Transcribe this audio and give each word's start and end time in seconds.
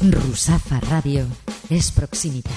Rusafa 0.00 0.78
Radio 0.78 1.26
es 1.68 1.90
proximidad. 1.90 2.52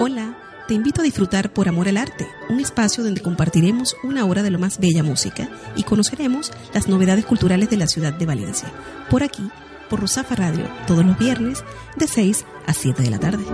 Hola, 0.00 0.36
te 0.66 0.74
invito 0.74 1.00
a 1.00 1.04
disfrutar 1.04 1.52
Por 1.52 1.68
Amor 1.68 1.86
al 1.86 1.96
Arte, 1.96 2.26
un 2.50 2.58
espacio 2.58 3.04
donde 3.04 3.20
compartiremos 3.20 3.94
una 4.02 4.24
hora 4.24 4.42
de 4.42 4.50
lo 4.50 4.58
más 4.58 4.80
bella 4.80 5.04
música 5.04 5.48
y 5.76 5.84
conoceremos 5.84 6.50
las 6.74 6.88
novedades 6.88 7.24
culturales 7.24 7.70
de 7.70 7.76
la 7.76 7.86
ciudad 7.86 8.14
de 8.14 8.26
Valencia. 8.26 8.68
Por 9.08 9.22
aquí, 9.22 9.48
por 9.88 10.00
Rusafa 10.00 10.34
Radio, 10.34 10.68
todos 10.88 11.06
los 11.06 11.16
viernes 11.16 11.62
de 11.94 12.08
6 12.08 12.44
a 12.66 12.74
7 12.74 13.00
de 13.00 13.10
la 13.10 13.20
tarde. 13.20 13.44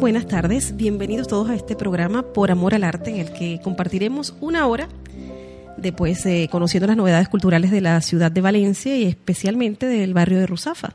Buenas 0.00 0.28
tardes, 0.28 0.76
bienvenidos 0.76 1.26
todos 1.26 1.50
a 1.50 1.56
este 1.56 1.74
programa 1.74 2.22
Por 2.32 2.52
Amor 2.52 2.72
al 2.72 2.84
Arte, 2.84 3.10
en 3.10 3.16
el 3.16 3.32
que 3.32 3.60
compartiremos 3.62 4.32
una 4.40 4.66
hora 4.68 4.88
de 5.76 5.92
pues, 5.92 6.24
eh, 6.24 6.48
conociendo 6.52 6.86
las 6.86 6.96
novedades 6.96 7.28
culturales 7.28 7.72
de 7.72 7.80
la 7.80 8.00
ciudad 8.00 8.30
de 8.30 8.40
Valencia 8.40 8.96
y 8.96 9.04
especialmente 9.04 9.86
del 9.86 10.14
barrio 10.14 10.38
de 10.38 10.46
Rusafa. 10.46 10.94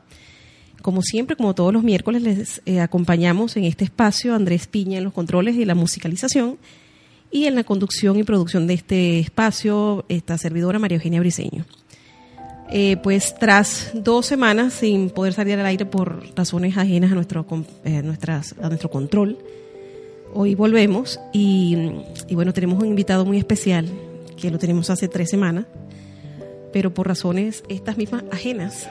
Como 0.80 1.02
siempre, 1.02 1.36
como 1.36 1.54
todos 1.54 1.72
los 1.72 1.82
miércoles, 1.82 2.22
les 2.22 2.62
eh, 2.64 2.80
acompañamos 2.80 3.56
en 3.58 3.64
este 3.64 3.84
espacio 3.84 4.34
Andrés 4.34 4.66
Piña 4.68 4.98
en 4.98 5.04
los 5.04 5.12
controles 5.12 5.56
y 5.56 5.66
la 5.66 5.74
musicalización 5.74 6.58
y 7.30 7.44
en 7.44 7.56
la 7.56 7.64
conducción 7.64 8.18
y 8.18 8.24
producción 8.24 8.66
de 8.66 8.74
este 8.74 9.18
espacio 9.18 10.06
esta 10.08 10.38
servidora 10.38 10.78
María 10.78 10.96
Eugenia 10.96 11.20
Briceño. 11.20 11.66
Eh, 12.70 12.96
pues 13.02 13.34
tras 13.38 13.90
dos 13.94 14.26
semanas 14.26 14.72
sin 14.72 15.10
poder 15.10 15.34
salir 15.34 15.58
al 15.58 15.66
aire 15.66 15.84
por 15.84 16.22
razones 16.34 16.76
ajenas 16.76 17.12
a 17.12 17.14
nuestro, 17.14 17.46
eh, 17.84 18.02
nuestras, 18.02 18.54
a 18.60 18.68
nuestro 18.68 18.90
control, 18.90 19.38
hoy 20.32 20.54
volvemos 20.54 21.20
y, 21.32 21.76
bueno, 22.32 22.52
tenemos 22.52 22.82
un 22.82 22.88
invitado 22.88 23.24
muy 23.24 23.38
especial 23.38 23.86
que 24.40 24.50
lo 24.50 24.58
tenemos 24.58 24.88
hace 24.90 25.08
tres 25.08 25.30
semanas, 25.30 25.66
pero 26.72 26.92
por 26.92 27.06
razones 27.06 27.62
estas 27.68 27.98
mismas 27.98 28.24
ajenas, 28.32 28.88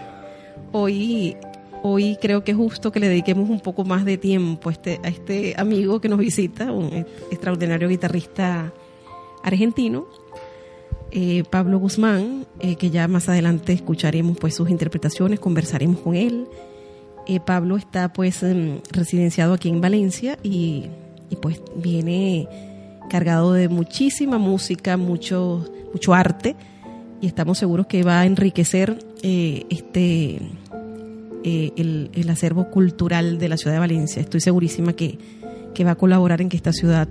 hoy, 0.72 1.36
hoy 1.82 2.18
creo 2.22 2.44
que 2.44 2.52
es 2.52 2.58
justo 2.58 2.92
que 2.92 3.00
le 3.00 3.10
dediquemos 3.10 3.50
un 3.50 3.60
poco 3.60 3.84
más 3.84 4.06
de 4.06 4.18
tiempo 4.18 4.70
a 4.70 4.72
este, 4.72 5.00
a 5.04 5.08
este 5.08 5.56
amigo 5.58 6.00
que 6.00 6.10
nos 6.10 6.20
visita, 6.20 6.72
un 6.72 7.06
extraordinario 7.32 7.90
guitarrista 7.90 8.72
argentino 9.44 10.08
eh, 11.16 11.44
Pablo 11.48 11.78
Guzmán, 11.78 12.48
eh, 12.60 12.76
que 12.76 12.90
ya 12.90 13.08
más 13.08 13.30
adelante 13.30 13.72
escucharemos 13.72 14.36
pues 14.40 14.56
sus 14.56 14.72
interpretaciones, 14.72 15.40
conversaremos 15.40 16.00
con 16.00 16.16
él. 16.16 16.48
Eh, 17.28 17.40
Pablo 17.40 17.78
está 17.78 18.12
pues 18.12 18.42
em, 18.42 18.80
residenciado 18.92 19.54
aquí 19.54 19.70
en 19.70 19.80
Valencia 19.80 20.40
y, 20.42 20.90
pues 21.40 21.62
viene 21.76 22.48
cargado 23.12 23.54
de 23.54 23.70
muchísima 23.70 24.40
música, 24.40 24.98
mucho, 24.98 25.68
mucho 25.92 26.16
arte 26.16 26.56
y 27.22 27.28
estamos 27.28 27.60
seguros 27.60 27.86
que 27.86 28.02
va 28.02 28.22
a 28.22 28.26
enriquecer 28.26 28.98
este 29.22 30.40
el, 31.44 32.12
el, 32.14 32.30
acervo 32.30 32.70
cultural 32.70 33.38
de 33.38 33.50
la 33.50 33.58
ciudad 33.58 33.76
de 33.76 33.80
Valencia. 33.80 34.22
Estoy 34.22 34.42
segurísima 34.42 34.94
que, 34.94 35.18
que 35.74 35.84
va 35.84 35.92
a 35.92 35.96
colaborar 35.96 36.42
en 36.42 36.50
que 36.50 36.58
esta 36.58 36.72
ciudad 36.72 37.08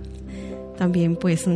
también 0.77 1.17
pues 1.17 1.47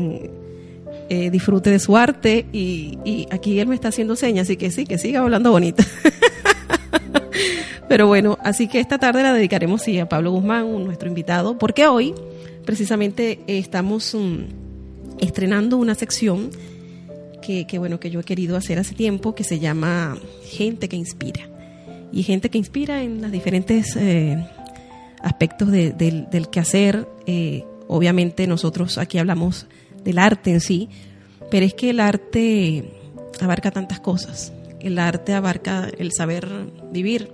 eh, 1.10 1.30
disfrute 1.30 1.70
de 1.70 1.80
su 1.80 1.98
arte 1.98 2.46
y, 2.52 3.28
aquí 3.32 3.60
él 3.60 3.68
me 3.68 3.76
está 3.76 3.90
haciendo 3.90 4.16
señas, 4.16 4.48
así 4.48 4.58
que 4.58 4.72
sí, 4.72 4.86
que 4.86 4.98
siga 4.98 5.22
hablando 5.22 5.52
bonito. 5.52 5.84
Pero 7.88 8.08
bueno, 8.08 8.38
así 8.44 8.68
que 8.68 8.80
esta 8.80 8.98
tarde 8.98 9.24
la 9.24 9.34
dedicaremos 9.34 9.84
a 10.02 10.10
Pablo 10.10 10.32
Guzmán, 10.32 10.84
nuestro 10.84 11.08
invitado, 11.08 11.58
porque 11.58 11.88
hoy 11.88 12.14
precisamente 12.66 13.40
estamos 13.48 14.14
mm, 14.14 15.20
estrenando 15.20 15.78
una 15.78 15.96
sección 15.96 16.50
que, 17.42 17.66
bueno, 17.80 18.00
que 18.00 18.10
yo 18.10 18.20
he 18.20 18.24
querido 18.24 18.58
hacer 18.58 18.78
hace 18.78 18.94
tiempo, 18.94 19.34
que 19.34 19.46
se 19.46 19.60
llama 19.60 20.18
Gente 20.44 20.90
que 20.90 20.98
Inspira. 20.98 21.48
Y 22.12 22.24
gente 22.24 22.50
que 22.50 22.58
inspira 22.58 23.04
en 23.04 23.22
los 23.22 23.32
diferentes 23.32 23.96
eh, 23.96 24.38
aspectos 25.22 25.72
del 25.72 26.48
quehacer. 26.52 27.08
Eh, 27.26 27.64
obviamente 27.88 28.48
nosotros 28.48 28.98
aquí 28.98 29.18
hablamos 29.18 29.68
del 30.08 30.20
arte 30.20 30.52
en 30.52 30.62
sí, 30.62 30.88
pero 31.52 31.66
es 31.66 31.74
que 31.74 31.90
el 31.90 32.00
arte 32.00 32.94
abarca 33.42 33.72
tantas 33.72 34.00
cosas. 34.00 34.54
El 34.80 35.00
arte 35.00 35.34
abarca 35.34 35.90
el 35.98 36.14
saber 36.14 36.48
vivir 36.94 37.30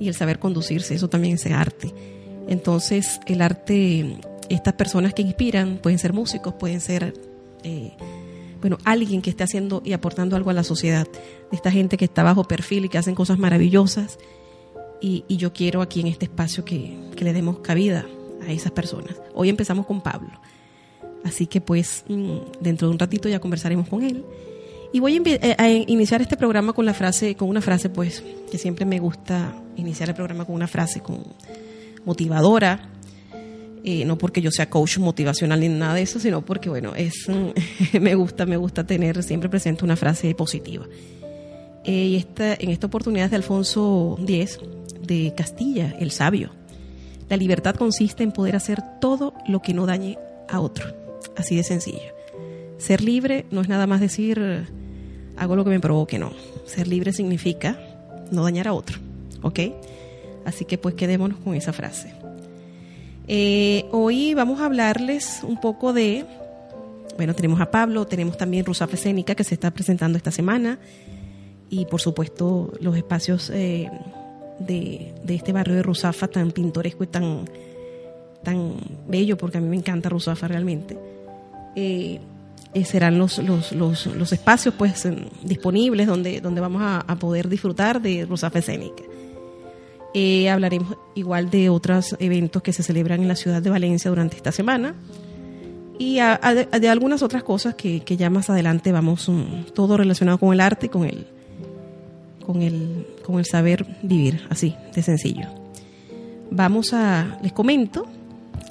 y 0.00 0.08
el 0.08 0.14
saber 0.14 0.40
conducirse, 0.40 0.96
eso 0.96 1.08
también 1.08 1.34
es 1.34 1.46
arte. 1.46 1.94
Entonces, 2.48 3.20
el 3.28 3.40
arte, 3.40 4.18
estas 4.48 4.74
personas 4.74 5.14
que 5.14 5.22
inspiran, 5.22 5.78
pueden 5.80 6.00
ser 6.00 6.12
músicos, 6.12 6.54
pueden 6.54 6.80
ser, 6.80 7.14
eh, 7.62 7.92
bueno, 8.60 8.76
alguien 8.84 9.22
que 9.22 9.30
esté 9.30 9.44
haciendo 9.44 9.80
y 9.84 9.92
aportando 9.92 10.34
algo 10.34 10.50
a 10.50 10.54
la 10.54 10.64
sociedad, 10.64 11.06
esta 11.52 11.70
gente 11.70 11.96
que 11.96 12.06
está 12.06 12.24
bajo 12.24 12.42
perfil 12.42 12.86
y 12.86 12.88
que 12.88 12.98
hacen 12.98 13.14
cosas 13.14 13.38
maravillosas. 13.38 14.18
Y, 15.00 15.24
yo 15.28 15.52
quiero 15.52 15.80
aquí 15.80 16.00
en 16.00 16.08
este 16.08 16.24
espacio 16.24 16.64
que, 16.64 16.98
que 17.14 17.24
le 17.24 17.32
demos 17.32 17.60
cabida 17.60 18.04
a 18.44 18.50
esas 18.50 18.72
personas. 18.72 19.14
Hoy 19.32 19.48
empezamos 19.48 19.86
con 19.86 20.00
Pablo. 20.00 20.40
Así 21.24 21.46
que 21.46 21.60
pues 21.60 22.04
mm, 22.08 22.36
dentro 22.60 22.88
de 22.88 22.92
un 22.92 22.98
ratito 22.98 23.28
ya 23.28 23.40
conversaremos 23.40 23.88
con 23.88 24.02
él. 24.02 24.24
Y 24.92 25.00
voy 25.00 25.20
eh, 25.24 25.56
a, 25.58 25.68
iniciar 25.68 26.22
este 26.22 26.36
programa 26.36 26.72
con 26.72 26.86
la 26.86 26.94
frase, 26.94 27.34
con 27.34 27.48
una 27.48 27.60
frase 27.60 27.88
pues 27.88 28.22
que 28.48 28.58
siempre 28.58 28.84
me 28.84 29.00
gusta 29.00 29.52
iniciar 29.74 30.10
el 30.10 30.14
programa 30.14 30.44
con 30.44 30.54
una 30.54 30.68
frase 30.68 31.00
con 31.00 31.24
motivadora. 32.04 32.90
Eh, 33.82 34.04
no 34.04 34.16
porque 34.16 34.40
yo 34.40 34.50
sea 34.50 34.70
coach 34.70 34.98
motivacional 34.98 35.60
ni 35.60 35.68
nada 35.68 35.94
de 35.94 36.02
eso, 36.02 36.20
sino 36.20 36.42
porque 36.42 36.68
bueno, 36.68 36.94
es 36.94 37.26
me 38.00 38.14
gusta, 38.14 38.46
me 38.46 38.56
gusta 38.56 38.86
tener 38.86 39.22
siempre 39.22 39.48
presente 39.48 39.84
una 39.84 39.96
frase 39.96 40.32
positiva. 40.34 40.86
Eh, 41.84 42.06
y 42.06 42.16
esta, 42.16 42.54
en 42.54 42.70
esta 42.70 42.86
oportunidad 42.86 43.26
es 43.26 43.30
de 43.32 43.36
Alfonso 43.36 44.16
X 44.26 44.60
de 45.02 45.34
Castilla, 45.36 45.94
el 45.98 46.12
sabio. 46.12 46.50
La 47.28 47.36
libertad 47.36 47.74
consiste 47.74 48.22
en 48.22 48.32
poder 48.32 48.54
hacer 48.54 48.80
todo 49.00 49.34
lo 49.48 49.60
que 49.60 49.74
no 49.74 49.86
dañe 49.86 50.18
a 50.48 50.60
otro. 50.60 51.03
Así 51.36 51.56
de 51.56 51.62
sencillo. 51.62 52.14
Ser 52.78 53.02
libre 53.02 53.46
no 53.50 53.60
es 53.60 53.68
nada 53.68 53.86
más 53.86 54.00
decir 54.00 54.66
hago 55.36 55.56
lo 55.56 55.64
que 55.64 55.70
me 55.70 55.80
provoque, 55.80 56.18
no. 56.18 56.32
Ser 56.66 56.88
libre 56.88 57.12
significa 57.12 57.78
no 58.30 58.44
dañar 58.44 58.68
a 58.68 58.72
otro, 58.72 58.98
¿ok? 59.42 59.60
Así 60.44 60.64
que 60.64 60.78
pues 60.78 60.94
quedémonos 60.94 61.38
con 61.38 61.54
esa 61.54 61.72
frase. 61.72 62.12
Eh, 63.26 63.86
hoy 63.90 64.34
vamos 64.34 64.60
a 64.60 64.66
hablarles 64.66 65.40
un 65.42 65.60
poco 65.60 65.92
de, 65.92 66.26
bueno, 67.16 67.34
tenemos 67.34 67.60
a 67.60 67.70
Pablo, 67.70 68.06
tenemos 68.06 68.36
también 68.36 68.66
Rusafa 68.66 68.94
Escénica 68.94 69.34
que 69.34 69.44
se 69.44 69.54
está 69.54 69.70
presentando 69.70 70.18
esta 70.18 70.30
semana 70.30 70.78
y 71.70 71.86
por 71.86 72.00
supuesto 72.00 72.72
los 72.80 72.96
espacios 72.96 73.50
eh, 73.50 73.90
de, 74.58 75.14
de, 75.24 75.34
este 75.34 75.52
barrio 75.52 75.74
de 75.74 75.82
Rusafa 75.82 76.28
tan 76.28 76.50
pintoresco 76.52 77.04
y 77.04 77.06
tan, 77.06 77.48
tan 78.42 78.74
bello, 79.08 79.38
porque 79.38 79.58
a 79.58 79.60
mí 79.60 79.68
me 79.68 79.76
encanta 79.76 80.10
Rusafa 80.10 80.46
realmente. 80.46 81.13
Eh, 81.76 82.20
serán 82.84 83.18
los, 83.18 83.38
los, 83.38 83.72
los, 83.72 84.32
espacios 84.32 84.74
pues 84.76 85.08
disponibles 85.42 86.08
donde, 86.08 86.40
donde 86.40 86.60
vamos 86.60 86.82
a, 86.82 87.16
poder 87.16 87.48
disfrutar 87.48 88.02
de 88.02 88.26
Rosafa 88.26 88.58
Escénica. 88.58 89.04
Eh, 90.12 90.48
hablaremos 90.48 90.96
igual 91.14 91.50
de 91.50 91.68
otros 91.68 92.16
eventos 92.18 92.62
que 92.62 92.72
se 92.72 92.82
celebran 92.82 93.22
en 93.22 93.28
la 93.28 93.36
ciudad 93.36 93.62
de 93.62 93.70
Valencia 93.70 94.10
durante 94.10 94.36
esta 94.36 94.52
semana 94.52 94.94
y 95.98 96.16
de, 96.16 96.88
algunas 96.88 97.22
otras 97.22 97.44
cosas 97.44 97.74
que, 97.74 98.00
que, 98.00 98.16
ya 98.16 98.30
más 98.30 98.50
adelante 98.50 98.90
vamos, 98.90 99.28
um, 99.28 99.64
todo 99.74 99.96
relacionado 99.96 100.38
con 100.38 100.52
el 100.52 100.60
arte 100.60 100.88
con 100.88 101.04
el, 101.04 101.26
con 102.44 102.62
el, 102.62 103.06
con 103.24 103.38
el 103.38 103.44
saber 103.44 103.86
vivir, 104.02 104.46
así 104.50 104.74
de 104.94 105.02
sencillo. 105.02 105.46
Vamos 106.50 106.92
a, 106.92 107.38
les 107.42 107.52
comento 107.52 108.06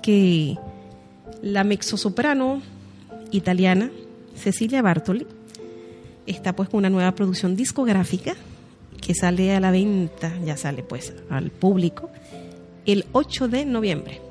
que 0.02 0.58
la 1.42 1.64
mezzosoprano 1.64 2.62
italiana 3.34 3.90
Cecilia 4.36 4.82
Bartoli 4.82 5.28
está 6.26 6.56
pues 6.56 6.70
con 6.70 6.80
una 6.80 6.90
nueva 6.90 7.14
producción 7.14 7.56
discográfica 7.56 8.36
que 9.06 9.14
sale 9.14 9.54
a 9.54 9.60
la 9.60 9.72
venta, 9.72 10.34
ya 10.46 10.56
sale 10.56 10.84
pues 10.84 11.14
al 11.30 11.50
público 11.50 12.10
el 12.86 13.06
8 13.12 13.48
de 13.50 13.66
noviembre. 13.66 14.22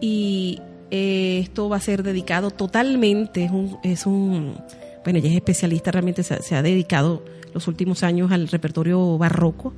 Y 0.00 0.60
eh, 0.90 1.38
esto 1.42 1.68
va 1.68 1.76
a 1.76 1.80
ser 1.80 2.02
dedicado 2.02 2.50
totalmente, 2.50 3.48
es 3.84 4.06
un, 4.06 4.56
bueno, 5.04 5.18
ella 5.20 5.30
es 5.30 5.36
especialista, 5.36 5.92
realmente 5.92 6.22
se, 6.24 6.54
ha 6.54 6.62
dedicado 6.62 7.22
los 7.54 7.68
últimos 7.68 8.02
años 8.02 8.32
al 8.32 8.48
repertorio 8.48 9.16
barroco. 9.18 9.72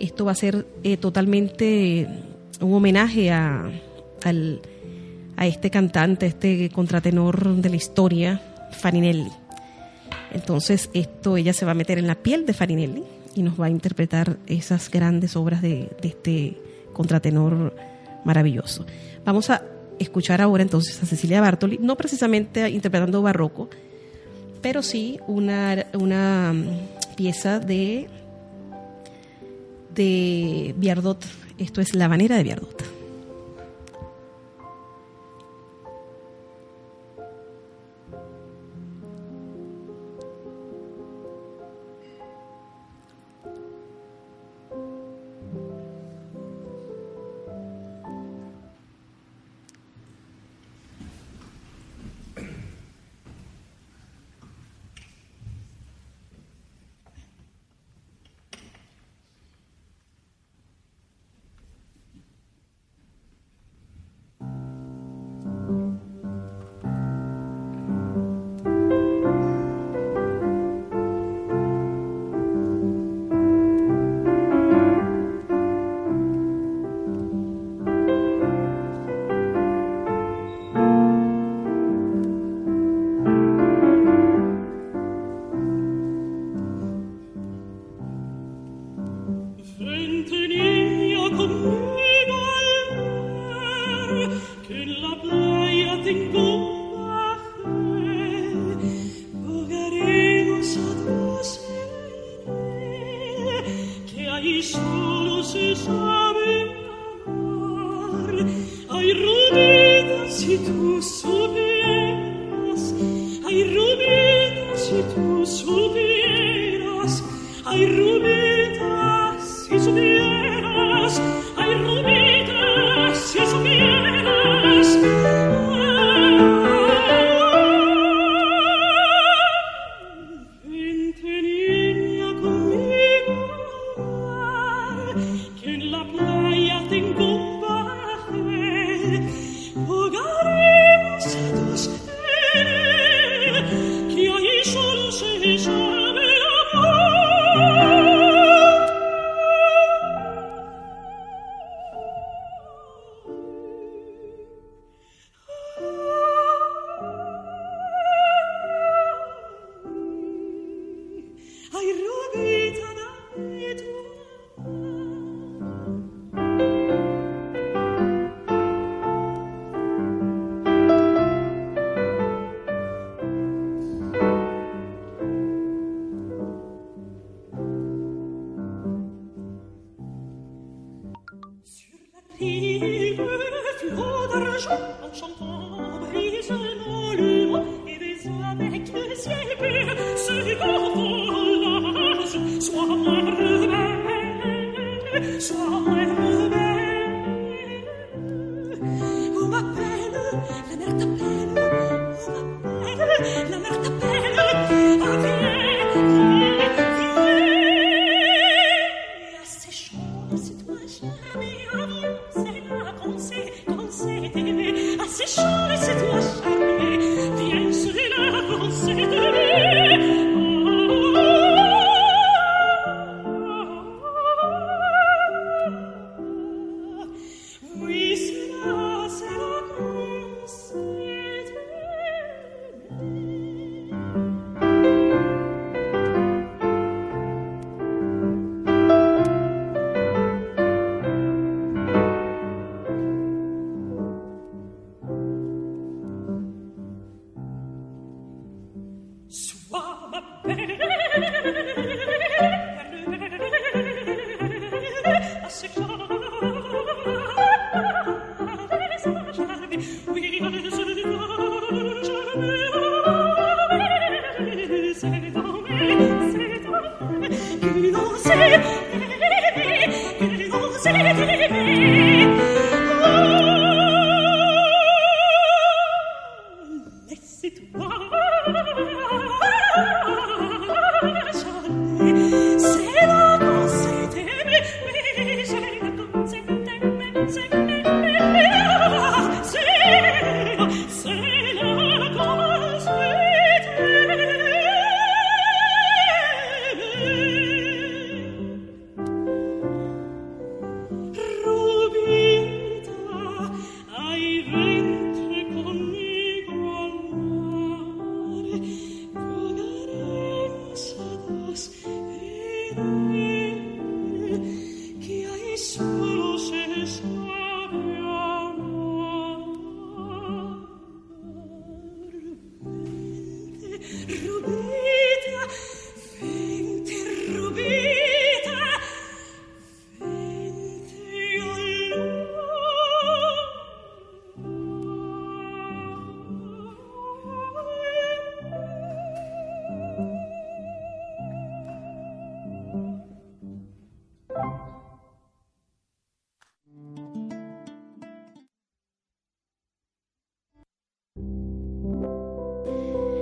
Esto 0.00 0.24
va 0.24 0.32
a 0.32 0.36
ser 0.36 0.66
eh, 0.82 0.96
totalmente 0.96 2.08
un 2.60 2.74
homenaje 2.74 3.30
a, 3.30 3.70
al 4.24 4.60
a 5.40 5.46
este 5.46 5.70
cantante, 5.70 6.26
este 6.26 6.68
contratenor 6.68 7.56
de 7.56 7.70
la 7.70 7.76
historia, 7.76 8.42
Farinelli. 8.72 9.32
Entonces, 10.32 10.90
esto 10.92 11.38
ella 11.38 11.54
se 11.54 11.64
va 11.64 11.72
a 11.72 11.74
meter 11.74 11.98
en 11.98 12.06
la 12.06 12.14
piel 12.14 12.44
de 12.44 12.52
Farinelli 12.52 13.02
y 13.34 13.42
nos 13.42 13.58
va 13.58 13.66
a 13.66 13.70
interpretar 13.70 14.36
esas 14.46 14.90
grandes 14.90 15.36
obras 15.36 15.62
de, 15.62 15.96
este 16.02 16.58
contratenor 16.92 17.74
maravilloso. 18.22 18.84
Vamos 19.24 19.48
a 19.48 19.62
escuchar 19.98 20.42
ahora 20.42 20.62
entonces 20.62 21.02
a 21.02 21.06
Cecilia 21.06 21.40
Bartoli, 21.40 21.78
no 21.80 21.96
precisamente 21.96 22.68
interpretando 22.68 23.22
barroco, 23.22 23.70
pero 24.60 24.82
sí 24.82 25.20
una, 25.26 25.86
una 25.94 26.52
mm, 26.52 27.16
pieza 27.16 27.60
de, 27.60 28.10
de 29.94 30.74
Biardot. 30.76 31.24
Esto 31.56 31.80
es 31.80 31.94
La 31.94 32.08
Banera 32.08 32.36
de 32.36 32.42
Biardot. 32.42 32.99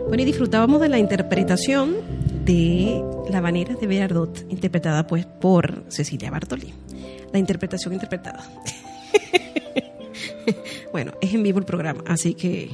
Bueno, 0.09 0.23
y 0.23 0.25
disfrutábamos 0.25 0.81
de 0.81 0.89
la 0.89 0.99
interpretación 0.99 1.97
de 2.47 3.05
La 3.31 3.43
Vanera 3.43 3.75
de 3.75 3.87
Beardot, 3.87 4.47
interpretada 4.49 5.07
pues 5.07 5.27
por 5.27 5.85
Cecilia 5.89 6.31
Bartoli. 6.31 6.73
La 7.31 7.39
interpretación 7.39 7.93
interpretada. 7.93 8.43
bueno, 10.93 11.13
es 11.21 11.35
en 11.35 11.43
vivo 11.43 11.59
el 11.59 11.67
programa, 11.67 12.03
así 12.07 12.33
que... 12.33 12.71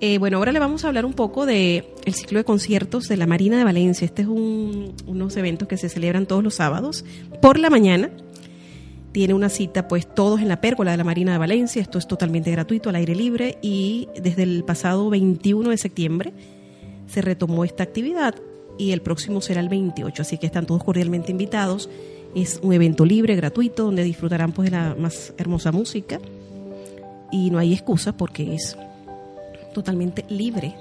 Eh, 0.00 0.18
bueno, 0.18 0.38
ahora 0.38 0.50
le 0.50 0.58
vamos 0.58 0.84
a 0.84 0.88
hablar 0.88 1.06
un 1.06 1.12
poco 1.12 1.46
de 1.46 1.94
el 2.04 2.14
ciclo 2.14 2.38
de 2.38 2.44
conciertos 2.44 3.06
de 3.06 3.16
la 3.16 3.28
Marina 3.28 3.56
de 3.56 3.62
Valencia. 3.62 4.04
Este 4.04 4.22
es 4.22 4.28
un, 4.28 4.92
unos 5.06 5.36
eventos 5.36 5.68
que 5.68 5.76
se 5.76 5.88
celebran 5.88 6.26
todos 6.26 6.42
los 6.42 6.56
sábados 6.56 7.04
por 7.40 7.60
la 7.60 7.70
mañana 7.70 8.10
tiene 9.14 9.32
una 9.32 9.48
cita 9.48 9.86
pues 9.86 10.12
todos 10.12 10.40
en 10.40 10.48
la 10.48 10.60
pérgola 10.60 10.90
de 10.90 10.96
la 10.96 11.04
Marina 11.04 11.30
de 11.30 11.38
Valencia, 11.38 11.80
esto 11.80 11.98
es 11.98 12.08
totalmente 12.08 12.50
gratuito, 12.50 12.88
al 12.88 12.96
aire 12.96 13.14
libre. 13.14 13.58
Y 13.62 14.08
desde 14.20 14.42
el 14.42 14.64
pasado 14.64 15.08
21 15.08 15.70
de 15.70 15.78
septiembre 15.78 16.32
se 17.06 17.22
retomó 17.22 17.64
esta 17.64 17.84
actividad 17.84 18.34
y 18.76 18.90
el 18.90 19.02
próximo 19.02 19.40
será 19.40 19.60
el 19.60 19.68
28, 19.68 20.20
así 20.20 20.36
que 20.36 20.46
están 20.46 20.66
todos 20.66 20.82
cordialmente 20.82 21.30
invitados. 21.30 21.88
Es 22.34 22.58
un 22.60 22.72
evento 22.72 23.04
libre, 23.04 23.36
gratuito, 23.36 23.84
donde 23.84 24.02
disfrutarán 24.02 24.50
pues 24.50 24.72
de 24.72 24.76
la 24.76 24.96
más 24.98 25.32
hermosa 25.38 25.70
música. 25.70 26.18
Y 27.30 27.50
no 27.50 27.58
hay 27.58 27.72
excusa 27.72 28.16
porque 28.16 28.56
es 28.56 28.76
totalmente 29.72 30.24
libre 30.28 30.74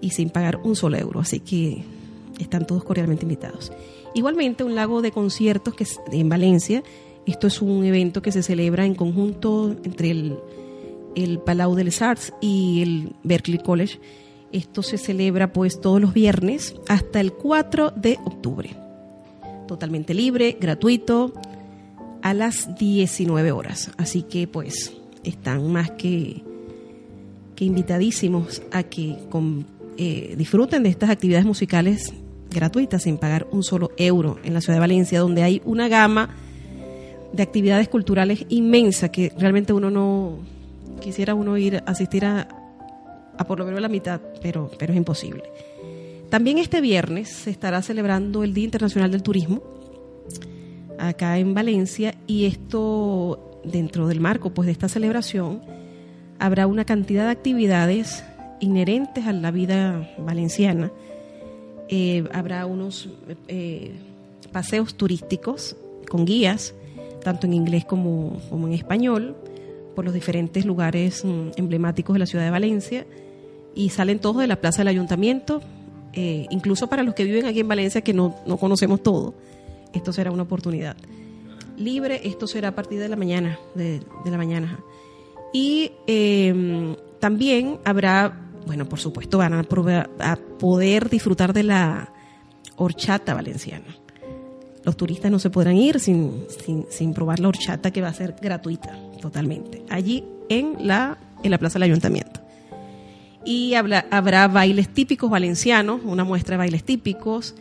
y 0.00 0.10
sin 0.10 0.30
pagar 0.30 0.60
un 0.64 0.76
solo 0.76 0.96
euro, 0.96 1.20
así 1.20 1.40
que 1.40 1.84
están 2.38 2.66
todos 2.66 2.84
cordialmente 2.84 3.24
invitados. 3.24 3.70
Igualmente, 4.14 4.64
un 4.64 4.74
lago 4.74 5.02
de 5.02 5.10
conciertos 5.10 5.74
que 5.74 5.84
en 6.10 6.28
Valencia 6.30 6.82
esto 7.26 7.46
es 7.46 7.62
un 7.62 7.84
evento 7.84 8.22
que 8.22 8.32
se 8.32 8.42
celebra 8.42 8.84
en 8.84 8.94
conjunto 8.94 9.76
entre 9.84 10.10
el, 10.10 11.38
Palau 11.44 11.74
de 11.74 11.84
les 11.84 12.02
Arts 12.02 12.32
y 12.40 12.82
el 12.82 13.12
Berkeley 13.22 13.58
College. 13.58 13.98
Esto 14.52 14.82
se 14.82 14.98
celebra 14.98 15.52
pues 15.52 15.80
todos 15.80 16.00
los 16.00 16.12
viernes 16.12 16.74
hasta 16.88 17.20
el 17.20 17.32
4 17.32 17.92
de 17.92 18.18
octubre. 18.24 18.76
Totalmente 19.66 20.12
libre, 20.12 20.58
gratuito, 20.60 21.32
a 22.22 22.34
las 22.34 22.74
19 22.76 23.52
horas. 23.52 23.90
Así 23.96 24.22
que 24.22 24.46
pues 24.46 24.92
están 25.22 25.72
más 25.72 25.90
que, 25.92 26.42
que 27.56 27.64
invitadísimos 27.64 28.62
a 28.70 28.82
que 28.82 29.16
eh, 29.96 30.34
disfruten 30.36 30.82
de 30.82 30.90
estas 30.90 31.10
actividades 31.10 31.46
musicales 31.46 32.12
gratuitas 32.50 33.02
sin 33.02 33.16
pagar 33.16 33.46
un 33.50 33.62
solo 33.62 33.92
euro 33.96 34.38
en 34.44 34.54
la 34.54 34.60
ciudad 34.60 34.76
de 34.76 34.80
Valencia, 34.80 35.20
donde 35.20 35.42
hay 35.42 35.62
una 35.64 35.88
gama 35.88 36.30
de 37.34 37.42
actividades 37.42 37.88
culturales 37.88 38.46
inmensa 38.48 39.10
que 39.10 39.32
realmente 39.36 39.72
uno 39.72 39.90
no 39.90 40.38
quisiera 41.00 41.34
uno 41.34 41.58
ir 41.58 41.82
asistir 41.86 42.24
a, 42.24 42.48
a 43.36 43.44
por 43.44 43.58
lo 43.58 43.64
menos 43.64 43.80
la 43.80 43.88
mitad, 43.88 44.20
pero, 44.40 44.70
pero 44.78 44.92
es 44.92 44.96
imposible. 44.96 45.42
También 46.30 46.58
este 46.58 46.80
viernes 46.80 47.28
se 47.28 47.50
estará 47.50 47.82
celebrando 47.82 48.44
el 48.44 48.54
Día 48.54 48.64
Internacional 48.64 49.10
del 49.10 49.22
Turismo 49.22 49.62
acá 50.98 51.38
en 51.38 51.54
Valencia 51.54 52.14
y 52.26 52.46
esto 52.46 53.60
dentro 53.64 54.06
del 54.06 54.20
marco 54.20 54.50
pues 54.50 54.66
de 54.66 54.72
esta 54.72 54.88
celebración 54.88 55.62
habrá 56.38 56.66
una 56.66 56.84
cantidad 56.84 57.24
de 57.24 57.30
actividades 57.30 58.24
inherentes 58.60 59.26
a 59.26 59.32
la 59.32 59.50
vida 59.50 60.14
valenciana. 60.18 60.90
Eh, 61.88 62.24
habrá 62.32 62.66
unos 62.66 63.08
eh, 63.48 63.92
paseos 64.52 64.94
turísticos 64.94 65.76
con 66.08 66.24
guías 66.24 66.74
tanto 67.24 67.48
en 67.48 67.54
inglés 67.54 67.84
como, 67.84 68.40
en 68.52 68.72
español, 68.72 69.36
por 69.96 70.04
los 70.04 70.14
diferentes 70.14 70.64
lugares 70.64 71.24
mm, 71.24 71.50
emblemáticos 71.56 72.14
de 72.14 72.20
la 72.20 72.26
ciudad 72.26 72.44
de 72.44 72.50
Valencia 72.50 73.06
y 73.74 73.88
salen 73.88 74.20
todos 74.20 74.36
de 74.36 74.46
la 74.46 74.60
plaza 74.60 74.78
del 74.78 74.88
ayuntamiento, 74.88 75.60
eh, 76.12 76.46
incluso 76.50 76.88
para 76.88 77.02
los 77.02 77.14
que 77.14 77.24
viven 77.24 77.46
aquí 77.46 77.58
en 77.58 77.66
Valencia 77.68 78.02
que 78.02 78.14
no, 78.14 78.36
conocemos 78.60 79.02
todo, 79.02 79.34
esto 79.92 80.12
será 80.12 80.30
una 80.30 80.44
oportunidad. 80.44 80.96
Libre, 81.76 82.20
esto 82.22 82.46
será 82.46 82.68
a 82.68 82.74
partir 82.76 83.00
de 83.00 83.08
la 83.08 83.16
mañana, 83.16 83.58
de, 83.74 84.00
la 84.24 84.36
mañana. 84.36 84.78
Y 85.52 85.90
em, 86.06 86.94
también 87.18 87.80
habrá, 87.84 88.48
bueno, 88.64 88.88
por 88.88 89.00
supuesto, 89.00 89.38
van 89.38 89.54
a 89.54 89.64
poder 90.58 91.08
disfrutar 91.08 91.52
de 91.52 91.64
la 91.64 92.12
horchata 92.76 93.34
valenciana 93.34 94.03
los 94.84 94.96
turistas 94.96 95.30
no 95.30 95.38
se 95.38 95.50
podrán 95.50 95.76
ir 95.76 95.98
sin, 96.00 96.44
sin, 96.90 97.14
probar 97.14 97.40
la 97.40 97.48
horchata 97.48 97.90
que 97.90 98.02
va 98.02 98.08
a 98.08 98.14
ser 98.14 98.34
gratuita 98.40 98.98
totalmente, 99.20 99.82
allí 99.88 100.24
en 100.48 100.86
la, 100.86 101.18
en 101.42 101.50
la 101.50 101.58
Plaza 101.58 101.74
del 101.74 101.84
Ayuntamiento. 101.84 102.40
Y 103.44 103.74
habrá, 103.74 104.06
habrá 104.10 104.48
bailes 104.48 104.88
típicos 104.88 105.30
valencianos, 105.30 106.00
una 106.04 106.24
muestra 106.24 106.54
de 106.54 106.58
bailes 106.58 106.84
típicos. 106.84 107.54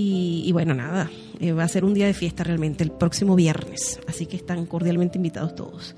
Y, 0.00 0.52
bueno, 0.52 0.74
nada, 0.74 1.10
eh, 1.40 1.52
va 1.52 1.64
a 1.64 1.68
ser 1.68 1.84
un 1.84 1.92
día 1.92 2.06
de 2.06 2.14
fiesta 2.14 2.44
realmente 2.44 2.84
el 2.84 2.92
próximo 2.92 3.34
viernes. 3.34 3.98
Así 4.06 4.26
que 4.26 4.36
están 4.36 4.66
cordialmente 4.66 5.18
invitados 5.18 5.56
todos. 5.56 5.96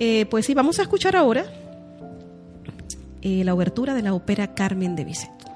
Eh, 0.00 0.26
pues 0.30 0.46
sí, 0.46 0.54
vamos 0.54 0.78
a 0.78 0.82
escuchar 0.82 1.14
ahora 1.14 1.44
eh, 3.22 3.44
la 3.44 3.54
obertura 3.54 3.94
de 3.94 4.02
la 4.02 4.14
ópera 4.14 4.54
Carmen 4.54 4.96
de 4.96 5.04
Bizet. 5.04 5.49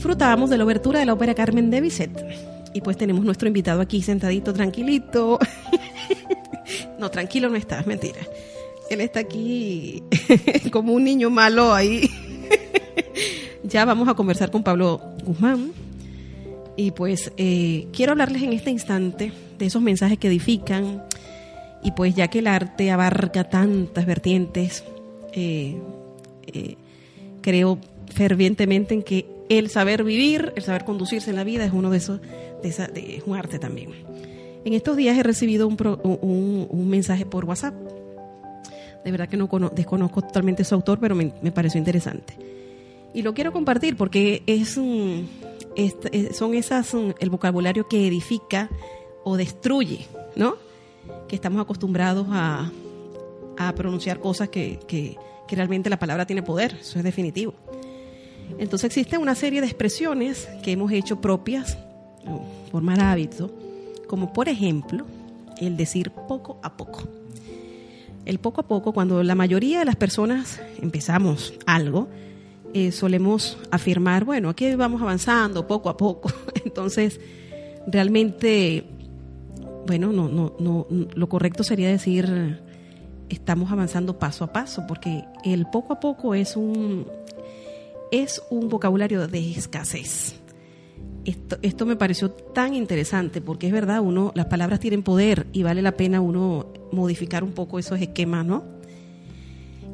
Y 0.00 0.02
disfrutamos 0.02 0.48
de 0.48 0.56
la 0.56 0.64
obertura 0.64 0.98
de 0.98 1.04
la 1.04 1.12
ópera 1.12 1.34
Carmen 1.34 1.70
de 1.70 1.82
Bizet. 1.82 2.10
Y 2.72 2.80
pues 2.80 2.96
tenemos 2.96 3.22
nuestro 3.22 3.48
invitado 3.48 3.82
aquí 3.82 4.00
sentadito, 4.00 4.54
tranquilito. 4.54 5.38
no, 6.98 7.10
tranquilo 7.10 7.50
no 7.50 7.56
está, 7.56 7.80
es 7.80 7.86
mentira. 7.86 8.20
Él 8.88 9.02
está 9.02 9.20
aquí 9.20 10.02
como 10.72 10.94
un 10.94 11.04
niño 11.04 11.28
malo 11.28 11.74
ahí. 11.74 12.08
ya 13.62 13.84
vamos 13.84 14.08
a 14.08 14.14
conversar 14.14 14.50
con 14.50 14.62
Pablo 14.62 15.02
Guzmán. 15.22 15.72
Y 16.78 16.92
pues 16.92 17.30
eh, 17.36 17.86
quiero 17.92 18.12
hablarles 18.12 18.42
en 18.42 18.54
este 18.54 18.70
instante 18.70 19.32
de 19.58 19.66
esos 19.66 19.82
mensajes 19.82 20.16
que 20.16 20.28
edifican. 20.28 21.04
Y 21.84 21.90
pues 21.90 22.14
ya 22.14 22.28
que 22.28 22.38
el 22.38 22.46
arte 22.46 22.90
abarca 22.90 23.44
tantas 23.50 24.06
vertientes, 24.06 24.82
eh, 25.34 25.78
eh, 26.46 26.76
creo 27.42 27.78
fervientemente 28.14 28.94
en 28.94 29.02
que 29.02 29.39
el 29.50 29.68
saber 29.68 30.04
vivir, 30.04 30.52
el 30.54 30.62
saber 30.62 30.84
conducirse 30.84 31.28
en 31.28 31.36
la 31.36 31.44
vida 31.44 31.64
es 31.64 31.72
uno 31.72 31.90
de 31.90 31.98
esos, 31.98 32.20
de 32.62 33.16
es 33.16 33.24
un 33.26 33.36
arte 33.36 33.58
también. 33.58 33.90
En 34.64 34.72
estos 34.74 34.96
días 34.96 35.18
he 35.18 35.22
recibido 35.24 35.66
un, 35.66 36.88
mensaje 36.88 37.26
por 37.26 37.44
WhatsApp. 37.44 37.74
De 39.04 39.10
verdad 39.10 39.28
que 39.28 39.36
no 39.36 39.48
desconozco 39.74 40.22
totalmente 40.22 40.62
su 40.62 40.74
autor, 40.76 41.00
pero 41.00 41.16
me, 41.16 41.30
pareció 41.52 41.78
interesante. 41.78 42.34
Y 43.12 43.22
lo 43.22 43.34
quiero 43.34 43.52
compartir 43.52 43.96
porque 43.96 44.44
es, 44.46 44.70
son 44.70 46.54
esas 46.54 46.94
el 47.18 47.30
vocabulario 47.30 47.88
que 47.88 48.06
edifica 48.06 48.70
o 49.24 49.36
destruye, 49.36 50.06
¿no? 50.36 50.54
Que 51.26 51.34
estamos 51.34 51.60
acostumbrados 51.60 52.26
a, 52.30 52.70
pronunciar 53.74 54.20
cosas 54.20 54.48
que, 54.48 54.78
que 54.86 55.56
realmente 55.56 55.90
la 55.90 55.98
palabra 55.98 56.24
tiene 56.24 56.42
poder, 56.42 56.78
eso 56.80 56.98
es 56.98 57.04
definitivo. 57.04 57.52
Entonces 58.58 58.84
existe 58.86 59.18
una 59.18 59.34
serie 59.34 59.60
de 59.60 59.66
expresiones 59.66 60.48
que 60.62 60.72
hemos 60.72 60.92
hecho 60.92 61.20
propias, 61.20 61.78
por 62.70 62.82
mal 62.82 63.00
hábito, 63.00 63.50
como 64.06 64.32
por 64.32 64.48
ejemplo 64.48 65.06
el 65.60 65.76
decir 65.76 66.10
poco 66.10 66.58
a 66.62 66.76
poco. 66.76 67.08
El 68.24 68.38
poco 68.38 68.60
a 68.60 68.66
poco, 68.66 68.92
cuando 68.92 69.22
la 69.22 69.34
mayoría 69.34 69.78
de 69.78 69.84
las 69.84 69.96
personas 69.96 70.60
empezamos 70.80 71.54
algo, 71.66 72.08
eh, 72.74 72.92
solemos 72.92 73.58
afirmar, 73.70 74.24
bueno, 74.24 74.50
aquí 74.50 74.74
vamos 74.74 75.02
avanzando 75.02 75.66
poco 75.66 75.88
a 75.88 75.96
poco. 75.96 76.30
Entonces, 76.64 77.20
realmente, 77.86 78.84
bueno, 79.86 80.12
no, 80.12 80.28
no, 80.28 80.54
no, 80.60 80.86
lo 80.90 81.28
correcto 81.28 81.64
sería 81.64 81.88
decir 81.88 82.60
estamos 83.28 83.70
avanzando 83.72 84.18
paso 84.18 84.44
a 84.44 84.52
paso, 84.52 84.84
porque 84.86 85.24
el 85.44 85.66
poco 85.66 85.92
a 85.94 86.00
poco 86.00 86.34
es 86.34 86.56
un, 86.56 87.06
es 88.10 88.42
un 88.50 88.68
vocabulario 88.68 89.26
de 89.26 89.52
escasez. 89.52 90.34
Esto, 91.24 91.86
me 91.86 91.96
pareció 91.96 92.30
tan 92.30 92.74
interesante 92.74 93.40
porque 93.40 93.66
es 93.66 93.72
verdad, 93.72 94.00
uno, 94.00 94.32
las 94.34 94.46
palabras 94.46 94.80
tienen 94.80 95.02
poder 95.02 95.46
y 95.52 95.62
vale 95.62 95.82
la 95.82 95.92
pena 95.92 96.20
uno 96.20 96.72
modificar 96.92 97.44
un 97.44 97.52
poco 97.52 97.78
esos 97.78 98.00
esquemas, 98.00 98.44
¿no? 98.46 98.64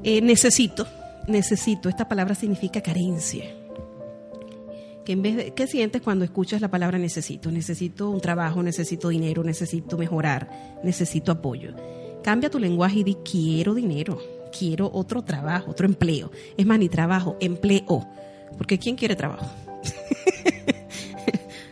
Eh, 0.05 0.21
necesito, 0.23 0.87
necesito, 1.27 1.89
esta 1.89 2.09
palabra 2.09 2.35
significa 2.35 2.81
carencia. 2.81 3.45
Que 5.05 5.13
en 5.13 5.23
vez 5.23 5.37
de, 5.37 5.55
¿Qué 5.55 5.67
sientes 5.67 6.01
cuando 6.01 6.25
escuchas 6.25 6.61
la 6.61 6.71
palabra 6.71 6.97
necesito? 6.97 7.51
Necesito 7.51 8.09
un 8.09 8.21
trabajo, 8.21 8.63
necesito 8.63 9.09
dinero, 9.09 9.43
necesito 9.43 9.99
mejorar, 9.99 10.79
necesito 10.85 11.33
apoyo. 11.33 11.75
Cambia 12.23 12.51
tu 12.51 12.59
lenguaje 12.59 13.01
y 13.01 13.05
di 13.05 13.17
quiero 13.25 13.75
dinero 13.75 14.36
quiero 14.57 14.91
otro 14.93 15.23
trabajo, 15.23 15.71
otro 15.71 15.87
empleo. 15.87 16.31
Es 16.57 16.67
más, 16.67 16.79
ni 16.79 16.89
trabajo, 16.89 17.37
empleo. 17.41 18.07
Porque 18.57 18.79
¿quién 18.79 18.97
quiere 18.97 19.17
trabajo? 19.17 19.47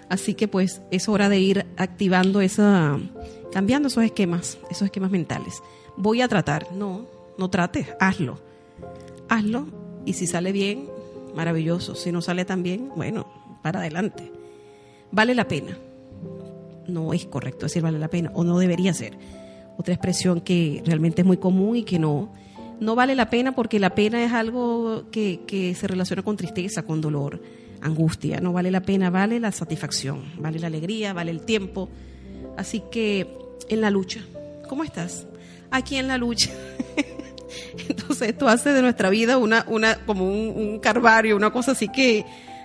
Así 0.08 0.34
que 0.34 0.48
pues 0.48 0.82
es 0.90 1.08
hora 1.08 1.28
de 1.28 1.40
ir 1.40 1.66
activando 1.76 2.40
esa, 2.40 2.98
cambiando 3.52 3.88
esos 3.88 4.04
esquemas, 4.04 4.58
esos 4.70 4.86
esquemas 4.86 5.10
mentales. 5.10 5.62
Voy 5.96 6.20
a 6.20 6.28
tratar, 6.28 6.72
no, 6.72 7.06
no 7.38 7.50
trates, 7.50 7.88
hazlo. 8.00 8.38
Hazlo 9.28 9.66
y 10.04 10.12
si 10.12 10.26
sale 10.26 10.52
bien, 10.52 10.88
maravilloso. 11.34 11.94
Si 11.94 12.12
no 12.12 12.20
sale 12.20 12.44
tan 12.44 12.62
bien, 12.62 12.90
bueno, 12.94 13.26
para 13.62 13.80
adelante. 13.80 14.30
Vale 15.10 15.34
la 15.34 15.48
pena. 15.48 15.78
No 16.86 17.14
es 17.14 17.24
correcto 17.26 17.66
decir 17.66 17.82
vale 17.82 17.98
la 17.98 18.08
pena 18.08 18.30
o 18.34 18.44
no 18.44 18.58
debería 18.58 18.92
ser. 18.92 19.16
Otra 19.76 19.94
expresión 19.94 20.40
que 20.40 20.82
realmente 20.84 21.22
es 21.22 21.26
muy 21.26 21.38
común 21.38 21.76
y 21.76 21.82
que 21.82 21.98
no, 21.98 22.30
no 22.84 22.94
vale 22.94 23.14
la 23.14 23.30
pena 23.30 23.52
porque 23.52 23.80
la 23.80 23.94
pena 23.94 24.22
es 24.22 24.32
algo 24.32 25.10
que, 25.10 25.74
se 25.78 25.86
relaciona 25.86 26.22
con 26.22 26.36
tristeza, 26.36 26.82
con 26.82 27.00
dolor, 27.00 27.40
angustia. 27.80 28.40
No 28.40 28.52
vale 28.52 28.70
la 28.70 28.82
pena, 28.82 29.10
vale 29.10 29.40
la 29.40 29.52
satisfacción, 29.52 30.24
vale 30.38 30.58
la 30.58 30.68
alegría, 30.68 31.12
vale 31.12 31.30
el 31.30 31.40
tiempo. 31.40 31.88
Así 32.56 32.82
que 32.90 33.26
en 33.68 33.80
la 33.80 33.90
lucha, 33.90 34.20
¿cómo 34.68 34.84
estás? 34.84 35.26
Aquí 35.70 35.96
en 35.96 36.08
la 36.08 36.18
lucha. 36.18 36.50
Entonces 37.88 38.28
esto 38.28 38.48
hace 38.48 38.72
de 38.72 38.82
nuestra 38.82 39.10
vida 39.10 39.38
una, 39.38 39.64
una 39.68 40.04
como 40.04 40.28
un, 40.28 40.52
un 40.56 40.78
carvario, 40.78 41.36
una 41.36 41.50
cosa 41.50 41.72
así 41.72 41.88
que 41.88 42.24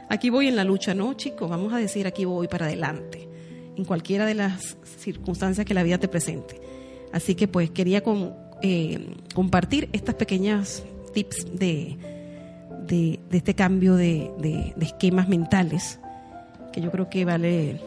aquí 0.10 0.30
voy 0.30 0.48
en 0.48 0.56
la 0.56 0.64
lucha, 0.64 0.94
¿no, 0.94 1.14
chicos? 1.14 1.50
Vamos 1.50 1.74
a 1.74 1.78
decir 1.78 2.06
aquí 2.06 2.26
voy 2.26 2.48
para 2.48 2.66
adelante, 2.66 3.28
en 3.76 3.86
cualquiera 3.86 4.26
de 4.26 4.36
las 4.36 4.78
circunstancias 5.00 5.66
que 5.66 5.74
la 5.74 5.84
vida 5.84 5.98
te 5.98 6.08
presente. 6.08 6.60
Así 7.12 7.36
que 7.36 7.48
pues 7.48 7.72
quería 7.72 8.02
con, 8.02 8.36
eh, 8.62 9.16
compartir 9.34 9.90
estas 9.94 10.16
pequeñas 10.16 10.84
tips 11.14 11.58
de, 11.58 11.98
de, 12.86 13.20
este 13.32 13.54
cambio 13.54 13.96
de, 13.96 14.74
esquemas 14.82 15.30
mentales 15.30 16.00
que 16.74 16.82
yo 16.82 16.92
creo 16.92 17.10
que 17.10 17.26
vale 17.26 17.80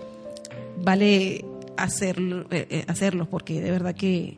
vale 0.78 1.44
hacerlo, 1.76 2.46
eh, 2.50 2.66
eh, 2.70 2.84
hacerlos 2.88 3.28
porque 3.28 3.60
de 3.60 3.70
verdad 3.70 3.94
que 3.94 4.36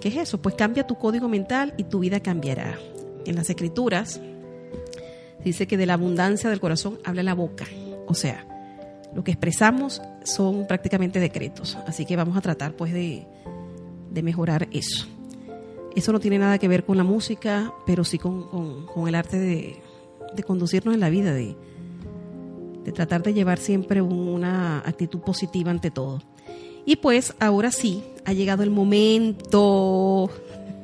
¿qué 0.00 0.08
es 0.08 0.16
eso? 0.16 0.40
Pues 0.42 0.54
cambia 0.54 0.86
tu 0.86 0.96
código 0.96 1.28
mental 1.28 1.74
y 1.76 1.84
tu 1.84 2.00
vida 2.00 2.20
cambiará. 2.20 2.78
En 3.24 3.34
las 3.34 3.50
escrituras 3.50 4.20
dice 5.44 5.66
que 5.66 5.76
de 5.76 5.86
la 5.86 5.94
abundancia 5.94 6.50
del 6.50 6.60
corazón 6.60 6.98
habla 7.04 7.22
la 7.22 7.34
boca, 7.34 7.66
o 8.06 8.14
sea, 8.14 8.46
lo 9.14 9.24
que 9.24 9.30
expresamos 9.30 10.02
son 10.24 10.66
prácticamente 10.66 11.18
decretos, 11.20 11.78
así 11.86 12.04
que 12.04 12.16
vamos 12.16 12.36
a 12.36 12.40
tratar 12.40 12.72
pues 12.72 12.92
de, 12.92 13.26
de 14.10 14.22
mejorar 14.22 14.68
eso. 14.72 15.06
Eso 15.94 16.12
no 16.12 16.20
tiene 16.20 16.38
nada 16.38 16.58
que 16.58 16.68
ver 16.68 16.84
con 16.84 16.96
la 16.96 17.04
música, 17.04 17.72
pero 17.86 18.04
sí 18.04 18.18
con, 18.18 18.86
el 19.06 19.14
arte 19.14 19.38
de, 19.38 20.42
conducirnos 20.46 20.94
en 20.94 21.00
la 21.00 21.10
vida, 21.10 21.32
de, 21.32 21.56
de 22.84 22.92
tratar 22.92 23.22
de 23.22 23.34
llevar 23.34 23.58
siempre 23.58 24.00
una 24.00 24.78
actitud 24.78 25.20
positiva 25.20 25.70
ante 25.70 25.90
todo. 25.90 26.22
Y 26.86 26.96
pues 26.96 27.34
ahora 27.40 27.70
sí, 27.70 28.02
ha 28.24 28.32
llegado 28.32 28.62
el 28.62 28.70
momento, 28.70 30.30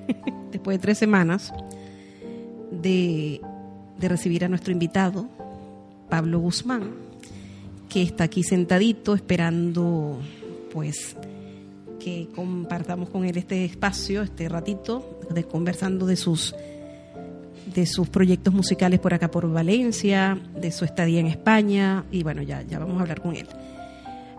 después 0.52 0.78
de 0.78 0.82
tres 0.82 0.98
semanas, 0.98 1.52
de, 2.70 3.40
de 3.98 4.08
recibir 4.08 4.44
a 4.44 4.48
nuestro 4.48 4.72
invitado, 4.72 5.28
Pablo 6.10 6.40
Guzmán, 6.40 6.90
que 7.88 8.02
está 8.02 8.24
aquí 8.24 8.42
sentadito 8.42 9.14
esperando 9.14 10.18
pues 10.72 11.16
que 12.04 12.28
compartamos 12.34 13.08
con 13.08 13.24
él 13.24 13.38
este 13.38 13.64
espacio, 13.64 14.20
este 14.22 14.46
ratito, 14.50 15.18
de 15.30 15.44
conversando 15.44 16.04
de 16.04 16.16
sus 16.16 16.54
de 17.74 17.86
sus 17.86 18.10
proyectos 18.10 18.52
musicales 18.52 19.00
por 19.00 19.14
acá 19.14 19.30
por 19.30 19.50
Valencia, 19.50 20.38
de 20.54 20.70
su 20.70 20.84
estadía 20.84 21.18
en 21.18 21.26
España 21.26 22.04
y 22.12 22.22
bueno, 22.22 22.42
ya 22.42 22.60
ya 22.62 22.78
vamos 22.78 22.98
a 22.98 23.00
hablar 23.00 23.22
con 23.22 23.34
él. 23.34 23.48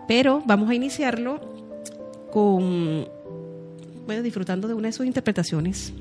Pero 0.06 0.42
vamos 0.46 0.70
a 0.70 0.74
iniciarlo 0.74 1.40
con 2.30 3.08
bueno, 4.06 4.22
disfrutando 4.22 4.68
de 4.68 4.74
una 4.74 4.88
de 4.88 4.92
sus 4.92 5.04
interpretaciones 5.04 5.92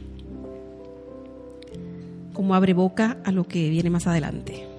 como 2.32 2.54
abre 2.54 2.74
boca 2.74 3.18
a 3.24 3.32
lo 3.32 3.48
que 3.48 3.70
viene 3.70 3.90
más 3.90 4.06
adelante. 4.06 4.75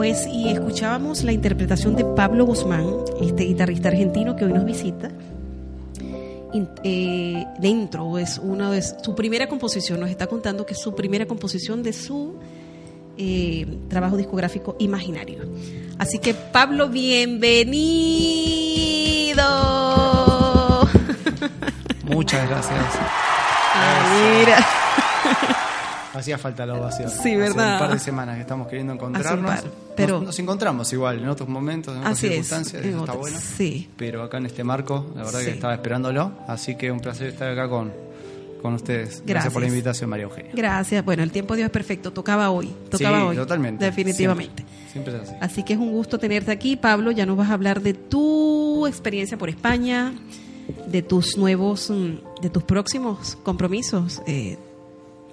Pues 0.00 0.26
y 0.26 0.48
escuchábamos 0.48 1.24
la 1.24 1.32
interpretación 1.32 1.94
de 1.94 2.06
Pablo 2.06 2.46
Guzmán, 2.46 2.86
este 3.20 3.44
guitarrista 3.44 3.88
argentino 3.88 4.34
que 4.34 4.46
hoy 4.46 4.54
nos 4.54 4.64
visita. 4.64 5.10
Eh, 6.82 7.44
dentro 7.58 8.16
es 8.16 8.38
una 8.38 8.70
de 8.70 8.80
su 8.80 9.14
primera 9.14 9.46
composición, 9.46 10.00
nos 10.00 10.08
está 10.08 10.26
contando 10.26 10.64
que 10.64 10.72
es 10.72 10.80
su 10.80 10.94
primera 10.94 11.26
composición 11.26 11.82
de 11.82 11.92
su 11.92 12.36
eh, 13.18 13.66
trabajo 13.90 14.16
discográfico 14.16 14.74
Imaginario. 14.78 15.40
Así 15.98 16.18
que 16.18 16.32
Pablo, 16.32 16.88
bienvenido. 16.88 17.68
Muchas 22.04 22.48
gracias. 22.48 22.84
Ah, 23.74 24.38
mira. 24.38 25.56
Hacía 26.12 26.38
falta 26.38 26.66
la 26.66 26.74
ovación. 26.74 27.08
Sí, 27.10 27.36
¿verdad? 27.36 27.66
Hace 27.66 27.72
un 27.74 27.78
par 27.88 27.92
de 27.92 27.98
semanas 28.00 28.34
que 28.36 28.40
estamos 28.42 28.66
queriendo 28.68 28.92
encontrarnos. 28.92 29.50
par, 29.50 29.64
pero- 29.96 30.16
nos, 30.18 30.26
nos 30.26 30.38
encontramos 30.38 30.92
igual 30.92 31.18
en 31.20 31.28
otros 31.28 31.48
momentos, 31.48 31.94
en 31.94 32.00
otras 32.00 32.12
Así 32.18 32.26
es, 32.26 32.32
circunstancias, 32.32 32.82
en 32.82 32.88
eso 32.90 33.00
está 33.00 33.12
bueno. 33.12 33.38
sí. 33.40 33.88
Pero 33.96 34.22
acá 34.22 34.38
en 34.38 34.46
este 34.46 34.64
marco, 34.64 35.06
la 35.14 35.22
verdad 35.24 35.38
Sí. 35.40 35.44
que 35.46 35.50
estaba 35.52 35.74
esperándolo. 35.74 36.32
Así 36.48 36.74
que 36.76 36.90
un 36.90 37.00
placer 37.00 37.28
estar 37.28 37.48
acá 37.50 37.68
con, 37.68 37.92
con 38.60 38.74
ustedes. 38.74 39.22
Gracias. 39.24 39.52
por 39.52 39.62
la 39.62 39.68
invitación, 39.68 40.10
María 40.10 40.24
Eugenia. 40.24 40.50
Gracias. 40.54 41.04
Bueno, 41.04 41.22
el 41.22 41.30
tiempo 41.30 41.54
de 41.54 41.58
Dios 41.58 41.66
es 41.68 41.72
perfecto. 41.72 42.12
Tocaba 42.12 42.50
hoy. 42.50 42.74
Tocaba 42.90 43.18
sí, 43.20 43.24
hoy. 43.26 43.36
totalmente. 43.36 43.84
Definitivamente. 43.84 44.64
Siempre, 44.92 45.12
siempre 45.12 45.16
es 45.16 45.20
así. 45.28 45.34
Así 45.40 45.62
que 45.62 45.74
es 45.74 45.78
un 45.78 45.92
gusto 45.92 46.18
tenerte 46.18 46.50
aquí, 46.50 46.76
Pablo. 46.76 47.12
Ya 47.12 47.24
nos 47.24 47.36
vas 47.36 47.50
a 47.50 47.54
hablar 47.54 47.80
de 47.82 47.94
tu 47.94 48.86
experiencia 48.88 49.38
por 49.38 49.48
España, 49.48 50.12
de 50.88 51.02
tus 51.02 51.36
nuevos, 51.36 51.88
mm, 51.90 52.40
de 52.42 52.50
tus 52.50 52.64
próximos 52.64 53.38
compromisos. 53.44 54.20
Eh, 54.26 54.58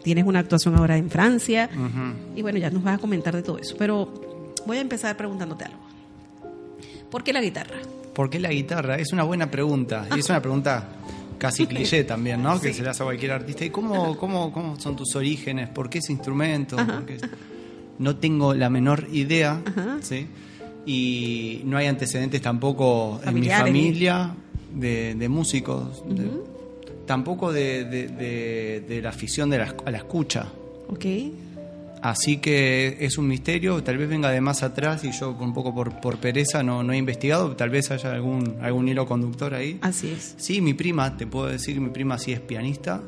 tienes 0.04 0.26
una 0.26 0.40
actuación 0.40 0.76
ahora 0.76 0.98
en 0.98 1.10
Francia. 1.10 1.70
Y 2.36 2.42
bueno, 2.42 2.58
ya 2.60 2.70
nos 2.70 2.84
vas 2.84 2.96
a 2.96 2.98
comentar 3.00 3.36
de 3.36 3.44
todo 3.44 3.58
eso. 3.60 3.76
Pero 3.78 4.12
voy 4.66 4.78
a 4.78 4.82
empezar 4.82 5.16
preguntándote 5.18 5.66
algo. 5.66 5.80
¿Por 7.12 7.24
qué 7.24 7.34
la 7.34 7.42
guitarra? 7.42 7.78
¿Por 8.14 8.30
qué 8.30 8.40
la 8.40 8.50
guitarra? 8.50 8.98
Es 8.98 9.14
una 9.14 9.24
buena 9.24 9.50
pregunta. 9.50 10.08
Y 10.16 10.20
es 10.20 10.30
una 10.30 10.42
pregunta 10.42 10.90
casi 11.38 11.68
cliché 11.68 12.04
también, 12.04 12.42
¿no? 12.42 12.60
Que 12.60 12.74
se 12.74 12.82
la 12.84 12.92
hace 12.92 13.04
a 13.04 13.06
cualquier 13.06 13.32
artista. 13.32 13.64
¿Y 13.66 13.70
cómo, 13.70 14.18
cómo, 14.18 14.52
cómo 14.52 14.80
son 14.80 14.96
tus 14.96 15.16
orígenes? 15.16 15.70
¿Por 15.70 15.90
qué 15.90 16.00
ese 16.00 16.12
instrumento? 16.14 16.76
¿Por 16.78 17.06
qué? 17.06 17.18
No 18.00 18.16
tengo 18.18 18.54
la 18.54 18.70
menor 18.70 19.08
idea, 19.12 19.62
Ajá. 19.66 19.98
¿sí? 20.02 20.28
Y 20.86 21.62
no 21.66 21.78
hay 21.78 21.88
antecedentes 21.88 22.42
tampoco 22.42 23.20
en 23.26 23.34
mi 23.40 23.50
familia 23.50 24.34
de, 24.74 25.16
de 25.16 25.30
músicos. 25.30 26.04
de- 26.08 26.47
tampoco 27.08 27.52
de, 27.52 27.86
de- 27.86 28.08
de- 28.10 28.84
de 28.88 29.02
la 29.02 29.10
afición 29.10 29.50
de 29.50 29.58
la, 29.58 29.74
a 29.86 29.90
la 29.90 29.98
escucha. 29.98 30.46
¿Ok? 30.90 31.06
Así 32.00 32.38
que 32.38 32.98
es 33.00 33.18
un 33.18 33.28
misterio, 33.28 33.82
tal 33.84 33.98
vez 33.98 34.08
venga 34.08 34.30
de 34.30 34.40
más 34.40 34.62
atrás 34.62 35.04
y 35.04 35.12
yo 35.12 35.32
un 35.32 35.52
poco 35.54 35.74
por, 35.74 36.00
por 36.00 36.18
pereza 36.20 36.62
no, 36.62 36.84
no 36.84 36.94
he 36.94 36.98
investigado, 36.98 37.56
tal 37.56 37.72
vez 37.72 37.90
haya 37.90 38.14
algún, 38.14 38.58
algún 38.62 38.88
hilo 38.88 39.08
conductor 39.08 39.56
ahí. 39.56 39.80
Así 39.82 40.12
es. 40.16 40.36
Sí, 40.38 40.62
mi 40.62 40.76
prima, 40.76 41.18
te 41.18 41.26
puedo 41.26 41.48
decir, 41.48 41.82
mi 41.82 41.90
prima 41.90 42.20
sí 42.20 42.32
es 42.34 42.40
pianista, 42.40 43.02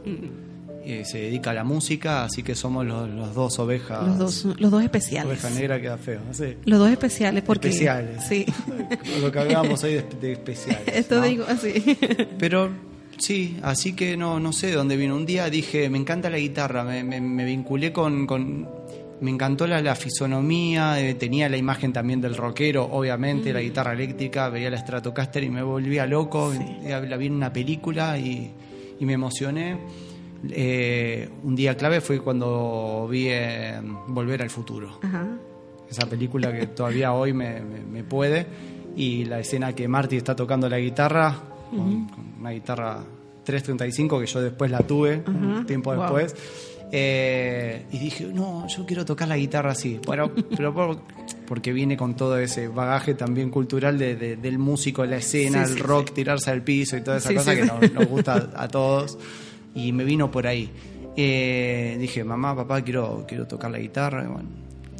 eh, 0.83 1.03
se 1.05 1.19
dedica 1.19 1.51
a 1.51 1.53
la 1.53 1.63
música, 1.63 2.23
así 2.23 2.41
que 2.41 2.55
somos 2.55 2.83
los, 2.83 3.07
los 3.09 3.35
dos 3.35 3.59
ovejas. 3.59 4.07
Los 4.07 4.17
dos, 4.17 4.45
los 4.59 4.71
dos 4.71 4.81
especiales. 4.83 5.27
Oveja 5.43 5.49
negra 5.51 5.79
queda 5.79 5.97
feo, 5.99 6.21
sí. 6.31 6.55
Los 6.65 6.79
dos 6.79 6.89
especiales 6.89 7.43
porque... 7.43 7.67
Especiales. 7.69 8.23
Sí. 8.27 8.43
Lo 9.21 9.31
que 9.31 9.39
hablábamos 9.39 9.83
hoy 9.83 9.93
de, 9.93 10.05
de 10.19 10.31
especiales. 10.33 10.87
Esto 10.87 11.17
¿no? 11.19 11.25
digo 11.27 11.45
así. 11.47 11.95
Pero 12.39 12.71
sí, 13.19 13.57
así 13.61 13.93
que 13.93 14.17
no, 14.17 14.39
no 14.39 14.51
sé 14.53 14.67
de 14.67 14.73
dónde 14.73 14.97
vino. 14.97 15.15
Un 15.15 15.25
día 15.25 15.49
dije, 15.49 15.89
me 15.89 15.97
encanta 15.97 16.29
la 16.29 16.37
guitarra, 16.39 16.83
me, 16.83 17.03
me- 17.03 17.21
me 17.21 17.45
vinculé 17.45 17.91
con, 17.93 18.25
con- 18.25 18.67
Me 19.21 19.29
encantó 19.31 19.67
la, 19.67 19.81
la 19.81 19.95
fisonomía, 19.95 20.97
eh, 21.01 21.13
tenía 21.15 21.49
la 21.49 21.57
imagen 21.57 21.91
también 21.91 22.21
del 22.21 22.35
rockero, 22.37 22.85
obviamente, 22.85 23.51
la 23.51 23.59
guitarra 23.59 23.91
eléctrica, 23.91 24.47
veía 24.49 24.69
la 24.69 24.77
Stratocaster 24.77 25.43
y 25.43 25.49
me 25.49 25.61
volvía 25.61 26.05
loco. 26.05 26.53
La, 26.83 27.01
la 27.01 27.17
vi 27.17 27.25
en 27.27 27.33
una 27.33 27.51
película 27.51 28.17
y, 28.17 28.49
y 28.97 29.05
me 29.05 29.13
emocioné. 29.13 29.77
Eh, 30.51 31.27
un 31.43 31.53
día 31.55 31.75
clave 31.75 31.99
fue 31.99 32.21
cuando 32.21 33.07
vi 33.11 33.25
eh, 33.27 33.73
Volver 34.07 34.41
al 34.41 34.49
Futuro 34.49 34.97
Ajá. 35.03 35.27
esa 35.89 36.07
película 36.07 36.53
que 36.57 36.67
todavía 36.67 37.11
hoy 37.11 37.33
me, 37.33 37.59
me- 37.59 37.81
me 37.81 38.03
puede. 38.05 38.45
Y 38.95 39.25
la 39.25 39.39
escena 39.39 39.73
que 39.75 39.87
Marty 39.89 40.15
está 40.15 40.33
tocando 40.35 40.69
la 40.69 40.79
guitarra, 40.79 41.48
con, 41.69 42.07
con 42.07 42.25
una 42.39 42.51
guitarra 42.51 42.99
335 43.43 44.19
que 44.19 44.25
yo 44.25 44.41
después 44.41 44.69
la 44.71 44.79
tuve, 44.79 45.23
un 45.27 45.65
tiempo 45.65 45.91
Wow. 45.93 46.01
después. 46.03 46.35
Eh, 46.91 47.85
y 47.91 47.99
dije, 47.99 48.25
no, 48.33 48.67
yo 48.67 48.83
quiero 48.85 49.05
tocar 49.05 49.27
la 49.27 49.37
guitarra 49.37 49.71
así. 49.71 49.99
Bueno, 50.05 50.31
pero 50.57 50.73
por- 50.73 50.99
porque 51.47 51.71
viene 51.71 51.95
con 51.95 52.15
todo 52.15 52.37
ese 52.39 52.67
bagaje 52.67 53.13
también 53.13 53.49
cultural 53.51 53.97
de- 53.99 54.15
de- 54.15 54.35
del 54.37 54.57
músico, 54.57 55.03
de 55.03 55.09
la 55.09 55.17
escena, 55.17 55.65
Sí, 55.65 55.73
el 55.73 55.77
sí, 55.77 55.83
rock, 55.83 56.13
tirarse 56.13 56.49
al 56.49 56.63
piso 56.63 56.97
y 56.97 57.01
toda 57.01 57.17
esa 57.17 57.29
Sí, 57.29 57.35
cosa 57.35 57.51
sí, 57.51 57.57
que 57.57 57.63
sí. 57.65 57.71
nos, 57.81 57.93
nos 57.93 58.05
gusta 58.07 58.49
a 58.55 58.67
todos. 58.67 59.17
Y 59.75 59.91
me 59.91 60.03
vino 60.03 60.31
por 60.31 60.47
ahí. 60.47 60.69
Eh, 61.15 61.97
dije, 61.99 62.23
mamá, 62.23 62.55
papá, 62.55 62.81
quiero, 62.81 63.25
quiero 63.27 63.45
tocar 63.45 63.69
la 63.69 63.77
guitarra. 63.79 64.23
Y 64.23 64.27
bueno, 64.27 64.49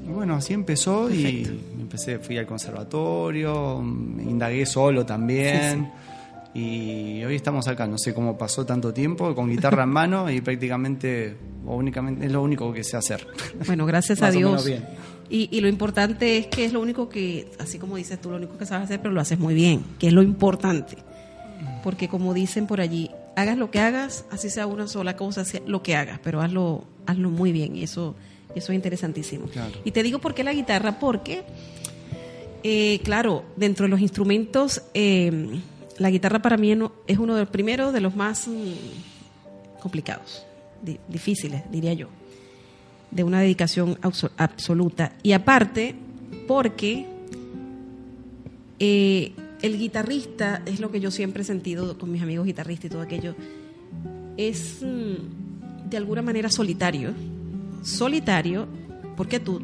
y 0.08 0.12
bueno, 0.12 0.36
así 0.36 0.54
empezó 0.54 1.10
y 1.10 1.44
empecé, 1.80 2.20
fui 2.20 2.38
al 2.38 2.46
conservatorio, 2.46 3.82
me 3.82 4.24
indagué 4.24 4.66
solo 4.66 5.06
también. 5.06 5.92
Y 6.54 7.24
hoy 7.24 7.36
estamos 7.36 7.68
acá, 7.68 7.86
no 7.86 7.98
sé 7.98 8.14
cómo 8.14 8.38
pasó 8.38 8.66
tanto 8.66 8.92
tiempo, 8.92 9.36
con 9.36 9.50
guitarra 9.50 9.84
en 9.84 9.90
mano 9.90 10.30
y 10.32 10.42
prácticamente, 10.42 11.36
o 11.66 11.76
únicamente, 11.76 12.26
es 12.26 12.32
lo 12.32 12.42
único 12.42 12.74
que 12.74 12.84
sé 12.84 12.98
hacer. 12.98 13.28
Bueno, 13.68 13.86
gracias 13.86 14.22
a 14.24 14.32
Dios. 14.32 14.66
bien. 14.66 14.86
Y, 15.30 15.48
y 15.56 15.62
lo 15.62 15.68
importante 15.68 16.38
es 16.40 16.48
que 16.48 16.66
es 16.66 16.74
lo 16.74 16.82
único 16.82 17.08
que, 17.08 17.52
así 17.60 17.78
como 17.78 17.98
dices 17.98 18.20
tú, 18.20 18.32
lo 18.32 18.38
único 18.38 18.58
que 18.58 18.66
sabes 18.66 18.86
hacer, 18.86 19.00
pero 19.00 19.14
lo 19.14 19.22
haces 19.22 19.38
muy 19.38 19.54
bien, 19.54 19.84
que 20.00 20.08
es 20.08 20.14
lo 20.14 20.24
importante. 20.24 20.98
Porque 21.84 22.08
como 22.08 22.34
dicen 22.34 22.66
por 22.66 22.82
allí, 22.82 23.12
hagas 23.36 23.58
lo 23.58 23.70
que 23.70 23.80
hagas, 23.80 24.26
así 24.32 24.50
sea 24.50 24.66
una 24.66 24.88
sola 24.88 25.16
cosa, 25.16 25.46
sea 25.46 25.62
lo 25.68 25.84
que 25.84 25.96
hagas, 25.96 26.20
pero 26.24 26.42
hazlo, 26.42 26.86
hazlo 27.06 27.30
muy 27.30 27.52
bien 27.52 27.76
y 27.76 27.84
eso, 27.84 28.16
eso 28.56 28.72
es 28.72 28.76
interesantísimo. 28.76 29.46
Claro. 29.46 29.74
Y 29.86 29.92
te 29.92 30.02
digo 30.02 30.18
por 30.18 30.34
qué 30.34 30.44
la 30.44 30.54
guitarra, 30.54 31.00
porque, 31.00 31.44
eh, 32.64 33.00
claro, 33.04 33.46
dentro 33.56 33.84
de 33.86 33.90
los 33.90 34.02
instrumentos, 34.02 34.82
eh, 34.96 35.62
la 36.00 36.10
guitarra 36.10 36.42
para 36.42 36.58
mí 36.58 36.72
es 37.08 37.18
uno 37.20 37.36
de 37.36 37.42
los 37.42 37.50
primeros, 37.50 37.94
de 37.94 38.02
los 38.02 38.16
más 38.16 38.48
mm, 38.48 39.80
complicados, 39.82 40.44
di- 40.82 41.00
difíciles, 41.08 41.64
diría 41.72 41.94
yo 41.94 42.08
de 43.12 43.24
una 43.24 43.40
dedicación 43.42 43.96
abso- 44.02 44.30
absoluta. 44.38 45.14
Y 45.24 45.32
aparte, 45.32 45.96
porque 46.48 47.08
eh, 48.80 49.34
el 49.62 49.78
guitarrista, 49.78 50.62
es 50.66 50.80
lo 50.80 50.92
que 50.92 51.00
yo 51.00 51.12
siempre 51.12 51.42
he 51.42 51.46
sentido 51.46 51.98
con 51.98 52.12
mis 52.12 52.22
amigos 52.22 52.46
guitarristas 52.46 52.86
y 52.86 52.90
todo 52.90 53.02
aquello, 53.02 53.36
es 54.38 54.82
mm, 54.82 55.90
de 55.90 55.98
alguna 55.98 56.22
manera 56.22 56.50
solitario. 56.50 57.14
Solitario, 57.84 58.68
porque 59.18 59.40
tú, 59.40 59.60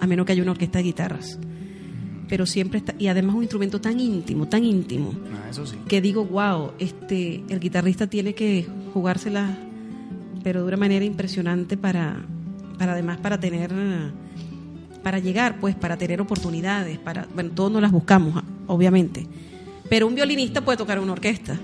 a 0.00 0.06
menos 0.06 0.26
que 0.26 0.32
haya 0.32 0.42
una 0.42 0.52
orquesta 0.52 0.78
de 0.78 0.84
guitarras, 0.84 1.38
pero 2.28 2.46
siempre 2.46 2.78
está, 2.78 2.94
y 2.98 3.08
además 3.08 3.34
un 3.36 3.42
instrumento 3.42 3.80
tan 3.80 4.00
íntimo, 4.00 4.46
tan 4.48 4.64
íntimo, 4.64 5.12
Ah, 5.32 5.50
eso 5.50 5.66
sí. 5.66 5.76
que 5.88 6.00
digo, 6.00 6.24
wow, 6.24 6.72
este, 6.78 7.42
el 7.48 7.60
guitarrista 7.60 8.06
tiene 8.06 8.34
que 8.34 8.66
jugársela, 8.92 9.56
pero 10.42 10.60
de 10.62 10.68
una 10.68 10.76
manera 10.76 11.04
impresionante 11.04 11.76
para, 11.76 12.16
para 12.78 12.92
además 12.92 13.18
para 13.18 13.38
tener, 13.38 13.72
para 15.02 15.18
llegar, 15.18 15.60
pues, 15.60 15.74
para 15.74 15.96
tener 15.96 16.20
oportunidades, 16.20 16.98
para, 16.98 17.26
bueno, 17.34 17.50
todos 17.54 17.70
nos 17.72 17.82
las 17.82 17.92
buscamos, 17.92 18.42
obviamente, 18.66 19.26
pero 19.88 20.06
un 20.06 20.14
violinista 20.14 20.62
puede 20.64 20.78
tocar 20.78 20.98
una 20.98 21.12
orquesta, 21.12 21.58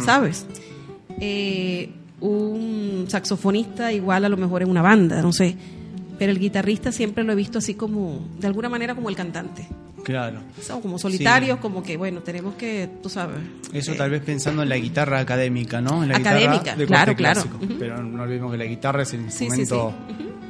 ¿sabes? 0.00 0.46
Eh, 1.20 1.90
un 2.20 3.04
saxofonista 3.08 3.92
igual 3.92 4.24
a 4.24 4.28
lo 4.28 4.36
mejor 4.36 4.62
en 4.62 4.70
una 4.70 4.80
banda, 4.82 5.20
no 5.22 5.32
sé, 5.32 5.56
pero 6.18 6.30
el 6.32 6.38
guitarrista 6.38 6.92
siempre 6.92 7.24
lo 7.24 7.32
he 7.32 7.34
visto 7.36 7.58
así 7.58 7.74
como, 7.74 8.20
de 8.38 8.46
alguna 8.46 8.68
manera 8.68 8.94
como 8.94 9.08
el 9.10 9.16
cantante. 9.16 9.66
Claro. 10.02 10.40
Son 10.60 10.80
como 10.80 10.98
solitarios, 10.98 11.58
como 11.58 11.82
que, 11.82 11.96
bueno, 11.96 12.20
tenemos 12.20 12.54
que, 12.54 12.88
tú 13.02 13.08
sabes. 13.08 13.38
Eso 13.72 13.92
eh, 13.92 13.96
tal 13.96 14.10
vez 14.10 14.22
pensando 14.22 14.62
en 14.62 14.68
la 14.68 14.76
guitarra 14.76 15.20
académica, 15.20 15.80
¿no? 15.80 16.02
En 16.02 16.10
la 16.10 16.16
Académica, 16.16 16.58
guitarra 16.58 16.76
de 16.76 16.86
claro, 16.86 17.14
claro. 17.16 17.40
clásico. 17.42 17.64
Ujú. 17.64 17.74
Pero 17.78 18.02
no 18.02 18.22
olvidemos 18.22 18.52
que 18.52 18.58
la 18.58 18.64
guitarra 18.64 19.02
es 19.02 19.12
el 19.14 19.30
Sí, 19.30 19.48
sí, 19.50 19.60
instrumento 19.60 19.94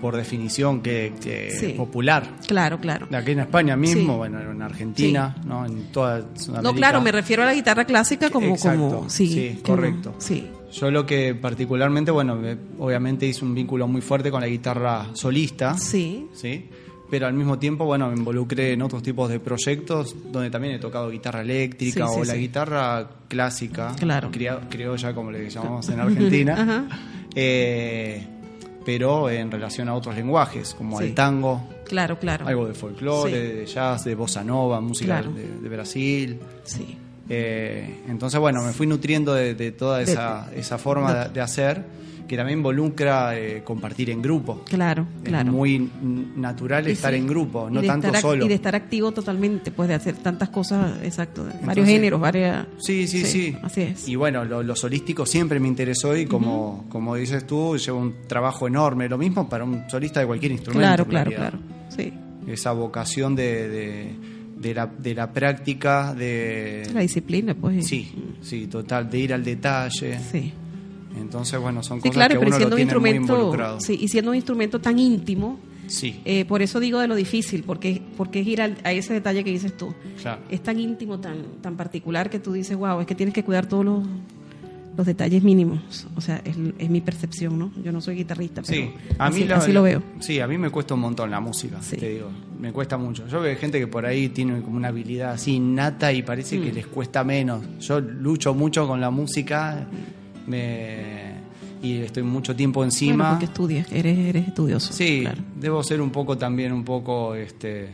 por 0.01 0.17
definición 0.17 0.81
que, 0.83 1.12
que 1.23 1.75
popular. 1.77 2.27
Claro, 2.49 2.79
claro. 2.81 3.07
De 3.09 3.17
aquí 3.17 3.31
en 3.33 3.41
España 3.41 3.77
mismo, 3.77 4.17
bueno, 4.17 4.41
en 4.41 4.61
Argentina, 4.62 5.37
¿no? 5.47 5.65
En 5.65 5.93
toda 5.93 6.23
Sudamérica. 6.35 6.62
No, 6.62 6.75
claro, 6.75 7.01
me 7.01 7.12
refiero 7.12 7.43
a 7.43 7.47
la 7.47 7.55
guitarra 7.55 7.85
clásica 7.85 8.29
como, 8.31 8.49
Exacto, 8.55 8.88
como, 8.97 9.11
sí, 9.11 9.61
como- 9.62 9.77
correcto. 9.77 10.15
sí, 10.19 10.49
Yo 10.73 10.91
lo 10.91 11.05
que 11.07 11.35
particularmente, 11.35 12.11
bueno, 12.11 12.35
me- 12.35 12.57
obviamente 12.79 13.27
hice 13.27 13.45
un 13.45 13.55
vínculo 13.55 13.87
muy 13.87 14.01
fuerte 14.01 14.31
con 14.31 14.41
la 14.41 14.49
guitarra 14.49 15.07
solista, 15.12 15.77
sí, 15.79 16.27
¿sí? 16.33 16.69
Pero 17.12 17.27
al 17.27 17.35
mismo 17.35 17.59
tiempo, 17.59 17.85
bueno, 17.85 18.09
me 18.09 18.16
involucré 18.16 18.72
en 18.72 18.81
otros 18.81 19.03
tipos 19.03 19.29
de 19.29 19.38
proyectos 19.38 20.16
donde 20.33 20.48
también 20.48 20.77
he 20.77 20.79
tocado 20.79 21.11
guitarra 21.11 21.42
eléctrica 21.42 22.07
Sí, 22.09 22.14
sí, 22.14 22.20
o 22.20 22.25
la 22.25 22.33
sí. 22.33 22.38
guitarra 22.38 23.07
clásica, 23.29 23.94
Claro. 23.98 24.31
criolla, 24.31 25.14
como 25.14 25.31
le 25.31 25.51
llamamos 25.51 25.87
en 25.90 26.01
Argentina. 26.01 26.87
Eh, 27.35 28.27
pero 28.85 29.29
en 29.31 29.51
relación 29.51 29.88
a 29.88 29.94
otros 29.94 30.14
lenguajes, 30.16 30.75
como 30.75 31.01
el 31.03 31.14
tango, 31.14 31.66
Claro, 31.87 32.18
claro. 32.18 32.46
algo 32.46 32.66
de 32.66 32.72
folclore, 32.75 33.31
de 33.55 33.66
jazz, 33.66 34.05
de 34.05 34.14
bossa 34.14 34.42
nova, 34.42 34.81
música 34.81 35.18
Claro. 35.20 35.33
de, 35.33 35.48
de 35.61 35.68
Brasil. 35.68 36.38
Sí. 36.64 36.96
Eh, 37.29 38.03
entonces, 38.09 38.38
bueno, 38.40 38.62
me 38.62 38.72
fui 38.72 38.87
nutriendo 38.87 39.35
de, 39.35 39.55
de 39.55 39.72
toda 39.72 40.01
esa, 40.03 40.51
esa 40.55 40.79
forma 40.79 41.14
de, 41.27 41.29
de 41.31 41.40
hacer, 41.42 41.85
que 42.26 42.37
también 42.37 42.58
involucra 42.58 43.38
eh, 43.38 43.62
compartir 43.64 44.11
en 44.11 44.22
grupo. 44.22 44.62
Claro, 44.68 45.06
claro. 45.22 45.48
Es 45.48 45.52
muy 45.54 45.74
n- 45.76 45.90
natural 46.37 46.88
Y 46.88 46.92
estar 46.92 47.12
sí, 47.12 47.18
en 47.18 47.26
grupo, 47.26 47.68
no 47.70 47.82
tanto 47.82 48.08
estar 48.08 48.20
solo. 48.22 48.44
Y 48.44 48.48
de 48.48 48.54
estar 48.54 48.74
activo 48.74 49.12
totalmente, 49.12 49.70
pues 49.70 49.88
de 49.88 49.94
hacer 49.94 50.16
tantas 50.16 50.48
cosas, 50.48 51.02
exacto, 51.02 51.46
varios 51.64 51.87
géneros, 51.87 52.20
varias... 52.20 52.66
Sí, 52.78 53.06
sí, 53.06 53.24
sí. 53.24 53.56
Así 53.62 53.82
es. 53.82 54.08
Y 54.08 54.16
bueno, 54.16 54.44
lo, 54.44 54.62
lo 54.62 54.76
solístico 54.76 55.26
siempre 55.26 55.61
me 55.61 55.68
interesó 55.68 56.16
y 56.16 56.26
como, 56.26 56.87
como 56.88 57.14
dices 57.16 57.46
tú, 57.46 57.76
lleva 57.76 57.98
un 57.98 58.14
trabajo 58.26 58.66
enorme. 58.66 59.08
Lo 59.08 59.18
mismo 59.18 59.48
para 59.48 59.64
un 59.64 59.88
solista 59.90 60.20
de 60.20 60.26
cualquier 60.26 60.52
instrumento. 60.52 60.80
Claro, 60.87 61.06
claro, 61.06 61.30
claro. 61.30 61.58
Sí. 61.88 62.12
Esa 62.46 62.72
vocación 62.72 63.35
de, 63.37 63.68
de, 63.68 64.14
de 64.58 64.74
la, 64.74 64.87
de 64.87 65.14
la 65.14 65.32
práctica, 65.32 66.14
de... 66.14 66.88
La 66.92 67.00
disciplina, 67.00 67.54
pues. 67.54 67.87
Sí, 67.87 68.11
sí, 68.40 68.66
total, 68.66 69.08
de 69.11 69.18
ir 69.18 69.32
al 69.35 69.44
detalle. 69.44 70.18
Sí. 70.18 70.52
Entonces, 71.16 71.61
bueno, 71.61 71.83
son 71.83 71.98
Sí, 72.01 72.09
cosas 72.09 72.14
claro, 72.29 72.40
que 72.40 72.46
uno 72.46 72.59
lo 72.59 72.77
tiene 72.77 72.98
muy 72.98 73.11
involucrado. 73.11 73.81
sí, 73.81 73.98
y 74.01 74.09
siendo 74.09 74.31
un 74.31 74.37
instrumento 74.37 74.81
tan 74.81 74.98
íntimo, 74.98 75.59
Sí, 75.87 76.20
eh, 76.25 76.44
por 76.46 76.62
eso 76.62 76.81
digo 76.81 77.01
de 77.01 77.09
lo 77.09 77.14
difícil, 77.14 77.64
porque, 77.64 78.01
porque 78.16 78.40
es 78.40 78.46
ir 78.46 78.62
al- 78.62 78.79
a 78.85 78.92
ese 78.92 79.12
detalle 79.12 79.44
que 79.44 79.51
dices 79.51 79.77
tú. 79.77 79.92
claro. 80.22 80.40
Es 80.48 80.62
tan 80.62 80.79
íntimo, 80.81 81.18
tan, 81.20 81.42
tan 81.61 81.77
particular 81.77 82.31
que 82.31 82.38
tú 82.38 82.53
dices, 82.53 82.77
wow, 82.77 83.01
es 83.01 83.07
que 83.07 83.14
tienes 83.14 83.35
que 83.35 83.44
cuidar 83.44 83.66
todos 83.66 83.85
los, 83.85 84.05
los 84.96 85.07
detalles 85.07 85.42
mínimos. 85.42 86.07
O 86.16 86.20
sea, 86.20 86.40
es, 86.44 86.57
es 86.79 86.88
mi 86.88 87.01
percepción, 87.03 87.59
¿no? 87.59 87.72
Yo 87.85 87.92
no 87.92 88.01
soy 88.01 88.14
guitarrista, 88.16 88.62
pero 88.62 88.81
Sí, 88.83 88.90
a 89.18 89.27
así, 89.27 89.40
mí 89.42 89.46
lo, 89.48 89.57
así 89.57 89.72
lo 89.72 89.83
veo. 89.83 90.03
Sí, 90.20 90.38
a 90.40 90.46
mí 90.46 90.57
me 90.57 90.70
cuesta 90.70 90.94
un 90.94 91.01
montón 91.01 91.31
la 91.31 91.40
música, 91.40 91.83
Sí. 91.83 91.96
te 91.96 92.09
digo. 92.11 92.31
Me 92.61 92.72
cuesta 92.72 92.96
mucho. 92.96 93.27
Yo 93.27 93.40
veo 93.40 93.57
gente 93.59 93.79
que 93.79 93.87
por 93.88 94.07
ahí 94.07 94.29
tiene 94.29 94.62
como 94.62 94.77
una 94.77 94.88
habilidad 94.88 95.33
así 95.33 95.55
innata 95.57 96.12
y 96.12 96.22
parece 96.22 96.59
Mm. 96.59 96.62
que 96.62 96.72
les 96.72 96.87
cuesta 96.87 97.25
menos. 97.25 97.64
Yo 97.81 98.01
lucho 98.01 98.55
mucho 98.55 98.87
con 98.87 99.01
la 99.01 99.11
música 99.11 99.87
me, 100.46 101.35
y 101.83 101.98
estoy 101.98 102.22
mucho 102.22 102.55
tiempo 102.55 102.81
Bueno, 102.81 102.90
encima. 102.92 103.31
porque 103.31 103.46
estudias, 103.46 103.90
eres, 103.92 104.18
eres 104.18 104.48
estudioso. 104.48 104.92
sí, 104.92 105.20
claro. 105.22 105.42
debo 105.57 105.83
ser 105.83 106.00
un 106.00 106.11
poco 106.11 106.37
también 106.38 106.72
un 106.72 106.85
poco 106.85 107.35
este 107.35 107.88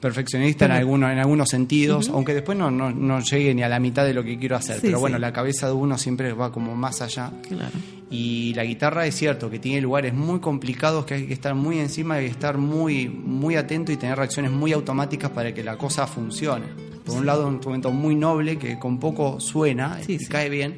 perfeccionista 0.00 0.66
en 0.66 0.70
algunos 0.72 1.10
en 1.10 1.18
algunos 1.18 1.48
sentidos, 1.48 2.08
aunque 2.08 2.32
después 2.32 2.56
no, 2.56 2.70
no, 2.70 2.90
no 2.92 3.18
llegue 3.20 3.52
ni 3.54 3.62
a 3.64 3.68
la 3.68 3.80
mitad 3.80 4.04
de 4.04 4.14
lo 4.14 4.22
que 4.22 4.38
quiero 4.38 4.54
hacer, 4.54 4.76
Sí, 4.76 4.82
pero 4.84 4.98
sí. 4.98 5.00
bueno, 5.00 5.18
la 5.18 5.32
cabeza 5.32 5.66
de 5.66 5.72
uno 5.72 5.98
siempre 5.98 6.32
va 6.32 6.52
como 6.52 6.76
más 6.76 7.02
allá. 7.02 7.32
Claro. 7.48 7.72
Y 8.10 8.54
la 8.54 8.64
guitarra 8.64 9.06
es 9.06 9.16
cierto 9.16 9.50
que 9.50 9.58
tiene 9.58 9.80
lugares 9.80 10.14
muy 10.14 10.38
complicados 10.38 11.04
que 11.04 11.14
hay 11.14 11.26
que 11.26 11.34
estar 11.34 11.54
muy 11.56 11.78
encima 11.80 12.22
y 12.22 12.26
estar 12.26 12.56
muy, 12.58 13.08
muy 13.08 13.56
atento 13.56 13.90
y 13.90 13.96
tener 13.96 14.16
reacciones 14.16 14.52
muy 14.52 14.72
automáticas 14.72 15.30
para 15.32 15.52
que 15.52 15.64
la 15.64 15.76
cosa 15.76 16.06
funcione. 16.06 16.66
Por 17.04 17.16
un 17.16 17.26
lado, 17.26 17.46
un 17.48 17.54
instrumento 17.54 17.90
muy 17.90 18.14
noble 18.14 18.56
que 18.56 18.78
con 18.78 18.98
poco 19.00 19.40
suena 19.40 19.98
y 20.06 20.24
cae 20.26 20.48
bien, 20.48 20.76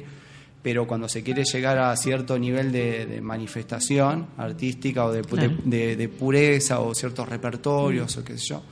pero 0.61 0.85
cuando 0.85 1.09
se 1.09 1.23
quiere 1.23 1.43
llegar 1.43 1.77
a 1.79 1.95
cierto 1.95 2.37
nivel 2.37 2.71
de, 2.71 3.05
de 3.05 3.21
manifestación 3.21 4.27
artística 4.37 5.05
o 5.05 5.11
de, 5.11 5.21
Claro. 5.23 5.53
de- 5.65 5.95
de- 5.95 6.07
pureza 6.09 6.79
o 6.81 6.93
ciertos 6.93 7.27
repertorios 7.27 8.15
o 8.17 8.23
qué 8.23 8.37
sé 8.37 8.45
yo, 8.47 8.63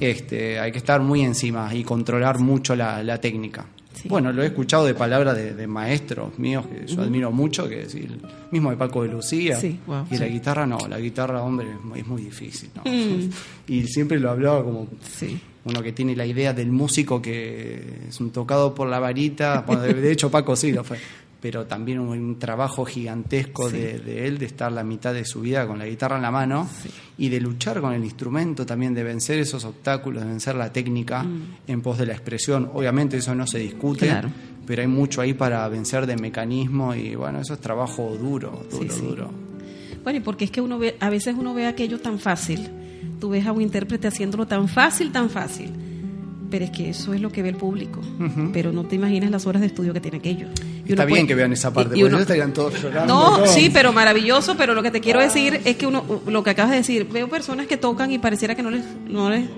este, 0.00 0.58
hay 0.58 0.72
que 0.72 0.78
estar 0.78 1.00
muy 1.00 1.22
encima 1.22 1.74
y 1.74 1.82
controlar 1.84 2.38
mucho 2.38 2.74
la, 2.76 3.02
la 3.02 3.20
técnica. 3.20 3.66
Sí. 3.94 4.08
Bueno, 4.10 4.30
lo 4.30 4.42
he 4.42 4.46
escuchado 4.46 4.84
de 4.84 4.92
palabras 4.94 5.34
de, 5.36 5.54
de 5.54 5.66
maestros 5.66 6.38
míos 6.38 6.66
que 6.66 6.86
yo 6.86 7.00
admiro 7.00 7.32
mucho, 7.32 7.66
que 7.66 7.76
decir, 7.76 8.18
mismo 8.50 8.70
de 8.70 8.76
Paco 8.76 9.02
de 9.02 9.08
Lucía. 9.08 9.56
Sí, 9.58 9.78
wow, 9.86 10.06
y 10.10 10.18
la 10.18 10.26
guitarra 10.26 10.66
no, 10.66 10.76
la 10.86 10.98
guitarra, 11.00 11.42
hombre, 11.42 11.66
es 11.72 11.82
muy, 11.82 12.00
es 12.00 12.06
muy 12.06 12.22
difícil. 12.22 12.68
¿no? 12.74 12.82
Mm. 12.90 13.30
Y 13.68 13.84
siempre 13.86 14.20
lo 14.20 14.30
hablaba 14.30 14.62
como 14.62 14.86
uno 15.64 15.82
que 15.82 15.92
tiene 15.92 16.14
la 16.14 16.26
idea 16.26 16.52
del 16.52 16.70
músico 16.70 17.20
que 17.22 17.82
es 18.08 18.20
un 18.20 18.30
tocado 18.30 18.74
por 18.74 18.86
la 18.86 18.98
varita. 19.00 19.64
Bueno, 19.66 19.82
de, 19.82 19.94
de 19.94 20.12
hecho, 20.12 20.30
Paco 20.30 20.54
sí 20.56 20.72
lo 20.72 20.84
fue. 20.84 20.98
Pero 21.48 21.64
también 21.64 22.00
un, 22.00 22.40
trabajo 22.40 22.84
gigantesco 22.84 23.70
Sí. 23.70 23.76
de, 23.76 23.98
de 24.00 24.26
él, 24.26 24.36
de 24.38 24.46
estar 24.46 24.72
la 24.72 24.82
mitad 24.82 25.14
de 25.14 25.24
su 25.24 25.42
vida 25.42 25.64
con 25.64 25.78
la 25.78 25.86
guitarra 25.86 26.16
en 26.16 26.22
la 26.22 26.32
mano 26.32 26.68
Sí. 26.82 26.88
y 27.18 27.28
de 27.28 27.40
luchar 27.40 27.80
con 27.80 27.92
el 27.92 28.02
instrumento 28.02 28.66
también, 28.66 28.94
de 28.94 29.04
vencer 29.04 29.38
esos 29.38 29.64
obstáculos, 29.64 30.24
de 30.24 30.28
vencer 30.28 30.56
la 30.56 30.72
técnica 30.72 31.24
en 31.68 31.82
pos 31.82 31.98
de 31.98 32.06
la 32.06 32.14
expresión. 32.14 32.68
Obviamente 32.74 33.16
eso 33.18 33.32
no 33.36 33.46
se 33.46 33.60
discute, 33.60 34.06
Mm. 34.06 34.08
Claro. 34.08 34.30
pero 34.66 34.82
hay 34.82 34.88
mucho 34.88 35.20
ahí 35.20 35.34
para 35.34 35.68
vencer 35.68 36.04
de 36.06 36.16
mecanismo 36.16 36.96
y 36.96 37.14
bueno, 37.14 37.38
eso 37.40 37.54
es 37.54 37.60
trabajo 37.60 38.16
duro, 38.20 38.64
duro, 38.68 38.82
Sí, 38.82 38.88
sí. 38.90 39.06
duro. 39.06 39.30
Bueno, 40.02 40.18
y 40.18 40.22
porque 40.22 40.46
es 40.46 40.50
que 40.50 40.60
uno 40.60 40.80
ve, 40.80 40.96
a 40.98 41.08
veces 41.10 41.36
uno 41.38 41.54
ve 41.54 41.66
aquello 41.66 42.00
tan 42.00 42.18
fácil. 42.18 42.68
Tú 43.20 43.28
ves 43.28 43.46
a 43.46 43.52
un 43.52 43.62
intérprete 43.62 44.08
haciéndolo 44.08 44.46
tan 44.48 44.66
fácil, 44.68 45.12
tan 45.12 45.30
fácil. 45.30 45.70
Pero 46.50 46.64
es 46.64 46.70
que 46.70 46.88
eso 46.90 47.12
es 47.12 47.20
lo 47.20 47.30
que 47.32 47.42
ve 47.42 47.48
el 47.48 47.56
público. 47.56 48.00
Pero 48.52 48.70
no 48.72 48.84
te 48.84 48.94
imaginas 48.94 49.30
las 49.30 49.46
horas 49.46 49.60
de 49.60 49.66
estudio 49.66 49.92
que 49.92 50.00
tiene 50.00 50.18
aquello. 50.18 50.46
Y 50.86 50.90
Está 50.92 51.04
bien 51.04 51.18
puede- 51.20 51.26
que 51.26 51.34
vean 51.34 51.52
esa 51.52 51.72
parte, 51.72 51.96
y- 51.96 51.98
y 51.98 52.02
porque 52.02 52.04
uno- 52.04 52.08
ellos 52.18 52.20
estarían 52.22 52.52
todos 52.52 52.80
llorando. 52.80 53.12
No, 53.12 53.36
todos. 53.38 53.50
sí, 53.50 53.68
pero 53.72 53.92
maravilloso, 53.92 54.56
pero 54.56 54.72
lo 54.74 54.82
que 54.82 54.90
te 54.92 55.00
quiero 55.00 55.20
decir 55.20 55.60
es 55.64 55.76
que 55.76 55.86
uno, 55.88 56.04
lo 56.26 56.42
que 56.44 56.50
acabas 56.50 56.70
de 56.70 56.76
decir, 56.78 57.08
veo 57.12 57.28
personas 57.28 57.66
que 57.66 57.76
tocan 57.76 58.12
y 58.12 58.18
pareciera 58.18 58.54
que 58.54 58.62
no 58.62 58.70
les, 58.70 58.84
no 59.08 59.28
les 59.28 59.48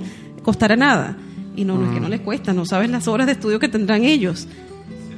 costará 0.42 0.77
nada. 0.77 1.16
Y 1.57 1.64
no, 1.64 1.77
no 1.77 1.87
es 1.88 1.92
que 1.92 2.01
no 2.01 2.09
les 2.09 2.20
cuesta, 2.20 2.53
no 2.55 2.64
sabes 2.64 2.88
las 2.88 3.07
horas 3.09 3.27
de 3.27 3.33
estudio 3.35 3.59
que 3.59 3.68
tendrán 3.68 4.05
ellos, 4.05 4.46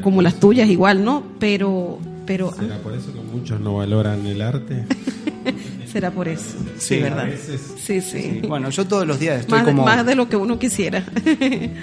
como 0.02 0.22
las 0.22 0.40
tuyas 0.40 0.68
igual, 0.68 1.04
¿no? 1.04 1.22
Pero, 1.38 1.98
pero 2.26 2.50
¿Será 2.59 2.78
por 2.78 2.94
eso 2.94 3.12
que 3.12 3.20
muchos 3.20 3.61
no 3.61 3.76
valoran 3.76 4.26
el 4.26 4.40
arte? 4.42 4.85
será 5.90 6.11
por 6.11 6.29
eso, 6.29 6.57
sí, 6.79 6.96
Sí, 6.96 7.00
a 7.00 7.03
¿verdad? 7.05 7.26
veces. 7.26 7.61
Sí, 7.79 8.00
sí. 8.00 8.20
Sí, 8.22 8.42
Bueno, 8.46 8.70
yo 8.70 8.87
todos 8.87 9.07
los 9.07 9.18
días 9.18 9.40
estoy 9.40 9.59
más, 9.59 9.64
como... 9.66 9.85
más 9.85 10.07
de 10.07 10.14
lo 10.14 10.29
que 10.29 10.37
uno 10.37 10.59
quisiera. 10.59 11.05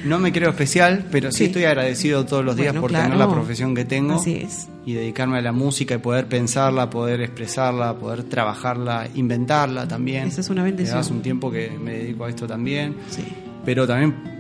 No 0.06 0.20
me 0.20 0.32
creo 0.32 0.50
especial, 0.50 1.06
pero 1.12 1.32
sí, 1.32 1.40
Sí. 1.40 1.44
estoy 1.46 1.66
agradecido 1.66 2.26
todos 2.26 2.44
los 2.46 2.56
días 2.56 2.68
Bueno, 2.70 2.82
por 2.82 2.90
claro. 2.92 3.06
tener 3.06 3.18
la 3.20 3.30
profesión 3.32 3.76
que 3.76 3.86
tengo 3.86 4.16
Así 4.16 4.36
es. 4.38 4.68
y 4.86 4.94
dedicarme 4.94 5.38
a 5.40 5.42
la 5.42 5.52
música 5.52 5.96
y 5.96 5.98
poder 5.98 6.28
pensarla, 6.28 6.90
poder 6.90 7.22
expresarla, 7.22 7.94
poder 7.96 8.24
trabajarla, 8.24 9.08
inventarla 9.16 9.88
también. 9.88 10.28
Esa 10.28 10.42
es 10.42 10.50
una 10.50 10.64
bendición. 10.64 10.98
Hace 10.98 11.14
un 11.14 11.22
tiempo 11.22 11.52
que 11.52 11.70
me 11.72 11.94
dedico 11.94 12.26
a 12.26 12.30
esto 12.30 12.48
también, 12.48 12.96
Sí. 13.10 13.24
pero 13.66 13.86
también 13.86 14.37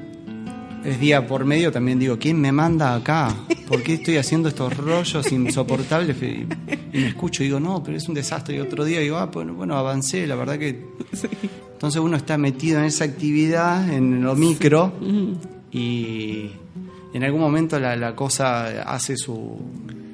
es 0.87 0.99
día 1.01 1.27
por 1.27 1.43
medio, 1.43 1.69
también 1.69 1.99
digo, 1.99 2.17
¿quién 2.17 2.39
me 2.39 2.53
manda 2.53 2.95
acá? 2.95 3.35
¿Por 3.67 3.83
qué 3.83 3.95
estoy 3.95 4.15
haciendo 4.15 4.47
estos 4.47 4.75
rollos 4.77 5.29
insoportables? 5.33 6.15
Y, 6.23 6.47
me 6.93 7.07
escucho 7.07 7.43
y 7.43 7.47
digo, 7.47 7.59
no, 7.59 7.83
pero 7.83 7.97
es 7.97 8.07
un 8.07 8.15
desastre. 8.15 8.55
Y 8.55 8.59
otro 8.61 8.85
día 8.85 9.01
digo, 9.01 9.17
ah, 9.17 9.25
bueno, 9.25 9.53
bueno 9.53 9.75
avancé, 9.75 10.25
la 10.25 10.35
verdad 10.35 10.57
que... 10.57 10.85
Entonces 11.73 12.01
uno 12.01 12.15
está 12.15 12.37
metido 12.37 12.79
en 12.79 12.85
esa 12.85 13.03
actividad, 13.03 13.93
en 13.93 14.23
lo 14.23 14.33
micro, 14.35 14.93
y 15.71 16.51
en 17.13 17.23
algún 17.23 17.41
momento 17.41 17.79
la, 17.79 17.95
la 17.97 18.15
cosa 18.15 18.81
hace 18.81 19.17
su 19.17 19.59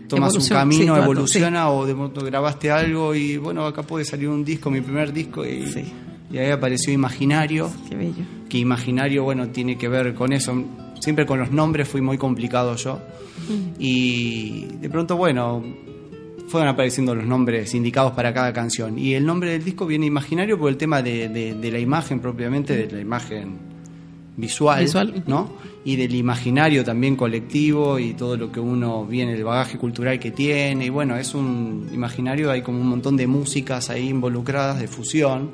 toma 0.07 0.29
su 0.29 0.47
camino, 0.49 0.95
sí, 0.95 1.01
evoluciona 1.01 1.69
o 1.69 1.86
de 1.86 1.93
pronto 1.93 2.25
grabaste 2.25 2.69
algo 2.69 3.15
y 3.15 3.38
bueno, 3.38 3.65
acá 3.65 3.83
puede 3.83 4.03
salir 4.03 4.27
un 4.27 4.43
disco, 4.43 4.69
mi 4.69 4.81
primer 4.81 5.13
disco 5.13 5.45
y, 5.45 5.67
Sí. 5.67 5.93
Y 6.33 6.37
ahí 6.39 6.49
apareció 6.51 6.91
Imaginario, 6.91 7.69
Qué 7.87 7.95
bello. 7.95 8.23
que 8.49 8.57
Imaginario 8.57 9.23
bueno, 9.23 9.47
tiene 9.49 9.77
que 9.77 9.87
ver 9.87 10.13
con 10.13 10.33
eso. 10.33 10.61
Siempre 10.99 11.25
con 11.25 11.39
los 11.39 11.51
nombres 11.51 11.87
fui 11.87 12.01
muy 12.01 12.17
complicado 12.17 12.75
yo. 12.75 12.99
Y 13.79 14.65
de 14.81 14.89
pronto 14.89 15.15
bueno, 15.17 15.63
fueron 16.47 16.69
apareciendo 16.69 17.15
los 17.15 17.25
nombres 17.25 17.73
indicados 17.73 18.13
para 18.13 18.33
cada 18.33 18.53
canción. 18.53 18.97
Y 18.97 19.13
el 19.13 19.25
nombre 19.25 19.51
del 19.51 19.63
disco 19.63 19.86
viene 19.86 20.05
Imaginario 20.05 20.57
por 20.57 20.69
el 20.69 20.77
tema 20.77 21.01
de, 21.01 21.29
de- 21.29 21.53
de 21.55 21.71
la 21.71 21.79
imagen 21.79 22.19
propiamente, 22.19 22.75
de 22.88 22.91
la 22.95 23.01
imagen 23.01 23.57
visual, 24.36 24.81
Visual. 24.84 25.23
¿no? 25.27 25.53
Y 25.86 25.95
del 25.97 26.15
imaginario 26.15 26.84
también 26.84 27.15
colectivo 27.15 27.99
y 27.99 28.13
todo 28.13 28.38
lo 28.38 28.51
que 28.51 28.59
uno 28.59 29.05
viene, 29.05 29.34
el 29.34 29.43
bagaje 29.43 29.77
cultural 29.77 30.19
que 30.19 30.31
tiene. 30.31 30.86
Y 30.86 30.89
bueno, 30.89 31.17
es 31.17 31.36
un 31.36 31.89
imaginario, 31.93 32.49
hay 32.49 32.61
como 32.61 32.79
un 32.79 32.88
montón 32.88 33.17
de 33.17 33.27
músicas 33.27 33.89
ahí 33.89 34.07
involucradas, 34.09 34.79
de 34.79 34.88
fusión. 34.88 35.51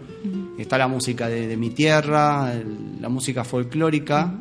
Está 0.61 0.77
la 0.77 0.87
música 0.87 1.27
de, 1.27 1.47
de 1.47 1.57
mi 1.57 1.69
tierra, 1.69 2.53
el- 2.53 3.01
la 3.01 3.09
música 3.09 3.43
folclórica, 3.43 4.33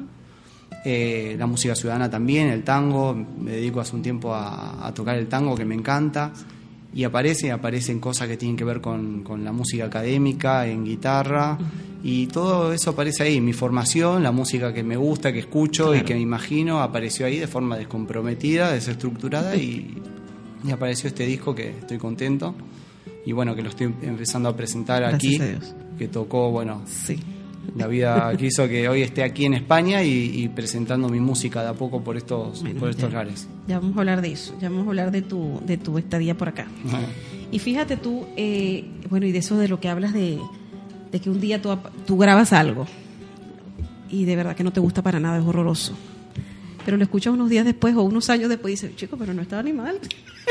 eh, 0.85 1.37
la 1.39 1.47
música 1.47 1.75
ciudadana 1.75 2.11
también, 2.11 2.49
el 2.49 2.62
tango. 2.64 3.14
Me 3.14 3.53
dedico 3.53 3.81
hace 3.81 3.95
un 3.97 4.03
tiempo 4.03 4.35
a, 4.35 4.87
a 4.87 4.93
tocar 4.95 5.16
el 5.16 5.29
tango 5.29 5.55
que 5.57 5.64
me 5.64 5.75
encanta. 5.75 6.33
Y 6.95 7.05
aparece, 7.05 7.53
aparecen 7.53 8.01
cosas 8.01 8.27
que 8.29 8.37
tienen 8.39 8.57
que 8.57 8.64
ver 8.64 8.81
con, 8.81 9.23
con 9.23 9.45
la 9.45 9.53
música 9.53 9.85
académica, 9.85 10.66
en 10.66 10.85
guitarra, 10.87 11.57
y 12.03 12.27
todo 12.29 12.73
eso 12.73 12.91
aparece 12.91 13.23
ahí. 13.25 13.41
Mi 13.43 13.53
formación, 13.53 14.23
la 14.23 14.33
música 14.33 14.73
que 14.73 14.83
me 14.83 14.97
gusta, 14.97 15.31
que 15.33 15.41
escucho 15.41 15.95
y 15.95 16.01
que 16.01 16.14
me 16.14 16.21
imagino, 16.21 16.81
apareció 16.81 17.27
ahí 17.27 17.39
de 17.39 17.47
forma 17.47 17.77
descomprometida, 17.77 18.73
desestructurada, 18.73 19.55
y, 19.55 20.01
y 20.66 20.71
apareció 20.71 21.09
este 21.09 21.27
disco 21.27 21.55
que 21.55 21.69
estoy 21.71 21.99
contento. 21.99 22.55
Y 23.27 23.33
bueno, 23.33 23.55
que 23.55 23.62
lo 23.62 23.69
estoy 23.69 23.93
empezando 24.03 24.49
a 24.49 24.57
presentar 24.57 25.03
Gracias 25.03 25.35
aquí, 25.35 25.43
a 25.43 25.47
Dios. 25.47 25.75
Que 25.99 26.09
tocó, 26.09 26.51
bueno, 26.51 26.82
Sí. 26.86 27.18
la 27.76 27.86
vida 27.86 28.32
quiso 28.36 28.66
que 28.68 28.88
hoy 28.88 29.03
esté 29.03 29.22
aquí 29.22 29.44
en 29.44 29.55
España 29.55 30.03
y, 30.03 30.42
y 30.42 30.49
presentando 30.49 31.09
mi 31.09 31.20
música 31.20 31.62
de 31.62 31.68
a 31.68 31.74
poco 31.74 32.03
por 32.03 32.16
estos, 32.16 32.62
Bueno, 32.62 32.80
por 32.80 32.90
estos 32.90 33.11
ya. 33.11 33.18
lares. 33.18 33.49
Ya 33.66 33.78
vamos 33.78 33.96
a 33.96 34.01
hablar 34.01 34.22
de 34.22 34.32
eso, 34.32 34.55
ya 34.61 34.68
vamos 34.70 34.86
a 34.86 34.90
hablar 34.90 35.11
de 35.11 35.22
tu, 35.22 35.61
de 35.66 35.76
tu 35.76 35.99
estadía 35.99 36.36
por 36.36 36.49
acá. 36.49 36.66
Y 37.51 37.59
fíjate 37.59 37.96
tú, 37.96 38.26
eh, 38.36 38.84
bueno, 39.11 39.26
y 39.26 39.32
de 39.32 39.38
eso 39.38 39.57
de 39.59 39.68
lo 39.68 39.80
que 39.80 39.88
hablas 39.88 40.12
de, 40.12 40.38
de 41.12 41.20
que 41.20 41.30
un 41.30 41.40
día 41.40 41.61
tú, 41.61 41.76
tú 42.07 42.16
grabas 42.18 42.53
algo 42.53 42.86
y 44.11 44.24
de 44.24 44.36
verdad 44.36 44.57
que 44.57 44.64
no 44.64 44.72
te 44.72 44.80
gusta 44.80 45.03
para 45.03 45.20
nada, 45.20 45.38
es 45.38 45.44
horroroso. 45.44 45.94
Pero 46.84 46.96
lo 46.96 47.03
escuchas 47.03 47.34
unos 47.34 47.51
días 47.51 47.66
después 47.66 47.94
o 47.96 48.03
unos 48.03 48.30
años 48.30 48.49
después 48.49 48.70
y 48.72 48.74
dices, 48.76 48.96
chico, 48.96 49.16
pero 49.18 49.34
no 49.34 49.42
estaba 49.42 49.62
ni 49.62 49.74
mal. 49.74 49.99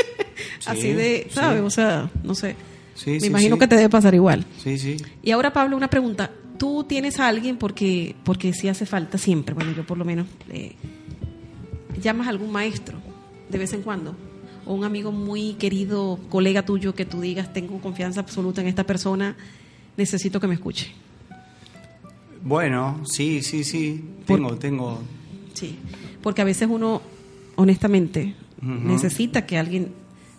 Así 0.66 0.92
de, 0.92 1.26
sí. 1.28 1.34
¿sabes? 1.34 1.62
O 1.62 1.70
sea, 1.70 2.08
no 2.22 2.34
sé. 2.36 2.54
Sí, 2.98 3.10
Me 3.12 3.20
sí, 3.20 3.26
imagino 3.28 3.54
sí. 3.56 3.60
que 3.60 3.68
te 3.68 3.76
debe 3.76 3.88
pasar 3.88 4.12
igual. 4.14 4.44
Sí, 4.62 4.76
sí. 4.78 4.96
Y 5.22 5.30
ahora, 5.30 5.52
Pablo, 5.52 5.76
una 5.76 5.88
pregunta. 5.88 6.32
¿Tú 6.58 6.82
tienes 6.82 7.20
a 7.20 7.28
alguien 7.28 7.56
porque, 7.56 8.16
porque 8.24 8.52
sí 8.52 8.66
hace 8.68 8.84
falta 8.86 9.16
siempre? 9.18 9.54
Bueno, 9.54 9.72
yo 9.76 9.86
por 9.86 9.96
lo 9.96 10.04
menos. 10.04 10.26
eh, 10.50 10.74
¿Llamas 12.02 12.26
a 12.26 12.30
algún 12.30 12.50
maestro 12.50 12.98
de 13.48 13.58
vez 13.58 13.72
en 13.72 13.82
cuando? 13.82 14.16
¿O 14.66 14.74
un 14.74 14.82
amigo 14.84 15.12
muy 15.12 15.54
querido, 15.54 16.18
colega 16.28 16.64
tuyo, 16.64 16.94
que 16.94 17.04
tú 17.04 17.20
digas, 17.20 17.52
tengo 17.52 17.80
confianza 17.80 18.20
absoluta 18.20 18.60
en 18.60 18.66
esta 18.66 18.84
persona, 18.84 19.36
necesito 19.96 20.40
que 20.40 20.48
me 20.48 20.54
escuche? 20.54 20.92
Bueno, 22.42 23.00
sí, 23.04 23.42
sí, 23.42 23.64
sí. 23.64 24.04
Por- 24.26 24.36
Tengo, 24.38 24.56
tengo. 24.56 24.98
Sí. 25.54 25.76
Porque 26.22 26.42
a 26.42 26.44
veces 26.44 26.68
uno, 26.70 27.02
honestamente, 27.56 28.34
necesita 28.60 29.46
que 29.46 29.58
alguien 29.58 29.92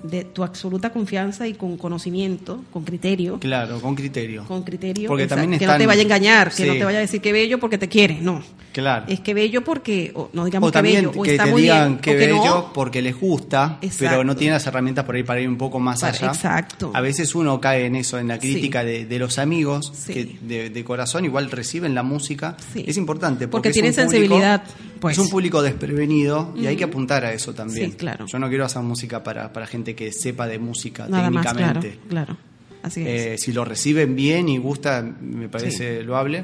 de 0.04 0.24
tu 0.24 0.44
absoluta 0.44 0.92
confianza 0.92 1.48
y 1.48 1.54
con 1.56 1.78
conocimiento, 1.78 2.64
con 2.72 2.84
criterio, 2.84 3.40
Claro, 3.40 3.82
con 3.82 3.96
criterio. 3.96 4.46
con 4.46 4.64
criterio, 4.64 5.08
Porque 5.10 5.24
exacto, 5.24 5.42
también 5.42 5.60
que 5.60 5.66
no 5.66 5.72
están- 5.74 5.82
te 5.82 5.88
vaya 5.88 6.00
a 6.02 6.04
engañar, 6.04 6.52
que 6.54 6.66
no 6.66 6.74
te 6.74 6.84
vaya 6.86 6.98
a 7.00 7.02
decir 7.02 7.22
que 7.22 7.32
bello 7.34 7.60
porque 7.60 7.78
te 7.78 7.88
quiere, 7.90 8.20
no. 8.22 8.42
Claro. 8.72 9.06
Es 9.10 9.20
que 9.20 9.34
bello 9.34 9.64
porque, 9.64 10.12
o 10.16 10.30
no 10.32 10.46
digamos 10.46 10.70
O 10.70 10.72
que 10.72 10.82
bello, 10.82 11.12
o 11.16 11.26
está 11.26 11.46
te 11.46 11.52
muy 11.52 11.64
digan 11.64 11.88
bien, 11.90 12.00
que 12.02 12.12
o 12.12 12.14
que 12.14 12.20
bello 12.28 12.46
no. 12.46 12.72
porque 12.74 13.02
les 13.02 13.20
gusta, 13.20 13.80
Exacto. 13.82 13.98
pero 14.12 14.24
no 14.24 14.36
tienen 14.36 14.54
las 14.54 14.68
herramientas 14.68 15.04
por 15.06 15.16
ahí 15.16 15.24
para 15.24 15.42
ir 15.42 15.50
un 15.50 15.58
poco 15.58 15.80
más 15.80 16.00
Para- 16.02 16.14
allá. 16.16 16.28
exacto. 16.28 16.92
A 16.94 17.02
veces 17.02 17.34
uno 17.36 17.60
cae 17.60 17.88
en 17.88 17.96
eso, 17.96 18.20
en 18.20 18.28
la 18.28 18.38
crítica 18.38 18.82
Sí. 18.82 18.88
de, 18.88 19.06
de 19.06 19.20
los 19.20 19.38
amigos, 19.40 19.92
Sí. 19.96 20.14
que 20.14 20.38
de, 20.42 20.70
de 20.70 20.84
corazón 20.84 21.26
igual 21.26 21.50
reciben 21.52 21.94
la 21.96 22.04
música. 22.04 22.56
Sí. 22.72 22.86
Es 22.88 22.96
importante 22.98 23.48
Porque 23.48 23.70
porque, 23.70 23.72
tienen 23.72 23.92
público- 23.94 24.12
sensibilidad, 24.12 24.64
pues. 25.00 25.18
Es 25.18 25.24
un 25.24 25.30
público 25.30 25.62
desprevenido 25.64 26.54
y 26.56 26.68
hay 26.68 26.76
que 26.76 26.84
apuntar 26.84 27.26
a 27.26 27.34
eso 27.34 27.54
también. 27.54 27.92
Sí, 27.92 27.98
claro. 27.98 28.26
Yo 28.28 28.38
no 28.40 28.48
quiero 28.50 28.66
hacer 28.66 28.82
música 28.84 29.24
para, 29.24 29.52
para 29.52 29.66
gente 29.66 29.89
que 29.96 30.12
sepa 30.12 30.48
de 30.48 30.60
música 30.60 31.08
Nada 31.08 31.30
más, 31.30 31.44
claro, 31.44 31.58
técnicamente. 31.80 32.00
claro. 32.10 32.38
Así 32.84 33.02
es. 33.02 33.08
Eh, 33.08 33.38
si 33.38 33.52
lo 33.52 33.66
reciben 33.66 34.16
bien 34.16 34.48
y 34.50 34.58
gusta, 34.58 35.02
me 35.02 35.50
parece 35.50 36.02
loable, 36.04 36.44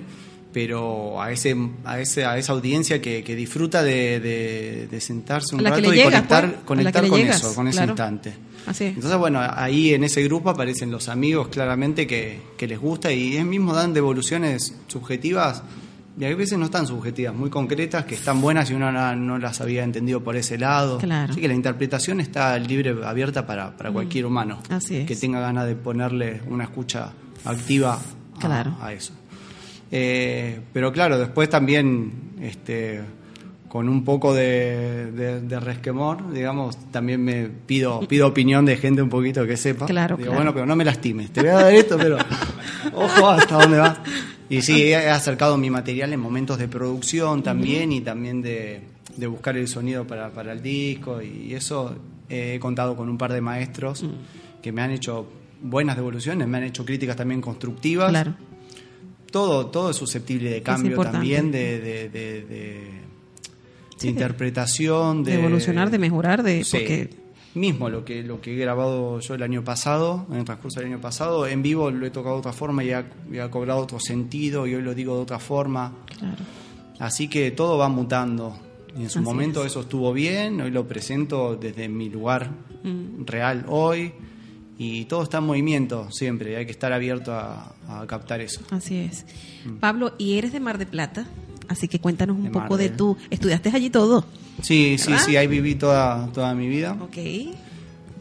pero 0.52 1.22
a 1.22 1.32
ese, 1.32 1.56
a 1.84 2.00
ese, 2.00 2.26
a 2.26 2.38
esa 2.38 2.54
audiencia 2.54 3.02
que, 3.02 3.24
que 3.24 3.36
disfruta 3.36 3.84
de, 3.84 4.20
de- 4.20 4.88
de 4.90 5.02
sentarse 5.02 5.56
un 5.56 5.64
rato 5.64 5.80
y 5.80 5.96
llegas, 5.96 6.06
conectar, 6.14 6.52
pues, 6.52 6.64
conectar 6.66 7.08
con 7.08 7.20
llegas, 7.20 7.38
eso, 7.42 7.56
con 7.56 7.68
ese 7.68 7.84
instante. 7.84 8.34
Así 8.66 8.86
es. 8.86 8.96
Entonces, 8.96 9.18
bueno, 9.20 9.40
ahí 9.42 9.94
en 9.94 10.04
ese 10.06 10.24
grupo 10.24 10.50
aparecen 10.50 10.90
los 10.92 11.08
amigos 11.10 11.50
claramente 11.50 12.08
que, 12.08 12.40
que 12.58 12.68
les 12.68 12.80
gusta 12.80 13.12
y 13.12 13.34
ellos 13.34 13.46
mismos 13.46 13.76
dan 13.76 13.94
devoluciones 13.94 14.74
subjetivas 14.88 15.62
y 16.18 16.24
a 16.26 16.36
veces 16.36 16.58
no 16.58 16.66
están 16.66 16.88
subjetivas, 16.88 17.36
muy 17.36 17.50
concretas, 17.50 18.06
que 18.06 18.16
están 18.16 18.40
buenas 18.42 18.70
y 18.72 18.74
uno 18.74 18.92
no, 18.92 19.16
no 19.16 19.38
las 19.38 19.60
había 19.62 19.84
entendido 19.84 20.24
por 20.24 20.36
ese 20.38 20.58
lado. 20.58 20.98
Claro. 21.00 21.32
Así 21.34 21.42
que 21.42 21.48
la 21.48 21.54
interpretación 21.54 22.22
está 22.22 22.58
libre, 22.58 22.96
abierta 23.04 23.46
para, 23.46 23.76
para 23.76 23.92
cualquier 23.92 24.26
humano 24.26 24.60
Así 24.70 24.98
es. 24.98 25.06
que 25.08 25.16
tenga 25.16 25.40
ganas 25.42 25.68
de 25.68 25.76
ponerle 25.76 26.42
una 26.50 26.64
escucha 26.64 27.12
activa 27.44 28.00
a, 28.38 28.40
Claro. 28.40 28.76
a 28.82 28.94
eso. 28.94 29.14
Eh, 29.92 30.60
pero 30.74 30.92
claro, 30.92 31.18
después 31.18 31.50
también 31.50 32.12
este, 32.42 33.02
con 33.68 33.88
un 33.90 34.04
poco 34.04 34.34
de, 34.34 35.12
de- 35.12 35.42
de 35.42 35.60
resquemor, 35.60 36.32
digamos, 36.34 36.78
también 36.92 37.24
me 37.24 37.46
pido, 37.50 38.00
pido 38.08 38.28
opinión 38.28 38.66
de 38.66 38.78
gente 38.78 39.02
un 39.02 39.10
poquito 39.10 39.46
que 39.46 39.58
sepa. 39.58 39.86
Claro, 39.86 40.16
Digo, 40.18 40.28
claro. 40.28 40.38
bueno, 40.40 40.54
pero 40.54 40.66
no 40.66 40.76
me 40.76 40.86
lastimes, 40.86 41.32
te 41.32 41.42
voy 41.42 41.50
a 41.50 41.54
dar 41.56 41.74
esto, 41.74 41.98
pero 41.98 42.18
ojo 42.94 43.30
hasta 43.30 43.56
dónde 43.62 43.78
vas. 43.80 43.98
Y 44.50 44.62
sí, 44.62 44.84
he 44.94 45.10
acercado 45.10 45.58
mi 45.58 45.70
material 45.70 46.14
en 46.14 46.20
momentos 46.20 46.58
de 46.60 46.68
producción 46.68 47.42
también 47.42 47.92
y 47.92 48.02
también 48.02 48.42
de, 48.42 48.82
de 49.18 49.28
buscar 49.28 49.58
el 49.58 49.68
sonido 49.68 50.06
para, 50.06 50.30
para 50.32 50.52
el 50.54 50.62
disco 50.62 51.22
y 51.22 51.54
eso 51.54 51.96
eh, 52.30 52.54
he 52.56 52.60
contado 52.60 52.96
con 52.96 53.10
un 53.10 53.18
par 53.18 53.34
de 53.34 53.42
maestros 53.42 54.04
Mm. 54.04 54.62
que 54.62 54.72
me 54.72 54.82
han 54.82 54.92
hecho 54.92 55.28
buenas 55.62 55.96
devoluciones, 55.96 56.48
me 56.48 56.58
han 56.58 56.64
hecho 56.66 56.86
críticas 56.86 57.16
también 57.16 57.42
constructivas. 57.42 58.10
Claro. 58.12 58.36
Todo, 59.32 59.66
todo 59.68 59.90
es 59.90 59.96
susceptible 59.98 60.50
de 60.50 60.62
cambio 60.62 60.98
también, 61.02 61.52
de, 61.52 61.80
de, 61.80 62.10
de- 62.10 62.42
de- 62.42 62.46
de 62.46 63.06
Sí, 63.98 64.10
interpretación, 64.10 65.24
de, 65.24 65.32
de 65.32 65.40
evolucionar, 65.40 65.90
de 65.90 65.98
mejorar, 66.00 66.44
de 66.44 66.64
Sí. 66.64 66.78
porque 66.78 67.10
Mismo 67.56 67.90
lo 67.90 68.04
que, 68.06 68.22
lo 68.22 68.42
que 68.42 68.54
he 68.54 68.58
grabado 68.58 69.20
yo 69.22 69.34
el 69.34 69.42
año 69.44 69.64
pasado, 69.64 70.26
en 70.30 70.38
el 70.38 70.46
transcurso 70.46 70.80
del 70.82 70.90
año 70.90 71.02
pasado, 71.02 71.48
en 71.48 71.62
vivo 71.64 71.90
lo 71.90 72.06
he 72.06 72.10
tocado 72.12 72.36
de 72.36 72.40
otra 72.40 72.54
forma 72.54 72.84
y 72.84 72.92
ha, 72.92 73.10
y 73.32 73.38
ha 73.40 73.50
cobrado 73.50 73.80
otro 73.80 74.00
sentido 74.00 74.68
y 74.68 74.76
hoy 74.76 74.82
lo 74.82 74.94
digo 74.94 75.16
de 75.16 75.22
otra 75.24 75.40
forma. 75.40 75.94
claro. 76.18 76.36
Así 77.00 77.28
que 77.28 77.52
todo 77.52 77.78
va 77.78 77.90
mutando. 77.90 78.58
Y 78.98 79.04
en 79.04 79.10
su 79.10 79.20
Así 79.20 79.26
momento 79.26 79.62
es. 79.62 79.68
eso 79.72 79.82
estuvo 79.82 80.14
bien, 80.14 80.62
hoy 80.62 80.72
lo 80.72 80.88
presento 80.88 81.56
desde 81.56 81.90
mi 81.90 82.10
lugar 82.10 82.52
Mm. 82.84 83.26
real 83.26 83.66
hoy 83.68 84.14
y 84.78 85.06
todo 85.06 85.24
está 85.24 85.40
en 85.40 85.46
movimiento 85.46 86.12
siempre, 86.12 86.52
y 86.52 86.56
hay 86.56 86.66
que 86.66 86.72
estar 86.72 86.94
abierto 86.94 87.34
a, 87.34 87.74
a 87.88 88.06
captar 88.06 88.42
eso. 88.42 88.62
Así 88.70 88.98
es. 88.98 89.26
Pablo, 89.80 90.14
y 90.18 90.38
eres 90.38 90.54
de 90.54 90.60
Mar 90.60 90.78
de 90.78 90.86
Plata, 90.86 91.26
así 91.68 91.88
que 91.88 92.00
cuéntanos 92.00 92.38
un 92.38 92.44
De 92.46 92.50
poco 92.52 92.78
de 92.78 92.90
tu 92.90 93.18
estudiaste 93.30 93.70
allí 93.74 93.90
todo. 93.90 94.26
Sí, 94.62 94.98
sí, 94.98 95.12
¿Verdad? 95.12 95.26
sí, 95.26 95.36
ahí 95.38 95.48
viví 95.48 95.76
toda, 95.76 96.28
toda 96.34 96.54
mi 96.56 96.68
vida. 96.68 96.96
Ok. 97.02 97.18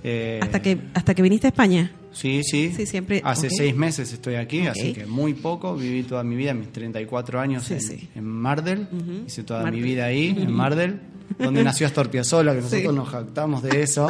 Eh, 0.07 0.39
Hasta 0.43 0.61
que 0.61 0.79
hasta 0.95 1.15
que 1.15 1.23
viniste 1.23 1.47
a 1.47 1.51
España. 1.51 1.91
Sí, 2.13 2.43
sí. 2.45 2.73
Sí, 2.77 2.87
siempre- 2.87 3.21
Hace 3.25 3.51
seis 3.51 3.75
meses 3.75 4.13
estoy 4.13 4.37
aquí, 4.37 4.67
así 4.67 4.93
que 4.93 5.07
muy 5.07 5.35
poco. 5.35 5.75
Viví 5.77 6.03
toda 6.05 6.23
mi 6.23 6.37
vida, 6.37 6.55
mis 6.55 6.71
34 6.71 7.41
años 7.41 7.65
Sí, 7.65 7.75
en, 7.75 7.81
sí. 7.81 8.09
en 8.15 8.25
Mardel. 8.25 8.87
Ujú. 8.93 9.25
Hice 9.27 9.43
toda 9.43 9.63
Mardel. 9.63 9.81
mi 9.81 9.87
vida 9.87 10.05
ahí, 10.05 10.29
en 10.39 10.53
Mardel, 10.53 11.01
donde 11.39 11.65
nació 11.65 11.87
Astor 11.89 12.11
Piazzolla, 12.11 12.55
que 12.55 12.61
nosotros 12.61 12.95
nos 12.95 13.09
jactamos 13.09 13.63
de 13.65 13.83
eso. 13.83 14.07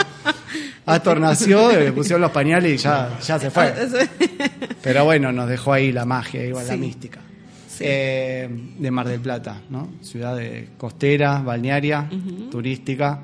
Astor 0.85 1.19
nació, 1.21 1.71
le 1.73 1.93
pusieron 1.93 2.21
los 2.21 2.31
pañales 2.31 2.75
y 2.75 2.77
ya, 2.83 3.19
ya 3.27 3.39
se 3.41 3.51
fue. 3.51 3.73
Pero 4.83 5.05
bueno, 5.05 5.33
nos 5.33 5.49
dejó 5.49 5.73
ahí 5.73 5.91
la 5.93 6.05
magia, 6.05 6.45
igual 6.45 6.67
la 6.67 6.77
mística. 6.77 7.21
Sí. 7.77 7.85
Eh, 7.87 8.49
de 8.79 8.91
Mar 8.91 9.09
del 9.09 9.21
Plata, 9.21 9.61
¿no? 9.71 9.89
Ciudad 10.01 10.37
de 10.37 10.69
costera, 10.79 11.41
balnearia, 11.41 12.09
turística, 12.51 13.21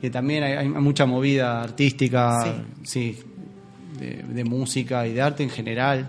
que 0.00 0.08
también 0.10 0.42
hay, 0.42 0.52
hay 0.54 0.68
mucha 0.68 1.04
movida 1.06 1.62
artística, 1.62 2.56
sí, 2.82 3.18
de, 3.98 4.22
de 4.22 4.44
música 4.44 5.06
y 5.06 5.12
de 5.12 5.20
arte 5.20 5.42
en 5.42 5.50
general. 5.50 6.08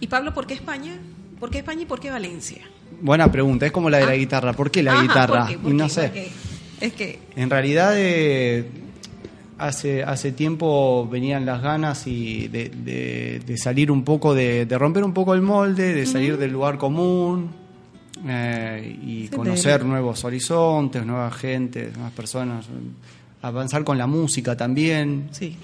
Y 0.00 0.06
Pablo, 0.08 0.34
¿por 0.34 0.46
qué 0.46 0.54
España? 0.54 0.98
¿Por 1.40 1.50
qué 1.50 1.58
España 1.58 1.82
y 1.82 1.86
por 1.86 1.98
qué 2.00 2.10
Valencia? 2.10 2.58
Buena 3.00 3.30
pregunta, 3.32 3.64
es 3.66 3.72
como 3.72 3.88
la 3.88 3.98
de 3.98 4.06
la 4.06 4.12
Ah. 4.12 4.16
guitarra. 4.16 4.52
¿Por 4.52 4.70
qué 4.70 4.82
la 4.82 4.92
Ajá, 4.92 5.02
guitarra? 5.02 5.38
¿por 5.40 5.48
qué? 5.48 5.58
¿Por 5.58 5.70
Y 5.72 5.74
no 5.74 5.88
sé. 5.88 6.30
Es 6.80 6.92
que 6.92 7.18
En 7.36 7.48
realidad, 7.48 7.94
eh, 7.96 8.68
hace, 9.58 10.02
hace 10.02 10.32
tiempo 10.32 11.08
venían 11.08 11.44
las 11.46 11.62
ganas 11.62 12.06
y 12.06 12.48
de, 12.48 12.68
de- 12.70 13.40
de 13.46 13.56
salir 13.58 13.90
un 13.90 14.04
poco, 14.04 14.34
de, 14.34 14.66
de 14.66 14.78
romper 14.78 15.04
un 15.04 15.12
poco 15.12 15.34
el 15.34 15.42
molde, 15.42 15.94
de 15.94 16.06
salir 16.06 16.36
del 16.38 16.52
lugar 16.52 16.78
común 16.78 17.50
eh, 18.26 18.98
y 19.04 19.22
Sí, 19.28 19.28
conocer 19.36 19.84
nuevos 19.84 20.24
horizontes, 20.24 21.04
nuevas 21.04 21.34
gente, 21.34 21.90
nuevas 21.94 22.12
personas. 22.12 22.66
Avanzar 23.42 23.82
con 23.84 23.98
la 23.98 24.06
música 24.06 24.56
también. 24.56 25.28
sí. 25.32 25.56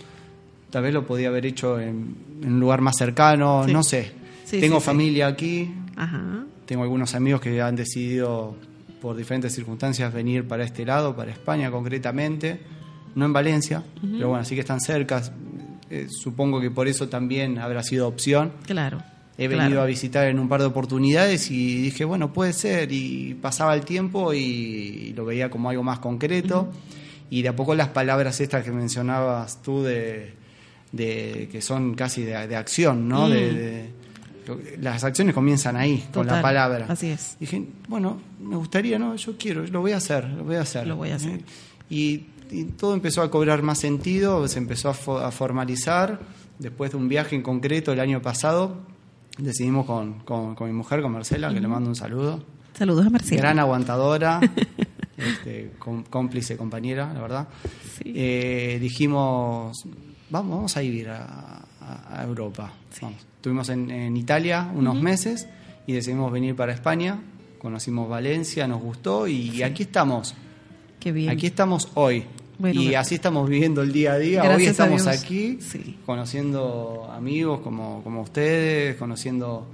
Tal 0.71 0.83
vez 0.83 0.93
lo 0.93 1.07
podía 1.07 1.29
haber 1.29 1.47
hecho 1.47 1.81
en, 1.81 2.15
en 2.43 2.53
un 2.53 2.61
lugar 2.61 2.83
más 2.83 2.95
cercano, 2.99 3.63
Sí. 3.65 3.73
no 3.73 3.83
sé. 3.83 4.13
Sí, 4.45 4.61
Tengo 4.61 4.81
familia 4.81 5.27
aquí, 5.27 5.73
Ajá. 5.97 6.45
tengo 6.67 6.83
algunos 6.83 7.15
amigos 7.15 7.41
que 7.41 7.63
han 7.63 7.75
decidido 7.75 8.55
por 9.01 9.17
diferentes 9.17 9.55
circunstancias 9.55 10.13
venir 10.13 10.47
para 10.47 10.65
este 10.65 10.85
lado, 10.85 11.17
para 11.17 11.31
España 11.31 11.71
concretamente, 11.71 12.61
no 13.19 13.27
en 13.27 13.33
Valencia, 13.33 13.83
pero 14.01 14.29
bueno, 14.31 14.45
sí 14.45 14.55
que 14.55 14.61
están 14.63 14.81
cerca. 14.81 15.23
Eh, 15.91 16.07
supongo 16.11 16.61
que 16.61 16.71
por 16.71 16.87
eso 16.89 17.09
también 17.09 17.59
habrá 17.59 17.83
sido 17.83 18.07
opción. 18.09 18.53
Claro. 18.67 19.03
He 19.39 19.47
venido 19.49 19.69
claro. 19.69 19.83
a 19.83 19.87
visitar 19.87 20.27
en 20.29 20.39
un 20.39 20.49
par 20.49 20.61
de 20.61 20.67
oportunidades 20.67 21.51
y 21.51 21.81
dije, 21.83 22.05
bueno, 22.05 22.33
puede 22.33 22.53
ser. 22.53 22.91
Y 22.93 23.35
pasaba 23.35 23.75
el 23.75 23.83
tiempo 23.85 24.33
y 24.35 25.13
lo 25.17 25.25
veía 25.25 25.49
como 25.49 25.71
algo 25.71 25.83
más 25.83 25.99
concreto. 26.01 26.71
Y 27.31 27.43
de 27.43 27.49
a 27.49 27.57
poco 27.57 27.75
las 27.75 27.89
palabras 27.89 28.41
estas 28.41 28.65
que 28.65 28.73
mencionabas 28.73 29.63
tú 29.63 29.83
de, 29.83 30.33
de 30.93 31.49
que 31.53 31.61
son 31.63 31.95
casi 31.95 32.23
de, 32.23 32.47
de 32.49 32.57
acción, 32.57 33.09
¿no? 33.09 33.29
Mm. 33.29 33.31
De, 33.31 33.53
de- 33.53 33.91
lo- 34.47 34.59
las 34.81 35.05
acciones 35.05 35.35
comienzan 35.35 35.77
ahí, 35.77 36.05
con 36.13 36.27
la 36.27 36.41
palabra. 36.43 36.87
así 36.89 37.09
es. 37.11 37.37
Dije, 37.39 37.63
bueno, 37.87 38.19
me 38.41 38.57
gustaría, 38.57 38.99
¿no? 38.99 39.15
Yo 39.17 39.37
quiero, 39.39 39.65
lo 39.67 39.81
voy 39.83 39.93
a 39.93 39.99
hacer, 39.99 40.25
lo 40.25 40.45
voy 40.45 40.57
a 40.57 40.63
hacer. 40.63 40.87
Lo 40.87 40.97
voy 40.97 41.11
a 41.11 41.17
hacer. 41.17 41.41
Y, 41.91 42.25
y 42.51 42.65
todo 42.65 42.95
empezó 42.95 43.23
a 43.23 43.31
cobrar 43.31 43.63
más 43.63 43.79
sentido, 43.79 44.47
se 44.49 44.59
empezó 44.59 44.89
a, 44.91 44.95
fo- 44.95 45.21
a 45.23 45.31
formalizar. 45.31 46.21
Después 46.59 46.91
de 46.91 46.97
un 46.97 47.09
viaje 47.09 47.37
en 47.37 47.43
concreto 47.43 47.93
el 47.93 48.01
año 48.01 48.21
pasado, 48.21 48.77
decidimos 49.39 49.87
con, 49.87 50.21
con- 50.21 50.55
con 50.55 50.67
mi 50.69 50.73
mujer, 50.75 51.03
con 51.03 51.13
Marcela, 51.13 51.53
que 51.53 51.61
le 51.61 51.69
mando 51.69 51.89
un 51.89 51.97
saludo. 51.97 52.43
Saludos 52.75 53.07
a 53.07 53.11
Marcela. 53.11 53.41
Gran 53.43 53.59
aguantadora, 53.59 54.41
este, 55.17 55.73
com- 55.79 56.05
cómplice, 56.09 56.57
compañera, 56.57 57.13
la 57.13 57.21
verdad. 57.21 57.49
Sí. 57.97 58.13
Eh, 58.15 58.79
dijimos, 58.81 59.85
vamos, 60.31 60.57
vamos 60.57 60.77
a 60.77 60.81
vivir 60.81 61.09
a, 61.11 61.65
Europa. 62.25 62.73
Vamos. 63.01 63.19
Estuvimos 63.37 63.69
en, 63.71 63.91
en 63.91 64.17
Italia 64.17 64.71
unos 64.75 65.01
meses 65.01 65.49
y 65.87 65.93
decidimos 65.93 66.31
venir 66.33 66.55
para 66.57 66.73
España. 66.73 67.21
Conocimos 67.59 68.09
Valencia, 68.09 68.67
nos 68.69 68.81
gustó 68.83 69.27
y 69.27 69.63
aquí 69.63 69.85
estamos. 69.85 70.35
Qué 71.01 71.13
bien. 71.13 71.31
Aquí 71.31 71.47
estamos 71.47 71.89
hoy. 71.95 72.25
Bueno, 72.59 72.81
y 72.81 72.85
gracias. 72.87 73.07
así 73.07 73.15
estamos 73.15 73.49
viviendo 73.49 73.83
el 73.83 73.93
día 73.93 74.13
a 74.15 74.19
día. 74.19 74.43
hoy 74.43 74.49
Gracias 74.49 74.71
estamos 74.73 75.07
aquí 75.07 75.59
Sí. 75.61 75.97
conociendo 76.05 77.09
amigos 77.13 77.61
como, 77.61 78.03
como 78.03 78.23
ustedes, 78.23 78.97
conociendo 78.97 79.67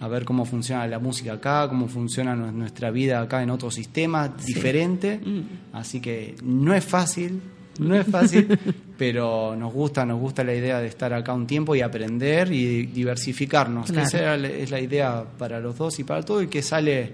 a 0.00 0.08
ver 0.08 0.24
cómo 0.26 0.44
funciona 0.44 0.86
la 0.86 0.98
música 0.98 1.32
acá, 1.32 1.66
cómo 1.68 1.88
funciona 1.88 2.36
nu- 2.36 2.52
nuestra 2.52 2.90
vida 2.90 3.20
acá 3.22 3.42
en 3.42 3.50
otro 3.50 3.70
sistema 3.70 4.28
diferente. 4.28 5.18
Mm. 5.24 5.74
Así 5.76 6.00
que 6.00 6.34
no 6.42 6.74
es 6.74 6.84
fácil, 6.84 7.40
no 7.80 7.96
es 7.96 8.06
fácil, 8.06 8.46
pero 8.98 9.56
nos 9.56 9.72
gusta, 9.72 10.04
nos 10.04 10.20
gusta 10.20 10.44
la 10.44 10.54
idea 10.54 10.80
de 10.80 10.86
estar 10.88 11.12
acá 11.14 11.32
un 11.32 11.46
tiempo 11.46 11.74
y 11.74 11.80
aprender 11.80 12.52
y 12.52 12.86
diversificarnos. 12.86 13.90
que 13.90 14.02
esa 14.02 14.34
es 14.36 14.70
la 14.70 14.80
idea 14.80 15.24
para 15.38 15.60
los 15.60 15.78
dos 15.78 15.98
y 15.98 16.04
para 16.04 16.22
todo 16.22 16.40
el 16.40 16.48
que 16.50 16.60
sale 16.62 17.10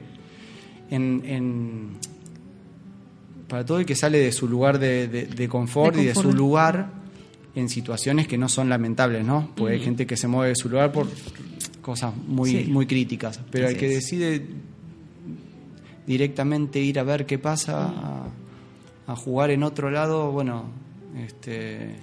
en, 0.91 1.23
en- 1.25 1.91
para 3.49 3.64
todo 3.64 3.78
el 3.78 3.86
que 3.86 3.95
sale 3.95 4.18
de 4.18 4.32
su 4.32 4.49
lugar 4.49 4.78
de, 4.78 5.09
de- 5.09 5.26
de 5.26 5.49
confort 5.49 5.95
De 5.97 6.03
y 6.03 6.05
de 6.07 6.14
su 6.14 6.32
lugar 6.32 6.90
en 7.55 7.68
situaciones 7.68 8.26
que 8.26 8.36
no 8.38 8.49
son 8.49 8.68
lamentables, 8.68 9.24
¿no? 9.24 9.51
Porque 9.55 9.74
hay 9.74 9.80
gente 9.80 10.07
que 10.07 10.16
se 10.16 10.26
mueve 10.26 10.49
de 10.51 10.57
su 10.57 10.68
lugar 10.68 10.90
por 10.92 11.07
cosas 11.82 12.12
muy, 12.26 12.51
Sí. 12.51 12.64
muy 12.70 12.86
críticas. 12.86 13.40
Pero 13.51 13.68
el 13.68 13.76
que 13.76 13.86
es. 13.88 13.95
decide 13.97 14.47
directamente 16.07 16.80
ir 16.80 16.99
a 16.99 17.03
ver 17.03 17.26
qué 17.26 17.38
pasa, 17.38 17.86
a, 17.88 18.26
a 19.07 19.16
jugar 19.16 19.51
en 19.51 19.62
otro 19.62 19.90
lado, 19.90 20.30
bueno, 20.32 20.64
este, 21.16 21.97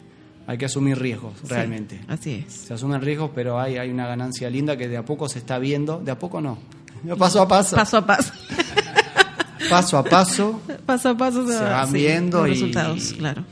hay 0.48 0.58
que 0.58 0.66
asumir 0.66 0.98
riesgos, 0.98 1.34
Sí, 1.42 1.48
realmente. 1.50 2.00
así 2.08 2.44
es. 2.48 2.54
Se 2.54 2.74
asumen 2.74 3.02
riesgos, 3.02 3.32
pero 3.36 3.60
hay, 3.60 3.78
hay 3.78 3.90
una 3.90 4.08
ganancia 4.08 4.50
linda 4.50 4.78
que 4.78 4.88
de 4.88 4.98
a 4.98 5.06
poco 5.06 5.28
se 5.30 5.40
está 5.40 5.60
viendo, 5.60 6.00
de 6.00 6.12
a 6.12 6.18
poco 6.20 6.42
no, 6.42 6.58
paso 7.18 7.42
a 7.42 7.48
paso, 7.48 7.76
Paso 7.76 7.98
a 7.98 8.06
paso. 8.06 8.34
Paso 9.70 9.98
a 9.98 10.04
paso, 10.04 10.62
paso 10.86 11.10
a 11.10 11.18
paso 11.18 11.48
Se 11.48 11.60
van 11.64 11.88
sí, 11.88 11.94
viendo 11.98 12.40
los 12.40 12.48
y- 12.48 12.52
resultados, 12.52 13.14
claro. 13.14 13.44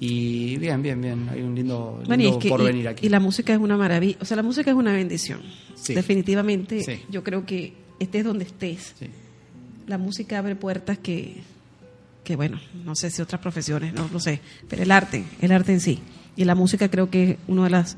y 0.00 0.56
bien, 0.58 0.82
bien, 0.82 1.00
bien, 1.00 1.28
hay 1.30 1.42
un 1.42 1.54
lindo, 1.54 2.02
Bueno, 2.06 2.22
y, 2.22 2.26
lindo 2.26 2.38
es 2.38 2.42
que- 2.42 2.48
porvenir 2.48 2.84
y- 2.84 2.88
aquí. 2.88 3.06
y 3.06 3.08
la 3.08 3.20
música 3.20 3.52
es 3.52 3.58
una 3.58 3.76
maravilla, 3.76 4.16
o 4.20 4.24
sea, 4.24 4.36
la 4.36 4.42
música 4.42 4.70
es 4.70 4.76
una 4.76 4.92
bendición. 4.92 5.40
Sí. 5.74 5.94
Definitivamente, 5.94 6.82
Sí. 6.82 7.02
yo 7.10 7.22
creo 7.24 7.44
que 7.46 7.74
estés 7.98 8.24
donde 8.24 8.44
estés, 8.44 8.94
Sí. 8.98 9.06
la 9.86 9.98
música 9.98 10.38
abre 10.38 10.56
puertas 10.56 10.98
que, 10.98 11.42
que 12.24 12.36
bueno, 12.36 12.58
no 12.84 12.94
sé 12.96 13.10
si 13.10 13.22
otras 13.22 13.40
profesiones, 13.40 13.94
no 13.94 14.08
lo 14.12 14.18
sé, 14.20 14.40
pero 14.68 14.82
el 14.82 14.90
arte, 14.90 15.24
el 15.40 15.52
arte 15.52 15.72
en 15.72 15.80
sí. 15.80 16.00
Y 16.36 16.44
la 16.44 16.54
música 16.54 16.90
creo 16.90 17.08
que 17.08 17.30
es 17.32 17.36
uno 17.46 17.64
de 17.64 17.70
las, 17.70 17.96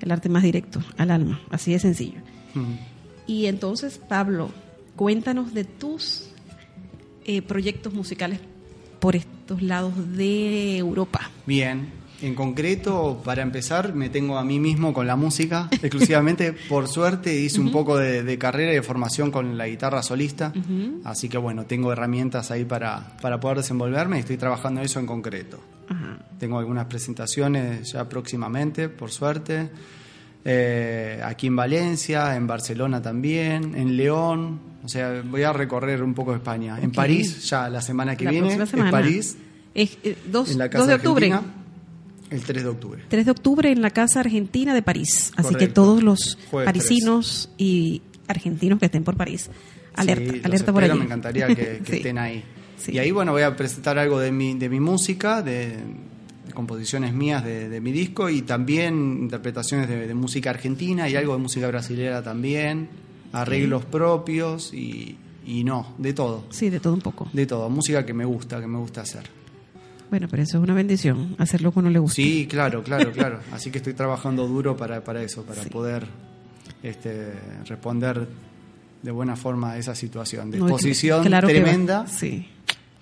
el 0.00 0.10
arte 0.10 0.28
más 0.28 0.42
directo 0.42 0.80
al 0.96 1.10
alma, 1.10 1.40
así 1.50 1.72
de 1.72 1.78
sencillo. 1.78 2.20
Y 3.26 3.46
entonces, 3.46 3.98
Pablo, 4.08 4.50
cuéntanos 4.96 5.52
de 5.52 5.64
tus 5.64 6.25
eh, 7.26 7.42
proyectos 7.42 7.92
musicales 7.92 8.40
por 9.00 9.16
estos 9.16 9.62
lados 9.62 9.92
de 10.16 10.78
Europa. 10.78 11.30
Bien, 11.44 11.90
en 12.22 12.34
concreto, 12.34 13.20
para 13.24 13.42
empezar, 13.42 13.94
me 13.94 14.08
tengo 14.08 14.38
a 14.38 14.44
mí 14.44 14.58
mismo 14.58 14.94
con 14.94 15.06
la 15.06 15.16
música 15.16 15.68
exclusivamente. 15.82 16.52
Por 16.52 16.88
suerte, 16.88 17.38
hice 17.38 17.60
un 17.60 17.70
poco 17.70 17.98
de, 17.98 18.22
de 18.22 18.38
carrera 18.38 18.72
y 18.72 18.76
de 18.76 18.82
formación 18.82 19.30
con 19.30 19.58
la 19.58 19.66
guitarra 19.66 20.02
solista. 20.02 20.52
Así 21.04 21.28
que, 21.28 21.38
bueno, 21.38 21.66
tengo 21.66 21.92
herramientas 21.92 22.50
ahí 22.50 22.64
para, 22.64 23.16
para 23.20 23.38
poder 23.38 23.58
desenvolverme 23.58 24.16
y 24.16 24.20
estoy 24.20 24.36
trabajando 24.36 24.80
eso 24.80 24.98
en 24.98 25.06
concreto. 25.06 25.60
Ajá. 25.88 26.18
Tengo 26.38 26.58
algunas 26.58 26.86
presentaciones 26.86 27.92
ya 27.92 28.08
próximamente, 28.08 28.88
por 28.88 29.10
suerte. 29.10 29.68
Eh, 30.48 31.20
aquí 31.24 31.48
en 31.48 31.56
Valencia, 31.56 32.36
en 32.36 32.46
Barcelona 32.46 33.02
también, 33.02 33.74
en 33.74 33.96
León. 33.96 34.60
O 34.84 34.88
sea, 34.88 35.20
voy 35.24 35.42
a 35.42 35.52
recorrer 35.52 36.02
un 36.04 36.14
poco 36.14 36.32
España. 36.34 36.78
En. 36.80 36.92
París, 36.92 37.42
ya 37.50 37.68
la 37.68 37.80
semana 37.82 38.14
que 38.16 38.26
La 38.26 38.30
viene, 38.30 38.50
semana. 38.66 38.84
en 38.84 38.90
París, 38.92 39.36
Es, 39.74 39.98
eh, 40.04 40.16
dos, 40.30 40.52
en 40.52 40.58
la 40.58 40.66
2 40.68 40.72
Casa 40.72 40.86
de 40.86 40.94
octubre. 40.94 41.32
Argentina, 41.32 41.54
el 42.30 42.42
3 42.42 42.62
de 42.62 42.68
octubre. 42.68 43.02
3 43.08 43.24
de 43.24 43.30
octubre 43.32 43.72
en 43.72 43.82
la 43.82 43.90
Casa 43.90 44.20
Argentina 44.20 44.72
de 44.72 44.82
París. 44.82 45.32
Así 45.36 45.54
que 45.56 45.66
todos 45.66 46.02
los 46.04 46.38
Jueves 46.50 46.66
parisinos 46.66 47.50
y 47.58 48.02
argentinos 48.28 48.78
que 48.78 48.86
estén 48.86 49.02
por 49.02 49.16
París, 49.16 49.50
alerta, 49.94 50.32
Sí, 50.32 50.40
alerta 50.44 50.72
por 50.72 50.84
allí. 50.84 50.96
Me 50.98 51.04
encantaría 51.06 51.48
que, 51.48 51.54
que 51.56 51.80
Sí. 51.90 51.96
estén 51.96 52.18
ahí. 52.18 52.44
Sí. 52.78 52.92
Y 52.92 52.98
ahí, 53.00 53.10
bueno, 53.10 53.32
voy 53.32 53.42
a 53.42 53.56
presentar 53.56 53.98
algo 53.98 54.20
de 54.20 54.30
mi, 54.30 54.54
de 54.54 54.68
mi 54.68 54.78
música, 54.78 55.42
de 55.42 55.76
composiciones 56.56 57.12
mías 57.14 57.44
de, 57.44 57.68
de 57.68 57.80
mi 57.80 57.92
disco 57.92 58.28
y 58.28 58.42
también 58.42 59.18
interpretaciones 59.20 59.88
de, 59.88 60.08
de 60.08 60.14
música 60.14 60.50
argentina 60.50 61.08
y 61.08 61.14
algo 61.14 61.34
de 61.34 61.38
música 61.38 61.68
brasilera 61.68 62.22
también, 62.24 62.88
arreglos 63.32 63.84
propios 63.84 64.74
y, 64.74 65.16
y 65.46 65.62
no, 65.62 65.94
de 65.98 66.12
todo. 66.12 66.44
Sí, 66.50 66.68
de 66.70 66.80
todo 66.80 66.94
un 66.94 67.00
poco. 67.02 67.28
De 67.32 67.46
todo, 67.46 67.70
música 67.70 68.04
que 68.04 68.12
me 68.14 68.24
gusta, 68.24 68.60
que 68.60 68.66
me 68.66 68.78
gusta 68.78 69.02
hacer. 69.02 69.22
Bueno, 70.10 70.28
pero 70.30 70.42
eso 70.42 70.58
es 70.58 70.62
una 70.64 70.74
bendición, 70.74 71.34
hacerlo 71.38 71.72
cuando 71.72 71.90
le 71.90 71.98
gusta. 71.98 72.14
Sí, 72.16 72.46
claro, 72.48 72.82
claro, 72.82 73.12
claro. 73.14 73.40
Así 73.52 73.70
que 73.70 73.78
estoy 73.78 73.92
trabajando 73.94 74.46
duro 74.48 74.76
para, 74.76 75.04
para 75.04 75.22
eso, 75.22 75.42
para 75.44 75.62
Sí. 75.62 75.68
poder 75.70 76.06
este, 76.82 77.32
responder 77.66 78.26
de 79.02 79.10
buena 79.10 79.36
forma 79.36 79.72
a 79.72 79.78
esa 79.78 79.94
situación 79.94 80.50
de 80.50 80.58
No, 80.58 80.66
que- 80.66 80.72
exposición 80.72 81.24
claro 81.24 81.46
que 81.48 81.54
tremenda 81.54 82.06
Sí. 82.06 82.48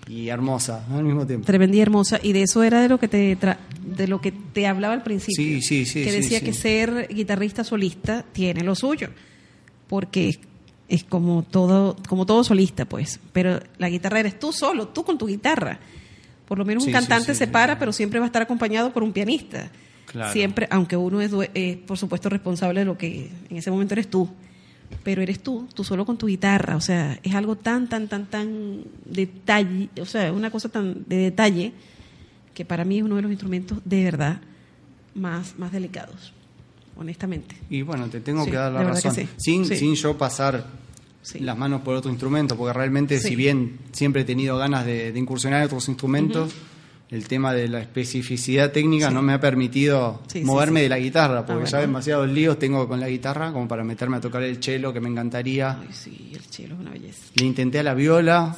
Y 0.08 0.28
hermosa 0.28 0.84
al 0.90 1.04
mismo 1.04 1.26
tiempo. 1.26 1.46
Tremenda 1.46 1.76
y 1.76 1.80
hermosa. 1.80 2.20
Y 2.22 2.32
de 2.32 2.42
eso 2.42 2.62
era 2.62 2.80
de 2.82 2.88
lo 2.88 2.98
que 2.98 3.08
te 3.08 3.38
tra- 3.38 3.58
de 3.84 4.06
lo 4.08 4.20
que 4.20 4.32
te 4.32 4.66
hablaba 4.66 4.94
al 4.94 5.02
principio. 5.02 5.36
Sí, 5.36 5.62
sí, 5.62 5.84
sí, 5.86 6.04
Que 6.04 6.12
decía 6.12 6.38
sí. 6.40 6.44
que 6.44 6.52
ser 6.52 7.08
guitarrista 7.12 7.64
solista 7.64 8.24
tiene 8.32 8.62
lo 8.64 8.74
suyo. 8.74 9.08
Porque 9.88 10.38
es, 10.88 11.04
como 11.04 11.42
todo, 11.42 11.96
como 12.08 12.26
todo 12.26 12.44
solista, 12.44 12.84
pues. 12.84 13.20
Pero 13.32 13.60
la 13.78 13.88
guitarra 13.88 14.20
eres 14.20 14.38
tú 14.38 14.52
solo, 14.52 14.88
tú 14.88 15.04
con 15.04 15.18
tu 15.18 15.26
guitarra. 15.26 15.78
Por 16.46 16.58
lo 16.58 16.64
menos 16.64 16.82
un 16.84 16.88
Sí, 16.88 16.92
cantante 16.92 17.34
se 17.34 17.46
para, 17.46 17.78
pero 17.78 17.92
siempre 17.92 18.18
va 18.20 18.26
a 18.26 18.28
estar 18.28 18.42
acompañado 18.42 18.92
por 18.92 19.02
un 19.02 19.12
pianista. 19.12 19.70
Claro. 20.06 20.32
Siempre, 20.32 20.66
aunque 20.70 20.96
uno 20.96 21.20
es, 21.20 21.30
es, 21.54 21.76
por 21.78 21.96
supuesto, 21.98 22.28
responsable 22.28 22.80
de 22.80 22.86
lo 22.86 22.98
que 22.98 23.30
en 23.48 23.56
ese 23.56 23.70
momento 23.70 23.94
eres 23.94 24.08
tú. 24.08 24.28
Pero 25.02 25.20
eres 25.22 25.42
tú, 25.42 25.66
tú 25.74 25.84
solo 25.84 26.04
con 26.06 26.16
tu 26.16 26.26
guitarra. 26.26 26.76
O 26.76 26.80
sea, 26.80 27.18
es 27.22 27.34
algo 27.34 27.56
tan, 27.56 27.88
tan, 27.88 28.08
tan, 28.08 28.26
tan 28.26 28.82
detalle. 29.04 29.88
O 30.00 30.06
sea, 30.06 30.32
una 30.32 30.50
cosa 30.50 30.68
tan 30.68 31.04
de 31.06 31.16
detalle 31.16 31.72
que 32.54 32.64
para 32.64 32.84
mí 32.84 32.98
es 32.98 33.02
uno 33.04 33.16
de 33.16 33.22
los 33.22 33.30
instrumentos 33.30 33.78
de 33.84 34.04
verdad 34.04 34.40
más, 35.14 35.58
más 35.58 35.72
delicados, 35.72 36.32
honestamente. 36.96 37.56
Y 37.70 37.82
bueno, 37.82 38.08
te 38.08 38.20
tengo 38.20 38.44
Sí, 38.44 38.50
que 38.50 38.56
dar 38.56 38.72
la 38.72 38.82
razón. 38.84 39.14
sí. 39.14 39.28
Sin, 39.36 39.64
Sí. 39.66 39.76
sin 39.76 39.94
yo 39.94 40.16
pasar 40.16 40.64
las 41.40 41.56
manos 41.58 41.80
por 41.82 41.96
otro 41.96 42.10
instrumento, 42.10 42.56
porque 42.56 42.72
realmente, 42.74 43.18
si 43.18 43.34
bien 43.34 43.78
siempre 43.92 44.22
he 44.22 44.24
tenido 44.24 44.56
ganas 44.58 44.84
de, 44.86 45.10
de 45.12 45.18
incursionar 45.18 45.60
en 45.60 45.66
otros 45.66 45.88
instrumentos, 45.88 46.52
el 47.14 47.28
tema 47.28 47.52
de 47.54 47.68
la 47.68 47.80
especificidad 47.80 48.72
técnica 48.72 49.08
Sí. 49.08 49.14
no 49.14 49.22
me 49.22 49.32
ha 49.32 49.40
permitido 49.40 50.22
Sí, 50.26 50.42
moverme 50.42 50.80
sí. 50.80 50.84
de 50.84 50.88
la 50.88 50.98
guitarra, 50.98 51.46
porque 51.46 51.62
Ah, 51.62 51.66
ya 51.66 51.78
bueno. 51.78 51.86
demasiados 51.92 52.28
líos 52.28 52.58
tengo 52.58 52.86
con 52.88 53.00
la 53.00 53.08
guitarra 53.08 53.52
como 53.52 53.66
para 53.68 53.84
meterme 53.84 54.16
a 54.16 54.20
tocar 54.20 54.42
el 54.42 54.62
cello, 54.62 54.92
que 54.92 55.00
me 55.00 55.08
encantaría. 55.08 55.78
Ay, 55.80 55.88
sí, 55.92 56.30
el 56.34 56.42
cielo 56.42 56.74
es 56.74 56.80
una 56.80 56.90
belleza. 56.90 57.22
Le 57.34 57.44
intenté 57.46 57.78
a 57.78 57.82
la 57.82 57.94
viola 57.94 58.56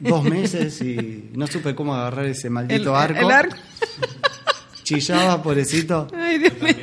dos 0.00 0.24
meses 0.24 0.80
y 0.82 1.30
no 1.34 1.46
supe 1.46 1.74
cómo 1.74 1.94
agarrar 1.94 2.26
ese 2.26 2.48
El, 2.48 2.52
maldito 2.54 2.96
arco. 2.96 3.20
el 3.20 3.30
arco. 3.30 3.56
Chillaba, 4.84 5.40
pobrecito. 5.42 6.08
Ay, 6.14 6.38
Dios 6.38 6.54
mío. 6.60 6.74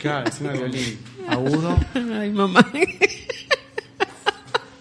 Claro, 0.00 0.28
es 0.28 0.40
una 0.40 0.52
violín 0.52 0.98
agudo. 1.28 1.78
Ay, 1.94 2.30
mamá. 2.30 2.66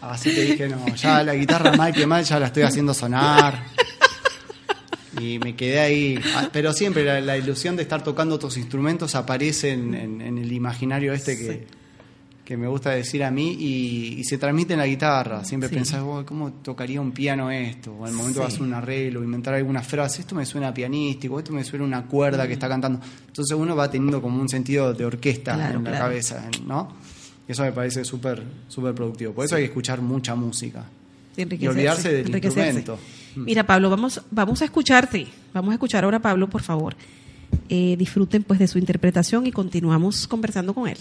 Así 0.02 0.34
que 0.34 0.42
dije, 0.42 0.70
no, 0.70 0.88
ya 0.96 1.24
la 1.24 1.36
guitarra 1.36 1.74
mal 1.74 1.94
que 1.94 2.08
mal 2.08 2.24
ya 2.24 2.40
la 2.40 2.48
estoy 2.48 2.64
haciendo 2.64 2.94
sonar. 2.94 3.62
Y 5.20 5.40
me 5.40 5.56
quedé 5.56 5.80
ahí. 5.80 6.20
Ah, 6.36 6.50
Pero 6.52 6.74
siempre 6.74 7.04
la, 7.04 7.20
la 7.22 7.38
ilusión 7.38 7.76
de 7.76 7.84
estar 7.84 8.04
tocando 8.04 8.36
otros 8.36 8.58
instrumentos 8.58 9.16
aparece 9.16 9.72
en, 9.72 9.94
en- 9.94 10.22
en 10.22 10.38
el 10.38 10.52
imaginario 10.52 11.14
este 11.14 11.38
que, 11.38 11.52
Sí. 11.54 11.60
que 12.46 12.58
me 12.58 12.68
gusta 12.68 12.92
decir 12.92 13.24
a 13.24 13.30
mí 13.32 13.52
y, 13.60 14.20
y 14.20 14.24
se 14.24 14.38
transmite 14.38 14.74
en 14.74 14.80
la 14.80 14.88
guitarra. 14.88 15.44
Siempre 15.46 15.70
Sí. 15.70 15.76
pensás, 15.76 16.02
"Uy, 16.04 16.24
¿cómo 16.26 16.52
tocaría 16.54 17.00
un 17.02 17.12
piano 17.12 17.52
esto? 17.52 17.94
O 17.94 18.06
al 18.06 18.14
momento 18.14 18.40
Sí. 18.40 18.48
de 18.48 18.48
hacer 18.48 18.62
un 18.64 18.74
arreglo, 18.74 19.24
inventar 19.24 19.54
alguna 19.54 19.82
frase. 19.82 20.22
Esto 20.22 20.36
me 20.36 20.46
suena 20.46 20.74
pianístico, 20.74 21.38
esto 21.38 21.52
me 21.54 21.64
suena 21.64 21.86
una 21.86 22.06
cuerda 22.06 22.48
que 22.48 22.54
está 22.54 22.68
cantando. 22.68 23.00
Entonces 23.28 23.56
uno 23.58 23.76
va 23.76 23.90
teniendo 23.92 24.22
como 24.22 24.42
un 24.42 24.50
sentido 24.50 24.94
de 24.94 25.06
orquesta 25.06 25.54
Claro, 25.56 25.78
en 25.80 25.84
la 25.84 25.90
claro. 25.92 26.06
cabeza, 26.06 26.50
¿no? 26.66 26.96
Y 27.48 27.52
eso 27.52 27.64
me 27.64 27.72
parece 27.72 28.06
súper 28.06 28.44
súper 28.68 28.94
productivo. 28.94 29.34
Por 29.34 29.46
eso 29.46 29.56
hay 29.56 29.62
que 29.64 29.68
escuchar 29.68 30.02
mucha 30.02 30.36
música. 30.36 30.86
Y 31.38 31.68
olvidarse 31.68 32.12
del 32.12 32.36
instrumento. 32.36 33.00
Mira, 33.36 33.66
Pablo, 33.66 33.90
vamos, 33.90 34.22
vamos 34.32 34.62
a 34.62 34.66
escucharte. 34.66 35.28
Vamos 35.54 35.72
a 35.72 35.74
escuchar 35.74 36.04
ahora 36.04 36.18
a 36.18 36.22
Pablo, 36.22 36.50
por 36.50 36.62
favor. 36.62 36.96
Eh, 37.70 37.96
disfruten 37.98 38.44
pues 38.44 38.60
de 38.60 38.68
su 38.68 38.78
interpretación 38.78 39.48
y 39.48 39.52
continuamos 39.52 40.28
conversando 40.28 40.74
con 40.74 40.88
él. 40.88 40.98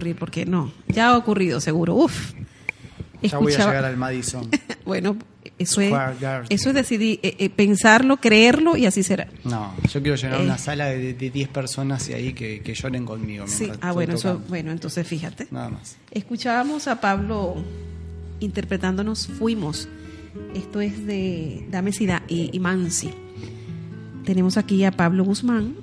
Ocurrir, 0.00 0.16
porque 0.16 0.46
no. 0.46 0.72
Ya 0.88 1.10
ha 1.10 1.16
ocurrido, 1.18 1.60
seguro. 1.60 1.94
Uf. 1.94 2.32
Ya 3.22 3.36
voy 3.38 3.48
a 3.48 3.56
Escuchaba- 3.56 3.70
llegar 3.72 3.84
al 3.84 3.96
Madison. 3.96 4.48
Bueno, 4.86 5.16
eso 5.56 5.80
es, 5.82 5.92
eso 6.48 6.68
es 6.70 6.74
decidir, 6.74 7.20
eh, 7.22 7.36
eh, 7.38 7.48
pensarlo, 7.50 8.16
creerlo 8.16 8.76
y 8.76 8.86
así 8.86 9.04
será. 9.04 9.28
No, 9.44 9.72
yo 9.92 10.00
quiero 10.02 10.16
llenar 10.16 10.40
Eh. 10.40 10.44
una 10.44 10.58
sala 10.58 10.86
de 10.86 11.12
de 11.14 11.30
10 11.30 11.48
personas 11.50 12.08
y 12.08 12.14
ahí 12.14 12.32
que, 12.32 12.60
que 12.60 12.74
lloren 12.74 13.04
conmigo. 13.06 13.44
Sí. 13.46 13.70
Ah, 13.82 13.92
bueno, 13.92 14.14
eso, 14.14 14.40
bueno, 14.48 14.72
entonces 14.72 15.06
fíjate. 15.06 15.46
Nada 15.52 15.68
más. 15.68 15.96
Escuchábamos 16.10 16.88
a 16.88 17.00
Pablo 17.00 17.62
interpretándonos 18.40 19.28
Fuimos. 19.28 19.86
Esto 20.56 20.80
es 20.80 21.06
de 21.06 21.64
Dames 21.70 22.00
y, 22.00 22.06
Da- 22.06 22.22
y, 22.26 22.50
y 22.52 22.58
Mansi. 22.58 23.10
Tenemos 24.24 24.56
aquí 24.56 24.82
a 24.84 24.90
Pablo 24.90 25.24
Guzmán, 25.24 25.76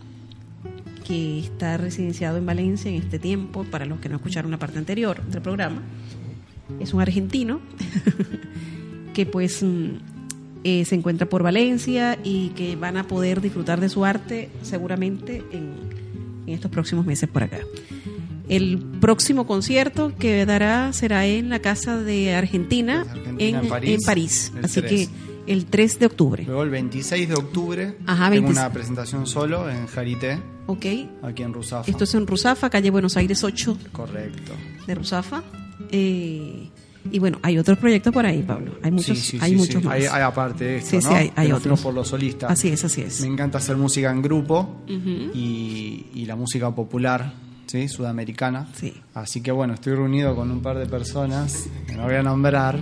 que 1.08 1.40
está 1.40 1.78
residenciado 1.78 2.38
en 2.38 2.46
Valencia 2.46 2.92
en 2.92 3.02
este 3.02 3.18
tiempo, 3.18 3.64
para 3.64 3.86
los 3.86 4.00
que 4.00 4.10
no 4.10 4.18
escucharon 4.18 4.52
la 4.52 4.60
parte 4.60 4.78
anterior 4.78 5.24
del 5.24 5.42
programa. 5.42 5.82
Es 6.82 6.94
un 6.94 7.02
argentino 7.02 7.62
que 9.14 9.26
pues 9.26 9.64
mm, 9.64 9.88
eh, 10.66 10.84
se 10.84 10.96
encuentra 10.96 11.30
por 11.30 11.44
Valencia 11.44 12.20
y 12.26 12.50
que 12.50 12.76
van 12.76 12.98
a 12.98 13.08
poder 13.08 13.40
disfrutar 13.40 13.80
de 13.80 13.88
su 13.88 14.04
arte 14.04 14.50
seguramente 14.64 15.44
en, 15.54 15.76
en 16.46 16.54
estos 16.54 16.70
próximos 16.70 17.06
meses 17.06 17.30
por 17.30 17.44
acá. 17.44 17.60
El 18.50 18.78
próximo 19.00 19.48
concierto 19.48 20.14
que 20.18 20.46
dará 20.46 20.92
será 20.92 21.26
en 21.26 21.50
la 21.50 21.60
Casa 21.60 21.98
de 21.98 22.34
Argentina, 22.34 23.02
Argentina, 23.02 23.36
en, 23.40 23.56
en 23.56 23.68
París, 23.70 23.92
en 23.92 24.02
París. 24.06 24.54
Así 24.62 24.82
3. 24.82 24.92
que 24.92 25.10
el 25.48 25.66
3 25.66 26.00
de 26.00 26.06
octubre. 26.06 26.44
Luego 26.46 26.64
el 26.64 26.70
26 26.70 27.30
de 27.30 27.36
octubre 27.36 27.96
Ajá, 28.06 28.30
tengo 28.30 28.48
26. 28.48 28.58
una 28.58 28.72
presentación 28.74 29.26
solo 29.28 29.70
en 29.70 29.88
Jarité, 29.88 30.40
¿Ok? 30.68 30.86
aquí 31.24 31.44
en 31.44 31.54
Rusafa. 31.54 31.90
Esto 31.90 32.04
es 32.04 32.14
en 32.16 32.28
Rusafa, 32.28 32.70
calle 32.70 32.90
Buenos 32.90 33.16
Aires 33.18 33.44
8 33.44 33.78
Correcto. 33.92 34.52
de 34.86 34.96
Rusafa. 34.96 35.44
Eh, 35.92 36.70
y 37.10 37.20
bueno, 37.20 37.40
hay 37.42 37.58
otros 37.58 37.78
proyectos 37.78 38.14
por 38.14 38.26
ahí, 38.26 38.44
Pablo. 38.44 38.74
Hay 38.84 38.92
muchos, 38.92 39.18
sí, 39.18 39.24
sí, 39.24 39.38
hay 39.42 39.52
sí, 39.52 39.56
muchos 39.56 39.82
sí. 39.82 39.88
más. 39.88 39.96
Hay, 39.96 40.04
hay 40.06 40.22
aparte 40.22 40.64
de 40.66 40.78
esto, 40.80 40.90
Sí, 40.90 41.02
sí, 41.02 41.08
¿no? 41.10 41.16
hay- 41.16 41.32
hay 41.36 41.46
fuimos 41.48 41.60
otros. 41.62 41.82
por 41.82 41.94
los 41.94 42.08
solistas. 42.10 42.52
Así 42.52 42.68
es, 42.68 42.84
así 42.84 43.02
es. 43.02 43.22
Me 43.22 43.28
encanta 43.28 43.60
hacer 43.60 43.78
música 43.78 44.12
en 44.12 44.22
grupo 44.22 44.82
y 45.34 46.26
la 46.28 46.36
música 46.36 46.74
popular, 46.76 47.32
¿sí? 47.68 47.88
Sudamericana. 47.88 48.68
Sí. 48.74 48.94
Así 49.14 49.42
que 49.42 49.52
bueno, 49.52 49.74
estoy 49.76 49.94
reunido 49.94 50.36
con 50.36 50.50
un 50.52 50.62
par 50.62 50.78
de 50.78 50.86
personas, 50.88 51.68
que 51.88 51.94
no 51.96 52.04
voy 52.06 52.16
a 52.16 52.24
nombrar, 52.24 52.80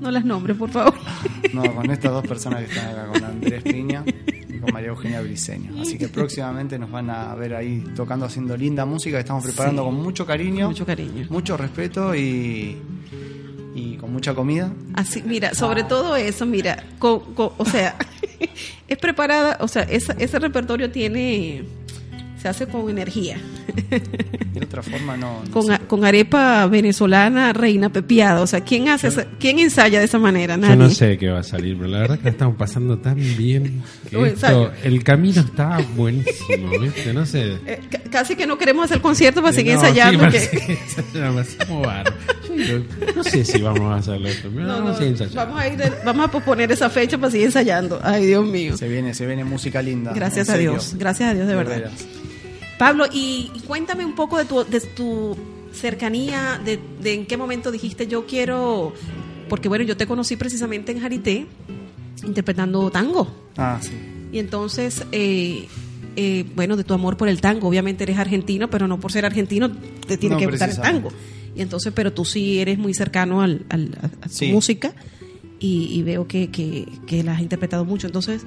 No 0.00 0.10
las 0.10 0.24
nombres, 0.24 0.56
por 0.56 0.70
favor. 0.70 0.94
no, 1.52 1.74
con 1.74 1.90
estas 1.90 2.12
dos 2.12 2.26
personas 2.26 2.64
que 2.64 2.72
están 2.72 2.88
acá, 2.90 3.06
con 3.08 3.24
Andrés 3.24 3.62
Piña 3.62 4.04
y 4.48 4.58
con 4.58 4.72
María 4.72 4.88
Eugenia 4.90 5.20
Briseño. 5.20 5.80
Así 5.82 5.98
que 5.98 6.08
próximamente 6.08 6.78
nos 6.78 6.90
van 6.90 7.10
a 7.10 7.34
ver 7.34 7.54
ahí 7.54 7.84
tocando, 7.96 8.26
haciendo 8.26 8.56
linda 8.56 8.84
música 8.84 9.16
que 9.16 9.20
estamos 9.20 9.44
preparando 9.44 9.82
Sí. 9.82 9.88
con 9.88 10.02
mucho 10.02 10.24
cariño, 10.26 10.66
Con 10.66 10.68
mucho 10.72 10.86
cariño. 10.86 11.26
mucho 11.30 11.56
respeto 11.56 12.14
y, 12.14 12.76
y 13.74 13.96
con 13.96 14.12
mucha 14.12 14.34
comida. 14.34 14.72
Así, 14.94 15.22
mira, 15.24 15.54
sobre 15.54 15.84
todo 15.84 16.16
eso, 16.16 16.46
mira, 16.46 16.82
co- 16.98 17.22
co- 17.34 17.54
o 17.58 17.64
sea, 17.64 17.96
es 18.88 18.98
preparada, 18.98 19.58
o 19.60 19.68
sea, 19.68 19.82
esa- 19.82 20.14
ese 20.14 20.38
repertorio 20.38 20.90
tiene, 20.90 21.64
se 22.40 22.48
hace 22.48 22.66
con 22.66 22.88
energía, 22.88 23.38
De 23.90 24.64
otra 24.64 24.82
forma 24.82 25.16
no. 25.16 25.42
no 25.44 25.50
con, 25.50 25.66
sé. 25.66 25.72
a- 25.74 25.78
con 25.80 26.04
arepa 26.04 26.66
venezolana, 26.66 27.52
reina 27.52 27.90
pepiada, 27.90 28.40
o 28.42 28.46
sea, 28.46 28.60
¿quién 28.60 28.88
hace, 28.88 29.08
esa- 29.08 29.26
quién 29.38 29.58
ensaya 29.58 29.98
de 29.98 30.04
esa 30.06 30.18
manera? 30.18 30.54
Yo 30.56 30.60
Nadie. 30.62 30.76
no 30.76 30.90
sé 30.90 31.16
qué 31.18 31.28
va 31.30 31.40
a 31.40 31.42
salir, 31.42 31.76
pero 31.76 31.88
la 31.88 31.98
verdad 32.00 32.18
que 32.18 32.24
la 32.24 32.30
estamos 32.30 32.56
pasando 32.56 32.98
tan 32.98 33.16
bien. 33.36 33.82
Que 34.10 34.22
esto- 34.28 34.72
el 34.84 35.02
camino 35.04 35.40
está 35.42 35.78
buenísimo, 35.96 36.70
¿viste? 36.80 37.12
No 37.12 37.24
sé. 37.26 37.58
Eh, 37.66 37.80
ca- 37.90 38.00
casi 38.10 38.36
que 38.36 38.46
no 38.46 38.56
queremos 38.58 38.84
hacer 38.86 39.00
concierto 39.00 39.40
para 39.42 39.52
seguir 39.52 39.74
No, 39.74 39.80
ensayando. 39.80 40.30
sí, 40.30 40.38
que- 40.56 40.78
no 43.16 43.24
sé 43.24 43.44
si 43.44 43.60
vamos 43.62 43.92
a 43.92 43.96
hacerlo 43.96 44.28
esto, 44.28 44.48
No, 44.50 44.56
vamos 44.66 44.68
no, 45.00 45.40
a 45.40 45.44
vamos 45.44 45.66
ir, 45.66 45.76
de- 45.76 45.92
vamos 46.04 46.26
a 46.26 46.30
posponer 46.30 46.70
esa 46.72 46.90
fecha 46.90 47.16
para 47.18 47.30
seguir 47.30 47.46
ensayando. 47.46 48.00
Ay, 48.02 48.26
Dios 48.26 48.44
mío. 48.46 48.76
Se 48.76 48.88
viene, 48.88 49.14
se 49.14 49.26
viene 49.26 49.44
música 49.44 49.80
linda. 49.82 50.12
Gracias 50.14 50.48
a 50.48 50.52
serio. 50.52 50.72
Dios, 50.72 50.94
gracias 50.98 51.30
a 51.30 51.34
Dios 51.34 51.46
de 51.46 51.54
verdad. 51.54 51.76
veras. 51.76 51.92
Pablo, 52.78 53.06
y, 53.12 53.50
y 53.54 53.60
cuéntame 53.60 54.04
un 54.04 54.14
poco 54.14 54.38
de 54.38 54.44
tu, 54.44 54.64
de 54.64 54.80
tu 54.80 55.36
cercanía, 55.72 56.60
de, 56.64 56.78
de 57.00 57.14
en 57.14 57.26
qué 57.26 57.36
momento 57.36 57.70
dijiste 57.70 58.06
yo 58.06 58.26
quiero, 58.26 58.92
porque 59.48 59.68
bueno, 59.68 59.84
yo 59.84 59.96
te 59.96 60.06
conocí 60.06 60.36
precisamente 60.36 60.92
en 60.92 61.00
Jarité 61.00 61.46
interpretando 62.24 62.90
tango. 62.90 63.28
Ah, 63.56 63.78
sí. 63.80 63.92
Y 64.32 64.38
entonces, 64.38 65.02
eh, 65.12 65.66
eh, 66.16 66.44
bueno, 66.54 66.76
de 66.76 66.84
tu 66.84 66.94
amor 66.94 67.16
por 67.16 67.28
el 67.28 67.40
tango, 67.40 67.68
obviamente 67.68 68.04
eres 68.04 68.18
argentino, 68.18 68.68
pero 68.68 68.86
no 68.88 68.98
por 69.00 69.12
ser 69.12 69.24
argentino 69.24 69.70
te 70.06 70.16
tiene 70.18 70.34
No 70.34 70.40
que 70.40 70.46
gustar 70.46 70.70
el 70.70 70.76
tango. 70.80 71.10
Y 71.58 71.62
entonces, 71.62 71.92
pero 71.94 72.12
tú 72.12 72.24
sí 72.24 72.58
eres 72.60 72.78
muy 72.78 72.94
cercano 72.94 73.42
al, 73.42 73.66
al- 73.68 73.98
a, 74.22 74.28
tu 74.28 74.44
música 74.46 74.92
y, 75.60 75.88
y 75.92 76.02
veo 76.04 76.26
que, 76.26 76.48
que, 76.50 76.86
que 77.06 77.22
la 77.22 77.32
has 77.34 77.40
interpretado 77.42 77.84
mucho. 77.84 78.06
Entonces, 78.06 78.42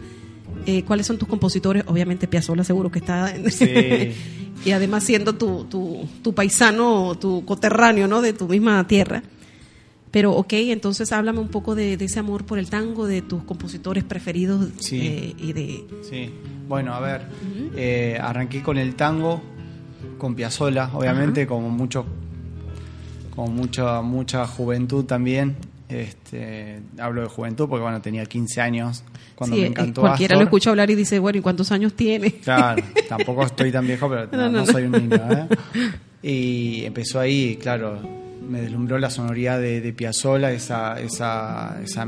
eh, 0.65 0.83
¿cuáles 0.83 1.05
son 1.05 1.17
tus 1.17 1.27
compositores? 1.27 1.83
Obviamente 1.87 2.27
Piazzolla 2.27 2.63
seguro 2.63 2.89
que 2.89 2.99
está... 2.99 3.35
en- 3.35 3.51
Sí. 3.51 4.13
y 4.65 4.71
además 4.71 5.03
siendo 5.03 5.33
tu, 5.33 5.65
tu, 5.65 6.07
tu 6.23 6.33
paisano, 6.33 7.15
tu 7.19 7.43
coterráneo, 7.45 8.07
¿no? 8.07 8.21
De 8.21 8.31
tu 8.33 8.47
misma 8.47 8.87
tierra. 8.87 9.23
Pero, 10.11 10.33
ok, 10.33 10.53
entonces 10.53 11.11
háblame 11.13 11.39
un 11.39 11.47
poco 11.47 11.73
de, 11.73 11.95
de 11.97 12.05
ese 12.05 12.19
amor 12.19 12.45
por 12.45 12.59
el 12.59 12.69
tango, 12.69 13.07
de 13.07 13.21
tus 13.21 13.43
compositores 13.43 14.03
preferidos 14.03 14.67
Sí. 14.79 14.99
eh, 15.01 15.35
y 15.37 15.53
de... 15.53 15.83
Sí, 16.09 16.29
bueno, 16.67 16.93
a 16.93 16.99
ver, 16.99 17.21
eh, 17.75 18.17
arranqué 18.21 18.61
con 18.61 18.77
el 18.77 18.95
tango, 18.95 19.41
con 20.17 20.35
Piazzolla, 20.35 20.89
obviamente, 20.93 21.47
como 21.47 21.69
mucho, 21.69 22.05
con 23.35 23.55
mucha, 23.55 24.01
mucha 24.01 24.45
juventud 24.47 25.05
también. 25.05 25.55
Este, 25.89 26.79
hablo 26.99 27.21
de 27.21 27.27
juventud 27.27 27.67
porque 27.67 27.83
bueno, 27.83 27.99
tenía 28.01 28.25
15 28.25 28.61
años 28.61 29.03
cuando 29.35 29.57
Sí, 29.57 29.63
me 29.63 29.67
encantó 29.67 29.99
cualquiera 30.01 30.35
Astor. 30.35 30.43
lo 30.43 30.47
escucha 30.47 30.69
hablar 30.69 30.89
y 30.89 30.95
dice, 30.95 31.19
bueno, 31.19 31.39
¿y 31.39 31.41
cuántos 31.41 31.69
años 31.73 31.93
tiene? 31.95 32.31
Claro, 32.35 32.81
tampoco 33.09 33.43
estoy 33.45 33.71
tan 33.73 33.85
viejo, 33.85 34.07
pero 34.09 34.27
No, 34.31 34.37
no, 34.37 34.43
no, 34.43 34.51
no 34.51 34.65
no. 34.65 34.71
soy 34.71 34.83
un 34.83 34.91
niño. 34.93 35.17
¿eh? 35.17 35.47
Y 36.23 36.85
empezó 36.85 37.19
ahí, 37.19 37.57
claro, 37.61 37.99
me 38.47 38.61
deslumbró 38.61 38.99
la 38.99 39.09
sonoridad 39.09 39.59
de, 39.59 39.81
de 39.81 39.91
Piazzolla, 39.91 40.51
esa, 40.53 40.97
esa, 41.01 41.81
esa 41.83 42.07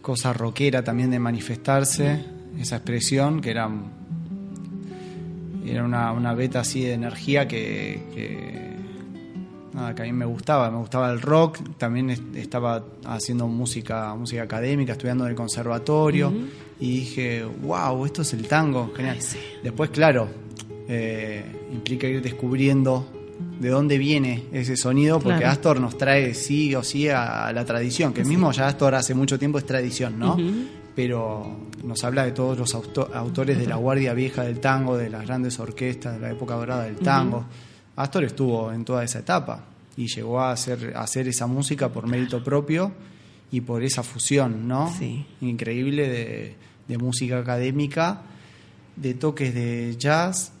cosa 0.00 0.32
rockera 0.32 0.82
también 0.82 1.10
de 1.12 1.20
manifestarse, 1.20 2.24
esa 2.58 2.76
expresión 2.76 3.40
que 3.40 3.50
era, 3.50 3.70
era 5.64 5.84
una, 5.84 6.10
una 6.12 6.34
beta 6.34 6.60
así 6.60 6.82
de 6.82 6.94
energía 6.94 7.46
que, 7.46 8.02
que, 8.14 8.71
nada, 9.74 9.94
que 9.94 10.02
a 10.02 10.04
mí 10.04 10.12
me 10.12 10.24
gustaba, 10.26 10.70
me 10.70 10.78
gustaba 10.78 11.10
el 11.10 11.20
rock, 11.20 11.58
también 11.78 12.10
est- 12.10 12.36
estaba 12.36 12.84
haciendo 13.04 13.46
música, 13.48 14.14
música 14.14 14.42
académica, 14.42 14.92
estudiando 14.92 15.24
en 15.24 15.30
el 15.30 15.36
conservatorio 15.36 16.32
y 16.80 16.90
dije, 17.00 17.44
wow, 17.62 18.04
esto 18.04 18.22
es 18.22 18.32
el 18.34 18.46
tango, 18.48 18.92
genial. 18.96 19.18
Después, 19.62 19.90
claro, 19.90 20.28
eh, 20.88 21.44
implica 21.72 22.06
ir 22.06 22.20
descubriendo 22.22 23.06
de 23.60 23.68
dónde 23.68 23.98
viene 23.98 24.44
ese 24.52 24.76
sonido, 24.76 25.20
porque 25.20 25.38
Claro. 25.38 25.52
Astor 25.52 25.80
nos 25.80 25.96
trae 25.96 26.34
sí 26.34 26.74
o 26.74 26.82
sí 26.82 27.08
a, 27.08 27.46
a 27.46 27.52
la 27.52 27.64
tradición, 27.64 28.12
que 28.12 28.22
el 28.22 28.26
mismo 28.26 28.50
ya 28.52 28.66
Astor 28.68 28.94
hace 28.94 29.14
mucho 29.14 29.38
tiempo 29.38 29.58
es 29.58 29.66
tradición, 29.66 30.18
¿no? 30.18 30.34
Ujú. 30.34 30.50
Pero 30.94 31.56
nos 31.84 32.02
habla 32.04 32.24
de 32.24 32.32
todos 32.32 32.58
los 32.58 32.74
auto- 32.74 33.08
autores 33.14 33.58
de 33.58 33.66
la 33.66 33.76
guardia 33.76 34.12
vieja 34.14 34.42
del 34.42 34.60
tango, 34.60 34.96
de 34.98 35.08
las 35.08 35.24
grandes 35.24 35.58
orquestas, 35.58 36.14
de 36.14 36.20
la 36.20 36.30
época 36.32 36.54
dorada 36.54 36.84
del 36.84 36.96
tango. 36.96 37.44
Astor 37.96 38.24
estuvo 38.24 38.72
en 38.72 38.84
toda 38.84 39.04
esa 39.04 39.20
etapa 39.20 39.64
y 39.96 40.06
llegó 40.06 40.40
a 40.40 40.52
hacer, 40.52 40.92
a 40.96 41.02
hacer 41.02 41.28
esa 41.28 41.46
música 41.46 41.90
por 41.90 42.06
mérito 42.06 42.42
propio 42.42 42.92
y 43.50 43.60
por 43.60 43.82
esa 43.82 44.02
fusión, 44.02 44.66
¿no? 44.66 44.92
Sí. 44.98 45.26
Increíble 45.42 46.08
de, 46.08 46.56
de 46.88 46.98
música 46.98 47.38
académica, 47.38 48.22
de 48.96 49.14
toques 49.14 49.54
de 49.54 49.96
jazz, 49.98 50.52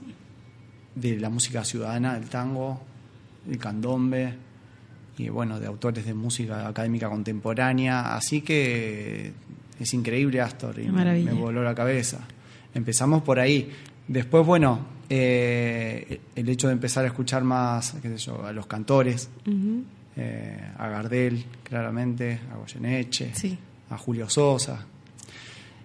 de 0.94 1.18
la 1.18 1.30
música 1.30 1.64
ciudadana, 1.64 2.14
del 2.14 2.28
tango, 2.28 2.82
el 3.48 3.58
candombe 3.58 4.34
y 5.18 5.28
bueno, 5.28 5.58
de 5.58 5.66
autores 5.66 6.04
de 6.04 6.14
música 6.14 6.68
académica 6.68 7.08
contemporánea. 7.08 8.14
Así 8.14 8.42
que 8.42 9.32
es 9.78 9.94
increíble 9.94 10.40
Astor 10.40 10.78
y 10.78 10.88
me 10.88 11.32
voló 11.32 11.62
la 11.62 11.74
cabeza. 11.74 12.20
Empezamos 12.74 13.22
por 13.22 13.38
ahí. 13.38 13.70
Después, 14.08 14.46
bueno, 14.46 14.80
eh, 15.08 16.20
el 16.34 16.48
hecho 16.48 16.66
de 16.68 16.74
empezar 16.74 17.04
a 17.04 17.08
escuchar 17.08 17.44
más, 17.44 17.94
qué 18.02 18.08
sé 18.10 18.16
yo, 18.18 18.44
a 18.44 18.52
los 18.52 18.66
cantores, 18.66 19.28
eh, 20.16 20.58
a 20.76 20.88
Gardel, 20.88 21.44
claramente, 21.62 22.40
a 22.52 22.56
Goyeneche, 22.56 23.32
Sí. 23.34 23.56
a 23.90 23.96
Julio 23.98 24.28
Sosa. 24.28 24.84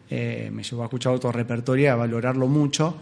Eh, 0.09 0.49
me 0.53 0.63
llevó 0.63 0.83
a 0.83 0.85
escuchar 0.85 1.13
otro 1.13 1.31
repertorio 1.31 1.85
y 1.85 1.87
a 1.87 1.95
valorarlo 1.95 2.47
mucho. 2.47 2.95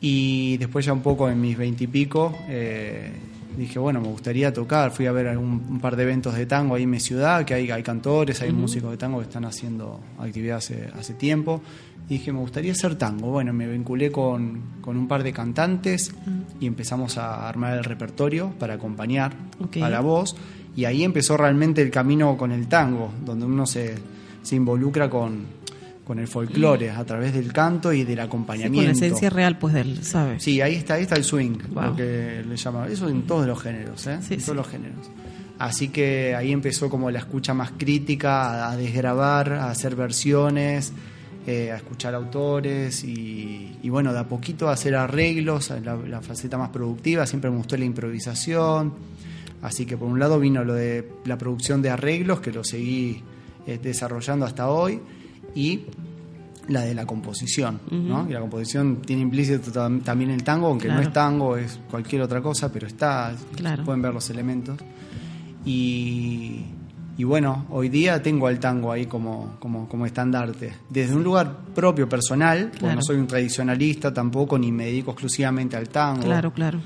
Y 0.00 0.56
después 0.56 0.84
ya 0.84 0.92
un 0.92 1.02
poco 1.02 1.28
en 1.30 1.40
mis 1.40 1.56
veintipico, 1.56 2.36
eh, 2.48 3.12
dije, 3.56 3.78
bueno, 3.78 4.00
me 4.00 4.08
gustaría 4.08 4.52
tocar. 4.52 4.90
Fui 4.90 5.06
a 5.06 5.12
ver 5.12 5.28
algún, 5.28 5.64
un 5.68 5.80
par 5.80 5.96
de 5.96 6.02
eventos 6.04 6.34
de 6.34 6.46
tango 6.46 6.74
ahí 6.74 6.84
en 6.84 6.90
mi 6.90 7.00
ciudad, 7.00 7.44
que 7.44 7.54
hay, 7.54 7.70
hay 7.70 7.82
cantores, 7.82 8.40
hay 8.42 8.52
músicos 8.52 8.90
de 8.90 8.96
tango 8.96 9.18
que 9.18 9.24
están 9.24 9.44
haciendo 9.44 10.00
actividad 10.18 10.58
hace, 10.58 10.88
hace 10.98 11.14
tiempo. 11.14 11.60
Y 12.08 12.14
dije, 12.14 12.32
me 12.32 12.40
gustaría 12.40 12.72
hacer 12.72 12.96
tango. 12.96 13.30
Bueno, 13.30 13.52
me 13.52 13.66
vinculé 13.66 14.10
con, 14.10 14.80
con 14.80 14.96
un 14.96 15.08
par 15.08 15.22
de 15.22 15.32
cantantes 15.32 16.14
y 16.60 16.66
empezamos 16.66 17.18
a 17.18 17.48
armar 17.48 17.78
el 17.78 17.84
repertorio 17.84 18.52
para 18.58 18.74
acompañar 18.74 19.32
a 19.80 19.88
la 19.88 20.00
voz. 20.00 20.36
Y 20.74 20.84
ahí 20.84 21.04
empezó 21.04 21.36
realmente 21.36 21.82
el 21.82 21.90
camino 21.90 22.36
con 22.36 22.50
el 22.50 22.66
tango, 22.66 23.12
donde 23.24 23.46
uno 23.46 23.66
se, 23.66 23.94
se 24.42 24.56
involucra 24.56 25.08
con, 25.08 25.61
con 26.04 26.18
el 26.18 26.26
folclore 26.28 26.90
a 26.90 27.04
través 27.04 27.32
del 27.32 27.52
canto 27.52 27.92
y 27.92 27.98
del 28.04 28.06
Sí, 28.08 28.14
con 28.16 28.24
acompañamiento. 28.26 28.82
la 28.86 28.90
esencia 28.92 29.30
real, 29.30 29.58
pues, 29.58 29.74
del, 29.74 30.02
¿sabes? 30.04 30.42
Sí, 30.42 30.60
ahí 30.60 30.74
está, 30.74 30.94
ahí 30.94 31.02
está 31.02 31.14
el 31.16 31.24
swing, 31.24 31.58
Wow. 31.72 31.84
lo 31.84 31.96
que 31.96 32.44
le 32.48 32.56
llaman. 32.56 32.90
Eso 32.90 33.08
en 33.08 33.22
todos 33.22 33.46
los 33.46 33.60
géneros, 33.62 34.06
¿eh? 34.06 34.18
Sí, 34.20 34.34
en 34.34 34.40
sí. 34.40 34.46
todos 34.46 34.56
los 34.56 34.68
géneros. 34.68 35.10
Así 35.58 35.88
que 35.88 36.34
ahí 36.34 36.50
empezó 36.50 36.90
como 36.90 37.10
la 37.10 37.20
escucha 37.20 37.54
más 37.54 37.72
crítica, 37.78 38.66
a, 38.66 38.72
a 38.72 38.76
desgrabar, 38.76 39.52
a 39.52 39.70
hacer 39.70 39.94
versiones, 39.94 40.92
eh, 41.46 41.70
a 41.70 41.76
escuchar 41.76 42.14
autores 42.16 43.04
y, 43.04 43.78
y 43.82 43.88
bueno, 43.88 44.12
de 44.12 44.18
a 44.18 44.28
poquito 44.28 44.68
a 44.68 44.72
hacer 44.72 44.96
arreglos, 44.96 45.70
la, 45.84 45.94
la 45.96 46.20
faceta 46.20 46.58
más 46.58 46.70
productiva. 46.70 47.26
Siempre 47.26 47.48
me 47.50 47.56
gustó 47.58 47.76
la 47.76 47.84
improvisación. 47.84 48.94
Así 49.62 49.86
que 49.86 49.96
por 49.96 50.08
un 50.08 50.18
lado 50.18 50.40
vino 50.40 50.64
lo 50.64 50.74
de 50.74 51.08
la 51.26 51.38
producción 51.38 51.80
de 51.82 51.90
arreglos, 51.90 52.40
que 52.40 52.50
lo 52.50 52.64
seguí 52.64 53.22
eh, 53.68 53.78
desarrollando 53.80 54.44
hasta 54.46 54.68
hoy, 54.68 55.00
y 55.54 55.80
la 56.68 56.82
de 56.82 56.94
la 56.94 57.04
composición, 57.06 57.80
¿no? 57.90 58.26
Y 58.28 58.32
la 58.32 58.40
composición 58.40 59.02
tiene 59.04 59.22
implícito 59.22 59.72
tam- 59.72 60.02
también 60.02 60.30
el 60.30 60.44
tango, 60.44 60.68
aunque 60.68 60.88
no 60.88 61.00
es 61.00 61.12
tango, 61.12 61.56
es 61.56 61.78
cualquier 61.90 62.22
otra 62.22 62.40
cosa, 62.40 62.72
pero 62.72 62.86
está, 62.86 63.34
Claro. 63.56 63.84
pueden 63.84 64.00
ver 64.00 64.14
los 64.14 64.30
elementos. 64.30 64.78
Y, 65.64 66.64
y 67.16 67.24
bueno, 67.24 67.66
hoy 67.70 67.88
día 67.88 68.22
tengo 68.22 68.46
al 68.46 68.58
tango 68.58 68.90
ahí 68.92 69.06
como, 69.06 69.56
como, 69.58 69.88
como 69.88 70.06
estandarte. 70.06 70.72
Desde 70.88 71.14
un 71.14 71.22
lugar 71.24 71.58
propio, 71.74 72.08
personal, 72.08 72.70
porque 72.78 72.94
no 72.94 73.02
soy 73.02 73.16
un 73.16 73.26
tradicionalista 73.26 74.12
tampoco, 74.14 74.58
ni 74.58 74.72
me 74.72 74.86
dedico 74.86 75.10
exclusivamente 75.12 75.76
al 75.76 75.88
tango. 75.88 76.22
Claro, 76.22 76.52
claro. 76.52 76.80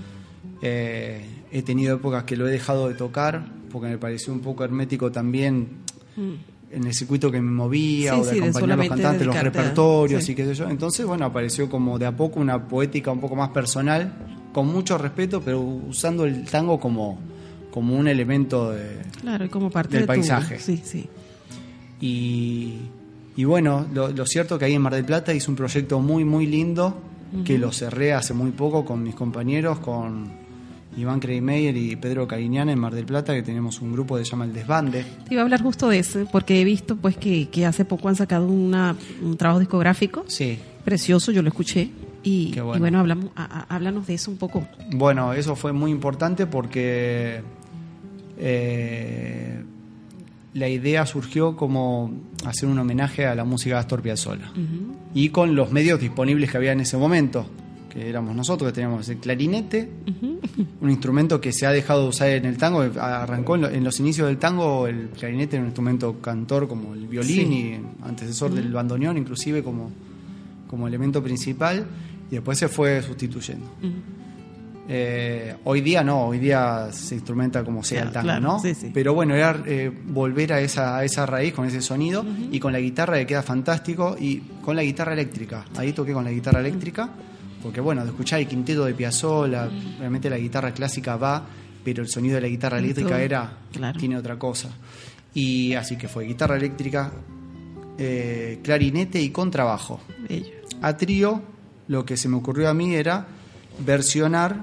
Eh, 0.62 1.25
he 1.53 1.62
tenido 1.62 1.97
épocas 1.97 2.25
que 2.25 2.37
lo 2.37 2.49
he 2.49 2.51
dejado 2.51 2.89
de 2.89 2.95
tocar 2.95 3.47
porque 3.71 3.89
me 3.89 3.99
pareció 3.99 4.33
un 4.33 4.41
poco 4.41 4.64
hermético 4.64 5.12
también 5.12 5.69
en 6.77 6.85
el 6.87 6.95
circuito 6.95 7.31
que 7.31 7.41
me 7.41 7.51
movía. 7.51 8.12
Sí, 8.14 8.20
o 8.20 8.24
de 8.24 8.31
sí, 8.33 8.39
acompañar 8.39 8.70
a 8.72 8.77
los 8.77 8.89
cantantes, 8.89 9.27
los 9.27 9.43
repertorios 9.43 10.24
sí. 10.24 10.33
y 10.33 10.35
qué 10.35 10.45
sé 10.45 10.55
yo. 10.55 10.68
Entonces, 10.68 11.05
bueno, 11.07 11.24
apareció 11.24 11.68
como 11.68 11.99
de 11.99 12.07
a 12.07 12.16
poco 12.16 12.39
una 12.39 12.68
poética 12.68 13.11
un 13.11 13.20
poco 13.20 13.35
más 13.35 13.49
personal, 13.51 14.12
con 14.53 14.68
mucho 14.68 14.97
respeto, 14.99 15.41
pero 15.45 15.61
usando 15.61 16.24
el 16.24 16.45
tango 16.45 16.79
como, 16.79 17.18
como 17.70 17.97
un 17.97 18.07
elemento 18.09 18.70
de, 18.70 18.99
Claro, 19.20 19.51
como 19.51 19.70
parte 19.70 19.93
Del 19.99 20.03
de 20.03 20.07
tu- 20.07 20.12
paisaje. 20.12 20.59
Sí, 20.59 20.81
sí. 20.85 21.09
y, 22.01 22.74
y 23.37 23.45
bueno, 23.45 23.87
lo, 23.93 24.09
lo 24.09 24.27
cierto 24.27 24.59
que 24.59 24.66
ahí 24.66 24.74
en 24.74 24.83
Mar 24.83 24.95
del 24.95 25.05
Plata 25.05 25.33
hice 25.35 25.51
un 25.51 25.57
proyecto 25.57 26.01
muy, 26.01 26.24
muy 26.24 26.47
lindo 26.47 27.01
que 27.45 27.59
lo 27.59 27.72
cerré 27.72 28.12
hace 28.14 28.33
muy 28.33 28.51
poco 28.53 28.85
con 28.85 29.03
mis 29.03 29.14
compañeros, 29.14 29.79
con 29.81 30.31
Iván 30.97 31.20
Kreimeyer 31.20 31.76
y 31.76 31.97
Pedro 31.97 32.26
Cariñán 32.26 32.68
en 32.68 32.78
Mar 32.78 32.94
del 32.94 33.05
Plata, 33.05 33.34
que 33.34 33.42
tenemos 33.42 33.80
un 33.82 33.92
grupo 33.92 34.16
que 34.16 34.24
se 34.24 34.30
llama 34.30 34.44
El 34.47 34.53
Desbande. 34.55 35.05
Te 35.28 35.34
iba 35.34 35.42
a 35.42 35.44
hablar 35.44 35.62
justo 35.62 35.88
de 35.88 35.99
eso, 35.99 36.26
porque 36.32 36.61
he 36.61 36.64
visto 36.64 36.97
pues 36.97 37.16
que, 37.16 37.49
que 37.51 37.66
hace 37.66 37.84
poco 37.84 38.09
han 38.09 38.16
sacado 38.16 38.47
una, 38.49 38.97
un 39.22 39.36
trabajo 39.36 39.61
discográfico 39.61 40.24
Sí, 40.26 40.59
precioso, 40.84 41.32
yo 41.32 41.42
lo 41.42 41.49
escuché. 41.49 41.90
Y, 42.22 42.51
Qué 42.51 42.59
y 42.59 42.62
bueno. 42.62 42.80
bueno, 42.80 42.99
hablamos, 43.01 43.26
a- 43.36 43.44
a- 43.44 43.74
háblanos 43.76 44.07
de 44.07 44.14
eso 44.14 44.30
un 44.30 44.36
poco. 44.38 44.66
Bueno, 44.92 45.32
eso 45.32 45.55
fue 45.55 45.72
muy 45.72 45.90
importante 45.92 46.47
porque 46.47 47.40
eh, 48.38 49.62
la 50.55 50.68
idea 50.68 51.07
surgió 51.07 51.57
como 51.57 52.11
hacer 52.44 52.68
un 52.68 52.78
homenaje 52.78 53.26
a 53.26 53.34
la 53.34 53.44
música 53.44 53.76
de 53.76 53.80
Astor 53.80 54.03
Piazzolla 54.03 54.51
y 55.14 55.28
con 55.30 55.55
los 55.55 55.70
medios 55.72 56.01
disponibles 56.01 56.51
que 56.51 56.57
había 56.57 56.72
en 56.72 56.80
ese 56.80 56.97
momento, 56.97 57.47
que 57.97 58.09
éramos 58.09 58.34
nosotros, 58.36 58.70
que 58.70 58.74
teníamos 58.74 59.09
el 59.09 59.16
clarinete, 59.18 59.88
un 60.80 60.90
instrumento 60.90 61.40
que 61.40 61.53
se 61.53 61.66
ha 61.66 61.70
dejado 61.72 62.03
de 62.03 62.09
usar 62.09 62.28
en 62.28 62.44
el 62.44 62.59
tango, 62.59 62.82
arrancó 63.01 63.55
en, 63.55 63.61
lo- 63.62 63.70
en 63.70 63.82
los 63.84 63.99
inicios 64.01 64.26
del 64.28 64.36
tango 64.38 64.86
el 64.86 65.09
clarinete 65.11 65.57
era 65.57 65.62
un 65.62 65.68
instrumento 65.68 66.20
cantor 66.20 66.68
como 66.68 66.94
el 66.94 67.07
violín 67.07 67.49
Sí. 67.49 67.55
y 67.55 67.80
antecesor 68.07 68.53
del 68.53 68.70
bandoneón 68.72 69.16
inclusive 69.16 69.62
como, 69.62 69.90
como 70.68 70.86
elemento 70.86 71.22
principal 71.22 71.86
y 72.30 72.34
después 72.34 72.59
se 72.59 72.68
fue 72.68 73.01
sustituyendo. 73.03 73.66
Eh, 74.88 75.57
hoy 75.64 75.80
día 75.80 76.05
no, 76.05 76.26
hoy 76.28 76.38
día 76.38 76.88
se 76.92 77.16
instrumenta 77.16 77.64
como 77.64 77.82
sea 77.82 78.03
Claro, 78.03 78.09
el 78.09 78.12
tango, 78.12 78.24
claro, 78.26 78.40
¿no? 78.42 78.61
sí, 78.61 78.72
sí. 78.74 78.90
Pero 78.94 79.14
bueno, 79.14 79.34
era 79.34 79.61
eh, 79.66 79.90
volver 80.07 80.53
a 80.53 80.61
esa, 80.61 80.97
a 80.99 81.05
esa 81.05 81.26
raíz 81.26 81.53
con 81.55 81.66
ese 81.66 81.80
sonido 81.80 82.24
y 82.53 82.61
con 82.61 82.72
la 82.72 82.78
guitarra 82.78 83.18
que 83.18 83.26
queda 83.26 83.42
fantástico 83.42 84.16
y 84.20 84.36
con 84.62 84.76
la 84.76 84.82
guitarra 84.82 85.14
eléctrica. 85.14 85.64
Ahí 85.76 85.92
toqué 85.92 86.12
con 86.12 86.22
la 86.22 86.30
guitarra 86.30 86.61
eléctrica 86.61 87.09
porque 87.63 87.81
bueno, 87.81 88.03
de 88.05 88.11
escuchar 88.11 88.41
el 88.41 88.47
quinteto 88.47 88.85
de 88.85 88.95
Piazzolla, 88.95 89.69
realmente 89.99 90.31
la 90.31 90.39
guitarra 90.39 90.73
clásica 90.73 91.17
va, 91.17 91.45
pero 91.85 92.03
el 92.03 92.09
sonido 92.09 92.37
de 92.37 92.41
la 92.43 92.49
guitarra 92.49 92.79
eléctrica 92.79 93.21
era 93.21 93.59
Claro. 93.73 93.99
tiene 93.99 94.17
otra 94.17 94.39
cosa. 94.39 94.71
Y 95.35 95.75
así 95.75 95.97
que 95.97 96.09
fue 96.09 96.25
guitarra 96.25 96.57
eléctrica, 96.57 97.13
eh, 97.99 98.61
clarinete 98.63 99.21
y 99.21 99.31
contrabajo. 99.31 100.01
Bello. 100.29 100.47
A 100.83 100.97
trío, 100.97 101.43
lo 101.89 102.05
que 102.05 102.17
se 102.17 102.29
me 102.29 102.37
ocurrió 102.37 102.69
a 102.69 102.75
mí 102.75 102.95
era 102.95 103.27
versionar 103.85 104.61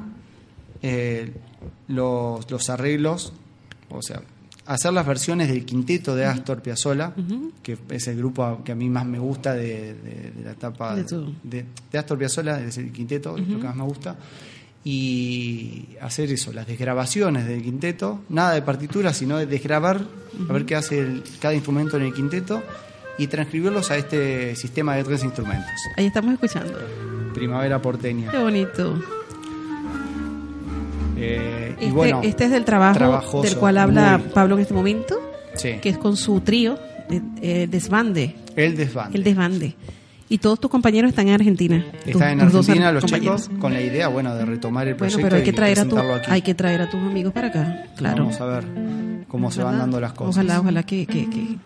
eh, 0.81 1.31
los, 1.87 2.49
los 2.49 2.69
arreglos, 2.69 3.33
o 3.89 4.01
sea, 4.01 4.21
hacer 4.65 4.93
las 4.93 5.05
versiones 5.05 5.49
del 5.49 5.65
quinteto 5.65 6.15
de 6.15 6.25
Astor 6.25 6.61
Piazzolla, 6.61 7.13
que 7.61 7.77
es 7.89 8.07
el 8.07 8.17
grupo 8.17 8.61
que 8.63 8.71
a 8.71 8.75
mí 8.75 8.89
más 8.89 9.05
me 9.05 9.19
gusta 9.19 9.53
de, 9.53 9.93
de- 9.95 10.31
de 10.35 10.43
la 10.43 10.51
etapa 10.51 10.95
De 11.43 11.97
Astor 11.97 12.17
Piazzolla, 12.17 12.59
es 12.61 12.77
el 12.77 12.91
quinteto, 12.91 13.37
lo 13.37 13.45
que 13.59 13.65
más 13.65 13.75
me 13.75 13.83
gusta, 13.83 14.15
y 14.85 15.87
hacer 16.01 16.31
eso, 16.31 16.51
las 16.53 16.67
desgrabaciones 16.67 17.47
del 17.47 17.61
quinteto, 17.61 18.21
nada 18.29 18.53
de 18.53 18.61
partitura, 18.61 19.13
sino 19.13 19.37
de 19.37 19.45
desgrabar, 19.45 20.01
a 20.49 20.53
ver 20.53 20.65
qué 20.65 20.75
hace 20.75 20.99
el- 20.99 21.23
cada 21.39 21.53
instrumento 21.53 21.97
en 21.97 22.03
el 22.03 22.13
quinteto 22.13 22.61
y 23.17 23.27
transcribirlos 23.27 23.91
a 23.91 23.97
este 23.97 24.55
sistema 24.55 24.95
de 24.95 25.03
tres 25.03 25.23
instrumentos. 25.23 25.69
Ahí 25.97 26.07
estamos 26.07 26.33
escuchando. 26.33 26.73
Primavera 27.33 27.81
porteña. 27.81 28.31
Qué 28.31 28.37
bonito. 28.37 29.01
Eh, 31.23 31.67
Este, 31.71 31.85
y 31.85 31.91
bueno, 31.91 32.21
este 32.23 32.45
es 32.45 32.51
del 32.51 32.65
trabajo 32.65 32.97
trabajoso, 32.97 33.41
del 33.43 33.57
cual 33.57 33.77
habla 33.77 34.17
muy. 34.17 34.27
Pablo 34.29 34.55
en 34.55 34.61
este 34.61 34.73
momento, 34.73 35.15
sí, 35.55 35.73
que 35.81 35.89
es 35.89 35.97
con 35.97 36.15
su 36.17 36.41
trío, 36.41 36.77
eh, 37.41 37.67
Desbande, 37.69 38.35
el 38.55 38.75
desbande. 38.77 39.17
el 39.17 39.23
Desbande. 39.23 39.75
Y 40.29 40.37
todos 40.39 40.59
tus 40.59 40.71
compañeros 40.71 41.09
están 41.09 41.27
en 41.27 41.35
Argentina. 41.35 41.85
Están 42.05 42.39
en 42.39 42.49
tus 42.49 42.55
Argentina 42.67 42.91
los 42.91 43.05
chicos 43.05 43.49
con 43.59 43.73
la 43.73 43.81
idea, 43.81 44.07
bueno, 44.07 44.33
de 44.33 44.45
retomar 44.45 44.87
el 44.87 44.95
Bueno, 44.95 45.11
proyecto 45.11 45.23
pero 45.27 45.35
hay 45.35 45.43
que 45.43 45.53
traer 45.53 45.79
a 45.79 45.85
tu, 45.85 45.97
hay 46.27 46.41
que 46.41 46.53
traer 46.55 46.81
a 46.81 46.89
tus 46.89 46.99
amigos 47.01 47.33
para 47.33 47.47
acá, 47.47 47.83
claro. 47.97 48.23
Vamos 48.23 48.41
a 48.41 48.45
ver 48.45 48.63
cómo 49.27 49.51
se 49.51 49.61
van 49.61 49.77
dando 49.77 49.99
las 49.99 50.13
cosas. 50.13 50.35
Ojalá, 50.37 50.59
ojalá 50.61 50.83
que, 50.83 51.05
que, 51.05 51.29
que- 51.29 51.57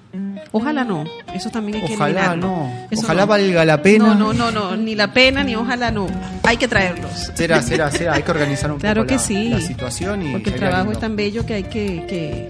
ojalá 0.51 0.83
no. 0.83 1.03
Eso 1.33 1.49
también 1.49 1.81
hay 1.81 1.87
que 1.87 1.93
Ojalá 1.95 2.31
eliminarlo. 2.33 2.47
no. 2.47 2.71
Eso 2.91 3.03
Ojalá 3.03 3.21
no. 3.21 3.27
valga 3.27 3.65
la 3.65 3.81
pena. 3.81 4.13
No, 4.15 4.15
no, 4.15 4.33
no, 4.33 4.51
no, 4.51 4.75
ni 4.77 4.95
la 4.95 5.11
pena 5.13 5.43
ni 5.43 5.55
ojalá 5.55 5.91
no. 5.91 6.07
Hay 6.43 6.57
que 6.57 6.67
traerlos. 6.67 7.31
Será, 7.33 7.61
será, 7.61 7.91
será. 7.91 8.13
Hay 8.13 8.23
que 8.23 8.31
organizar 8.31 8.71
un 8.71 8.79
Claro 8.81 9.01
poco 9.01 9.07
que 9.09 9.13
la, 9.15 9.19
sí. 9.19 9.49
la 9.49 9.61
situación 9.61 10.21
y 10.27 10.31
Porque 10.31 10.49
el 10.51 10.55
trabajo 10.55 10.83
lindo. 10.85 10.93
es 10.93 10.99
tan 10.99 11.15
bello 11.15 11.45
que 11.45 11.53
hay 11.55 11.63
que, 11.63 12.05
que, 12.07 12.49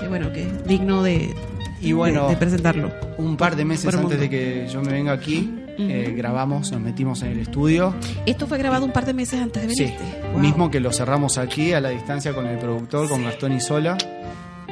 que, 0.00 0.08
bueno, 0.08 0.32
que 0.32 0.42
es 0.42 0.66
digno 0.66 1.02
de, 1.02 1.34
Y 1.80 1.92
bueno, 1.92 2.24
de, 2.24 2.30
de 2.34 2.36
presentarlo. 2.36 2.90
un 3.18 3.36
par 3.36 3.56
de 3.56 3.64
meses 3.64 3.94
antes 3.94 4.18
de 4.20 4.28
que 4.30 4.68
yo 4.72 4.82
me 4.82 4.92
venga 4.92 5.12
aquí, 5.12 5.50
eh, 5.78 6.14
grabamos, 6.16 6.72
nos 6.72 6.80
metimos 6.80 7.22
en 7.22 7.32
el 7.32 7.40
estudio. 7.40 7.94
Esto 8.24 8.46
fue 8.46 8.56
grabado 8.58 8.84
un 8.84 8.92
par 8.92 9.04
de 9.04 9.12
meses 9.14 9.40
antes 9.40 9.62
de 9.66 9.74
Sí, 9.74 9.84
venirte. 9.84 10.04
Wow. 10.32 10.40
mismo 10.40 10.70
que 10.70 10.80
lo 10.80 10.92
cerramos 10.92 11.38
aquí 11.38 11.72
a 11.72 11.80
la 11.80 11.90
distancia 11.90 12.32
con 12.34 12.46
el 12.46 12.58
productor, 12.58 13.08
con 13.08 13.22
Gastón 13.24 13.52
Isola, 13.52 13.96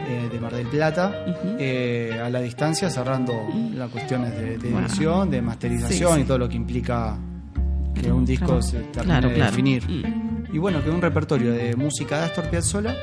eh, 0.06 0.28
de 0.32 0.40
Mar 0.40 0.52
del 0.54 0.66
Plata, 0.66 1.24
eh, 1.58 2.20
a 2.22 2.28
la 2.30 2.40
distancia 2.40 2.88
cerrando 2.90 3.32
las 3.74 3.90
cuestiones 3.90 4.32
de, 4.36 4.58
de 4.58 4.70
Wow. 4.70 4.80
edición, 4.80 5.30
de 5.30 5.42
masterización 5.42 6.14
Sí, 6.16 6.20
y 6.20 6.24
todo 6.24 6.38
lo 6.38 6.48
que 6.48 6.56
implica 6.56 7.16
que 8.00 8.10
un 8.12 8.24
disco 8.24 8.46
Claro. 8.46 8.62
se 8.62 8.78
termine 8.78 9.04
Claro, 9.04 9.28
de 9.28 9.34
claro. 9.34 9.50
definir. 9.50 9.88
Mm. 9.88 10.54
Y 10.54 10.58
bueno, 10.58 10.82
que 10.82 10.90
un 10.90 11.00
repertorio 11.02 11.52
de 11.52 11.74
música 11.76 12.18
de 12.18 12.24
Astor 12.26 12.48
Piazzolla 12.50 12.94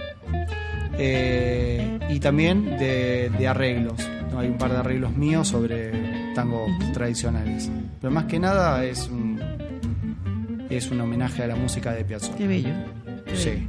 eh, 0.98 2.00
y 2.10 2.20
también 2.20 2.78
de, 2.78 3.32
de 3.38 3.48
arreglos. 3.48 3.96
¿no? 4.32 4.40
Hay 4.40 4.48
un 4.50 4.58
par 4.58 4.72
de 4.72 4.78
arreglos 4.78 5.16
míos 5.16 5.48
sobre 5.48 6.34
tangos 6.36 6.70
tradicionales. 6.94 7.70
Pero 8.00 8.12
más 8.12 8.26
que 8.26 8.40
nada 8.40 8.84
es 8.86 9.08
un, 9.10 9.40
es 10.70 10.90
un 10.92 11.02
homenaje 11.02 11.44
a 11.44 11.48
la 11.48 11.56
música 11.56 11.94
de 11.94 12.06
Piazzolla. 12.06 12.38
Qué 12.38 12.48
bello. 12.48 12.70
Qué 13.26 13.36
Sí. 13.36 13.68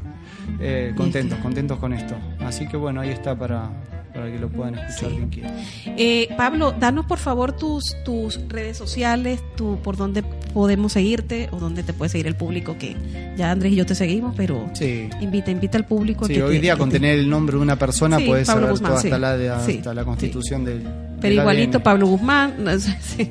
Eh, 0.61 0.93
contentos, 0.97 1.39
contentos 1.41 1.79
con 1.79 1.93
esto. 1.93 2.15
Así 2.41 2.67
que 2.69 2.77
bueno, 2.77 3.01
ahí 3.01 3.11
está 3.11 3.35
para, 3.37 3.71
para 4.15 4.31
que 4.31 4.39
lo 4.39 4.49
puedan 4.49 4.75
escuchar 4.77 5.11
Sí. 5.11 5.17
quien 5.17 5.29
quiera. 5.31 5.55
Eh, 5.87 6.29
Pablo, 6.37 6.73
danos 6.79 7.07
por 7.07 7.19
favor 7.19 7.53
tus, 7.53 7.97
tus 8.05 8.41
redes 8.49 8.77
sociales, 8.77 9.41
tu, 9.57 9.79
por 9.83 9.97
dónde 9.97 10.23
podemos 10.23 10.93
seguirte 10.93 11.49
o 11.53 11.59
dónde 11.59 11.83
te 11.83 11.93
puede 11.93 12.09
seguir 12.11 12.27
el 12.27 12.37
público, 12.37 12.77
que 12.79 12.95
ya 13.37 13.51
Andrés 13.51 13.73
y 13.73 13.77
yo 13.77 13.87
te 13.87 13.95
seguimos, 13.95 14.35
pero 14.37 14.69
Sí. 14.75 15.09
invita, 15.21 15.51
invita 15.51 15.79
al 15.79 15.87
público. 15.87 16.27
Sí, 16.27 16.35
que 16.35 16.43
hoy 16.43 16.57
te- 16.57 16.61
día 16.63 16.75
que 16.75 16.79
con 16.81 16.91
te- 16.91 17.01
tener 17.01 17.19
el 17.19 17.29
nombre 17.31 17.57
de 17.57 17.63
una 17.63 17.77
persona 17.77 18.19
Sí, 18.19 18.27
puedes 18.27 18.47
Pablo 18.47 18.63
saber 18.63 18.73
Guzmán, 18.73 18.91
todo 18.93 19.01
sí. 19.01 19.07
hasta, 19.09 19.19
la, 19.19 19.37
de- 19.37 19.51
hasta 19.51 19.95
la 19.95 20.05
constitución 20.05 20.65
del 20.65 20.83
Pero 20.83 21.21
del 21.21 21.33
igualito, 21.35 21.79
ADN. 21.79 21.83
Pablo 21.85 22.07
Guzmán. 22.09 22.55
no 22.65 22.79
sé, 22.79 22.97
sí. 23.01 23.31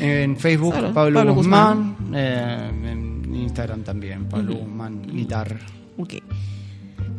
En 0.00 0.36
Facebook, 0.36 0.74
Solo, 0.74 0.92
Pablo, 0.92 1.18
Pablo 1.20 1.34
Guzmán. 1.34 1.96
eh, 2.14 2.70
en 2.90 3.34
Instagram 3.34 3.82
también, 3.82 4.24
Pablo 4.24 4.54
Guzmán 4.54 5.02
Guitarra. 5.02 5.58
Ok. 5.98 6.14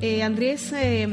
Eh, 0.02 0.24
Andrés, 0.24 0.72
eh, 0.74 1.08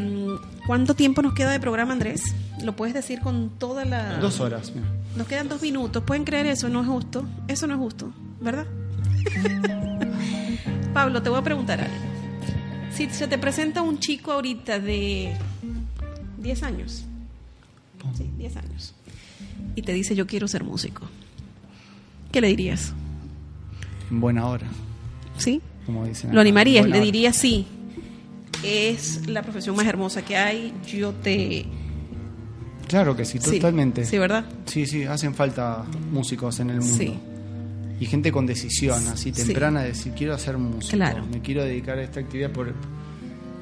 ¿cuánto 0.67 0.95
tiempo 0.95 1.23
nos 1.23 1.35
queda 1.35 1.51
de 1.51 1.61
programa, 1.61 1.93
Andrés? 1.93 2.23
¿Lo 2.63 2.75
puedes 2.75 2.95
decir 2.95 3.21
con 3.21 3.51
toda 3.51 3.85
la... 3.85 4.19
Dos 4.19 4.41
horas. 4.41 4.73
mira. 4.75 4.87
Nos 5.17 5.27
quedan 5.27 5.49
dos 5.49 5.63
minutos. 5.63 6.03
¿Pueden 6.05 6.25
creer 6.25 6.47
eso? 6.47 6.69
No 6.69 6.83
es 6.83 6.89
justo. 6.89 7.25
Eso 7.49 7.67
no 7.67 7.75
es 7.75 7.81
justo, 7.81 8.13
¿verdad? 8.41 8.67
Pablo, 10.95 11.23
te 11.23 11.29
voy 11.29 11.39
a 11.39 11.43
preguntar 11.43 11.81
algo. 11.81 11.95
Si 12.93 13.09
se 13.11 13.29
te 13.29 13.39
presenta 13.39 13.83
un 13.83 13.99
chico 13.99 14.33
ahorita 14.33 14.79
de 14.79 15.37
10 16.39 16.63
años, 16.65 17.05
sí, 18.15 18.31
10 18.37 18.57
años, 18.57 18.95
y 19.77 19.83
te 19.83 19.93
dice 19.93 20.15
yo 20.17 20.27
quiero 20.27 20.49
ser 20.49 20.65
músico, 20.65 21.03
¿qué 22.33 22.41
le 22.41 22.49
dirías? 22.49 22.93
En 24.11 24.21
buena 24.21 24.47
hora, 24.47 24.67
¿Sí? 25.39 25.63
Como 25.93 26.07
dicen. 26.07 26.35
¿Lo 26.35 26.41
animarías? 26.41 26.85
Le 26.87 26.93
hora. 26.93 27.01
dirías 27.01 27.37
sí. 27.37 27.67
Es 28.63 29.27
la 29.27 29.43
profesión 29.43 29.75
más 29.77 29.87
hermosa 29.87 30.23
que 30.23 30.37
hay. 30.37 30.73
Yo 30.87 31.13
te... 31.13 31.67
Claro 32.89 33.17
que 33.17 33.25
sí, 33.25 33.39
totalmente. 33.39 34.05
Sí, 34.05 34.19
¿verdad? 34.19 34.45
Sí, 34.67 34.85
sí, 34.87 35.05
hacen 35.05 35.35
falta 35.35 35.85
músicos 36.13 36.59
en 36.61 36.71
el 36.71 36.81
mundo. 36.81 36.97
Sí. 36.99 37.15
Y 38.01 38.07
gente 38.07 38.33
con 38.33 38.47
decisión, 38.47 39.07
así 39.09 39.33
Sí. 39.33 39.45
temprana, 39.45 39.83
de 39.83 39.89
decir, 39.89 40.13
quiero 40.17 40.35
hacer 40.35 40.59
música. 40.59 40.97
Claro. 40.97 41.25
Me 41.31 41.41
quiero 41.41 41.63
dedicar 41.65 41.99
a 41.99 42.03
esta 42.03 42.21
actividad. 42.21 42.51
por 42.51 42.75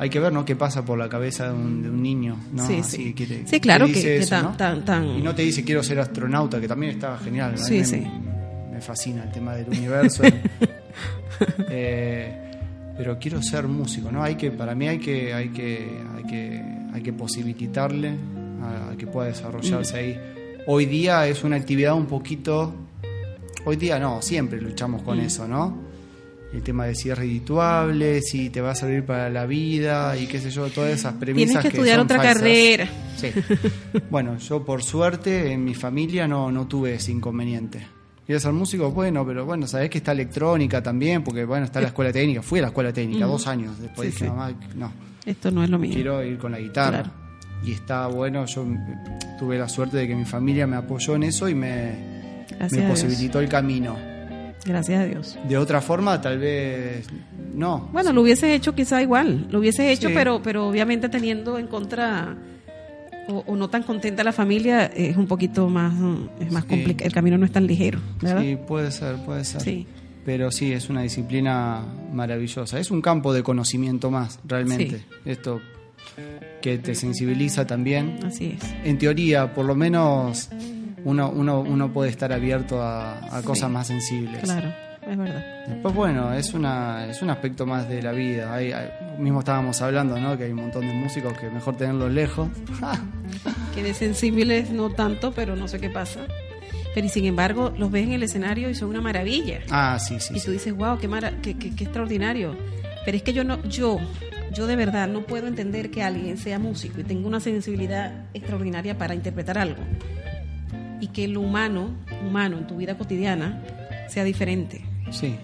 Hay 0.01 0.09
que 0.11 0.21
ver, 0.21 0.33
¿no? 0.33 0.45
¿Qué 0.45 0.55
pasa 0.57 0.85
por 0.85 0.97
la 0.99 1.09
cabeza 1.09 1.49
de 1.49 1.55
un, 1.55 1.83
de 1.83 1.91
un 1.91 2.03
niño? 2.03 2.37
¿no? 2.53 2.67
Sí, 2.67 2.77
Así 2.81 3.15
sí. 3.19 3.45
Sí, 3.47 3.61
claro 3.61 3.87
que- 3.87 3.95
que 3.95 4.17
eso, 4.19 4.31
tan- 4.31 4.45
¿no? 4.45 4.57
tan- 4.57 4.85
tan- 4.85 5.07
Y 5.19 5.23
no 5.23 5.35
te 5.35 5.43
dice, 5.43 5.65
quiero 5.65 5.83
ser 5.83 5.99
astronauta, 5.99 6.61
que 6.61 6.69
también 6.69 6.93
está 6.93 7.19
genial. 7.19 7.53
Mí 7.55 7.59
Sí, 7.59 7.79
me, 7.79 7.85
sí. 7.85 8.07
Me 8.79 8.85
fascina 8.85 9.25
el 9.25 9.31
tema 9.33 9.55
del 9.57 9.69
universo. 9.69 10.23
Eh, 11.71 12.51
pero 12.97 13.17
quiero 13.19 13.41
ser 13.43 13.69
músico, 13.69 14.11
¿no? 14.11 14.23
Hay 14.25 14.35
que, 14.35 14.51
para 14.51 14.75
mí 14.75 14.89
hay 14.89 14.99
que, 14.99 15.33
hay 15.33 15.51
que, 15.51 15.89
hay 16.17 16.25
que, 16.25 16.63
hay 16.93 17.03
que 17.03 17.13
posibilitarle 17.13 18.13
a, 18.61 18.91
a 18.93 18.97
que 18.97 19.07
pueda 19.07 19.29
desarrollarse 19.29 19.95
Mm. 19.95 19.97
ahí. 19.99 20.21
Hoy 20.67 20.87
día 20.87 21.27
es 21.29 21.45
una 21.45 21.55
actividad 21.57 21.95
un 21.95 22.07
poquito, 22.07 22.75
hoy 23.65 23.77
día 23.77 24.01
no, 24.01 24.21
siempre 24.21 24.61
luchamos 24.61 25.03
Mm. 25.03 25.05
con 25.05 25.21
eso, 25.21 25.47
¿no? 25.47 25.79
El 26.53 26.63
tema 26.63 26.87
de 26.87 26.95
si 26.97 27.11
es 27.11 27.17
redituable, 27.19 28.21
si 28.23 28.51
te 28.51 28.61
va 28.61 28.71
a 28.73 28.75
servir 28.75 29.05
para 29.05 29.29
la 29.31 29.47
vida 29.47 30.17
y 30.17 30.27
qué 30.27 30.41
sé 30.41 30.51
yo, 30.51 30.67
todas 30.71 30.91
esas 30.93 31.13
premisas 31.15 31.47
Tienes 31.51 31.63
que 31.63 31.69
estudiar 31.69 31.97
son 31.99 32.05
otra 32.07 32.17
falsas. 32.17 32.35
carrera. 32.37 32.89
Sí. 33.17 33.31
Bueno, 34.11 34.39
yo 34.39 34.65
por 34.65 34.83
suerte 34.83 35.53
en 35.53 35.63
mi 35.65 35.75
familia 35.75 36.27
no, 36.27 36.51
no 36.51 36.67
tuve 36.67 36.95
ese 36.95 37.13
inconveniente. 37.13 37.87
¿Quieres 38.29 38.43
ser 38.43 38.53
músico? 38.53 38.91
Bueno, 38.91 39.25
pero 39.27 39.47
bueno, 39.47 39.67
sabés 39.67 39.89
que 39.89 39.97
está 39.97 40.13
electrónica 40.13 40.83
también, 40.83 41.25
porque 41.25 41.47
bueno, 41.47 41.65
está 41.65 41.81
la 41.81 41.87
escuela 41.87 42.13
técnica. 42.13 42.43
Fui 42.43 42.59
a 42.59 42.63
la 42.63 42.69
escuela 42.69 42.93
técnica 42.93 43.25
dos 43.25 43.47
años. 43.47 43.81
Después 43.81 44.09
Sí, 44.09 44.13
dije, 44.13 44.25
sí. 44.27 44.31
mamá, 44.31 44.53
no, 44.77 44.93
Esto 45.25 45.51
no 45.51 45.65
es 45.65 45.71
lo 45.71 45.79
mío. 45.79 45.95
quiero 45.95 46.23
ir 46.23 46.37
con 46.37 46.53
la 46.53 46.59
guitarra. 46.59 47.05
Claro. 47.05 47.11
Y 47.65 47.73
está 47.73 48.07
bueno, 48.09 48.45
yo 48.45 48.67
tuve 49.39 49.57
la 49.59 49.67
suerte 49.67 49.97
de 49.97 50.07
que 50.09 50.15
mi 50.15 50.27
familia 50.27 50.67
me 50.67 50.77
apoyó 50.77 51.15
en 51.17 51.23
eso 51.23 51.49
y 51.49 51.55
me, 51.55 52.45
Gracias 52.51 52.83
me 52.85 52.91
posibilitó 52.91 53.41
el 53.41 53.49
camino. 53.49 53.97
Gracias 54.63 55.01
a 55.01 55.05
Dios. 55.07 55.39
De 55.49 55.57
otra 55.57 55.81
forma, 55.81 56.21
tal 56.21 56.39
vez 56.39 57.07
no. 57.55 57.89
Bueno, 57.95 58.13
lo 58.13 58.21
hubieses 58.21 58.51
hecho 58.51 58.75
quizá 58.75 59.01
igual, 59.01 59.47
lo 59.51 59.61
hubieses 59.61 59.87
hecho, 59.87 60.09
Sí. 60.09 60.15
pero, 60.15 60.43
pero 60.43 60.69
obviamente 60.69 61.09
teniendo 61.09 61.57
en 61.59 61.67
contra 61.67 62.37
o, 63.29 63.45
o 63.47 63.57
no 63.57 63.69
tan 63.71 63.83
contenta 63.85 64.25
la 64.25 64.33
familia, 64.33 64.87
es 64.87 65.17
un 65.17 65.27
poquito 65.27 65.69
más, 65.69 65.93
es 66.41 66.51
más 66.53 66.65
Sí. 66.65 66.69
complicado, 66.71 67.07
el 67.07 67.13
camino 67.13 67.39
no 67.39 67.45
es 67.47 67.53
tan 67.53 67.67
ligero, 67.67 68.01
¿verdad? 68.21 68.41
Sí, 68.43 68.57
puede 68.67 68.91
ser, 68.91 69.17
puede 69.25 69.45
ser. 69.45 69.61
Sí. 69.61 69.87
Pero 70.25 70.51
sí, 70.51 70.73
es 70.73 70.91
una 70.91 71.03
disciplina 71.03 71.83
maravillosa. 72.13 72.79
Es 72.79 72.91
un 72.91 73.01
campo 73.01 73.33
de 73.33 73.43
conocimiento 73.43 74.11
más, 74.11 74.39
realmente. 74.45 74.99
Sí. 74.99 75.05
Esto 75.25 75.61
que 76.61 76.79
te 76.79 76.95
sensibiliza 76.95 77.67
también. 77.67 78.19
Así 78.27 78.57
es. 78.61 78.75
En 78.85 78.99
teoría, 78.99 79.55
por 79.55 79.65
lo 79.65 79.75
menos, 79.75 80.51
uno, 81.05 81.31
uno, 81.31 81.61
uno 81.61 81.93
puede 81.93 82.11
estar 82.11 82.33
abierto 82.33 82.83
a, 82.83 83.39
a 83.39 83.43
cosas 83.43 83.71
más 83.71 83.87
sensibles. 83.87 84.43
Claro, 84.43 84.71
es 85.11 85.17
verdad. 85.17 85.45
Después, 85.67 85.95
bueno, 85.95 86.33
es, 86.35 86.53
una, 86.55 87.07
es 87.07 87.23
un 87.23 87.31
aspecto 87.31 87.67
más 87.67 87.89
de 87.89 88.03
la 88.03 88.13
vida. 88.13 88.53
Hay, 88.55 88.73
hay- 88.73 88.91
mismo 89.19 89.41
estábamos 89.41 89.81
hablando, 89.83 90.19
¿no? 90.21 90.37
Que 90.39 90.45
hay 90.45 90.51
un 90.53 90.61
montón 90.61 90.87
de 90.87 90.93
músicos 90.95 91.33
que 91.39 91.51
mejor 91.51 91.77
tenerlos 91.77 92.13
lejos. 92.13 92.49
Que 93.75 93.83
de 93.83 93.95
sensibles 93.95 94.71
no 94.71 94.91
tanto, 94.91 95.33
pero 95.33 95.55
no 95.55 95.69
sé 95.69 95.79
qué 95.79 95.89
pasa. 95.91 96.21
Pero 96.95 97.07
y 97.07 97.11
sin 97.11 97.27
embargo, 97.27 97.73
los 97.79 97.91
ves 97.91 98.05
en 98.07 98.13
el 98.13 98.23
escenario 98.25 98.69
y 98.71 98.75
son 98.75 98.89
una 98.89 99.01
maravilla. 99.01 99.61
ah, 99.71 99.99
sí, 100.01 100.19
sí. 100.19 100.35
y 100.35 100.41
sí. 100.41 100.47
tú 100.47 100.53
dices, 100.53 100.75
wow, 100.75 100.99
qué, 100.99 101.07
mara- 101.07 101.35
qué, 101.43 101.57
qué- 101.57 101.75
qué 101.75 101.85
extraordinario. 101.85 102.57
Pero 103.05 103.17
es 103.17 103.23
que 103.23 103.33
yo 103.33 103.45
no, 103.45 103.63
yo, 103.65 103.99
yo 104.53 104.67
de 104.67 104.75
verdad 104.75 105.07
no 105.09 105.23
puedo 105.23 105.47
entender 105.47 105.91
que 105.91 106.03
alguien 106.03 106.39
sea 106.39 106.59
músico 106.59 107.01
y 107.01 107.05
tenga 107.05 107.29
una 107.29 107.39
sensibilidad 107.41 108.25
extraordinaria 108.35 108.99
para 108.99 109.15
interpretar 109.15 109.59
algo. 109.59 109.83
Y 111.01 111.09
que 111.09 111.29
lo 111.29 111.41
humano, 111.41 111.91
humano 112.27 112.59
en 112.59 112.67
tu 112.67 112.77
vida 112.79 112.97
cotidiana, 112.99 113.63
sea 114.09 114.25
diferente. 114.25 114.83
Sí. 115.11 115.37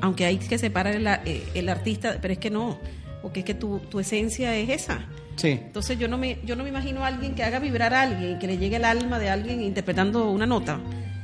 Aunque 0.00 0.24
hay 0.24 0.38
que 0.38 0.58
separar 0.58 0.94
el, 0.94 1.06
eh, 1.06 1.42
el 1.54 1.68
artista, 1.68 2.16
pero 2.20 2.32
es 2.32 2.38
que 2.38 2.50
no, 2.50 2.78
porque 3.22 3.40
es 3.40 3.46
que 3.46 3.54
tu, 3.54 3.78
tu 3.78 4.00
esencia 4.00 4.56
es 4.56 4.68
esa. 4.70 5.04
Sí. 5.36 5.48
Entonces 5.50 5.98
yo 5.98 6.08
no 6.08 6.18
me, 6.18 6.38
yo 6.44 6.56
no 6.56 6.62
me 6.64 6.68
imagino 6.68 7.04
a 7.04 7.08
alguien 7.08 7.34
que 7.34 7.42
haga 7.42 7.58
vibrar 7.58 7.94
a 7.94 8.02
alguien, 8.02 8.38
que 8.38 8.46
le 8.46 8.58
llegue 8.58 8.76
el 8.76 8.84
alma 8.84 9.18
de 9.18 9.30
alguien 9.30 9.62
interpretando 9.62 10.30
una 10.30 10.46
nota 10.46 10.78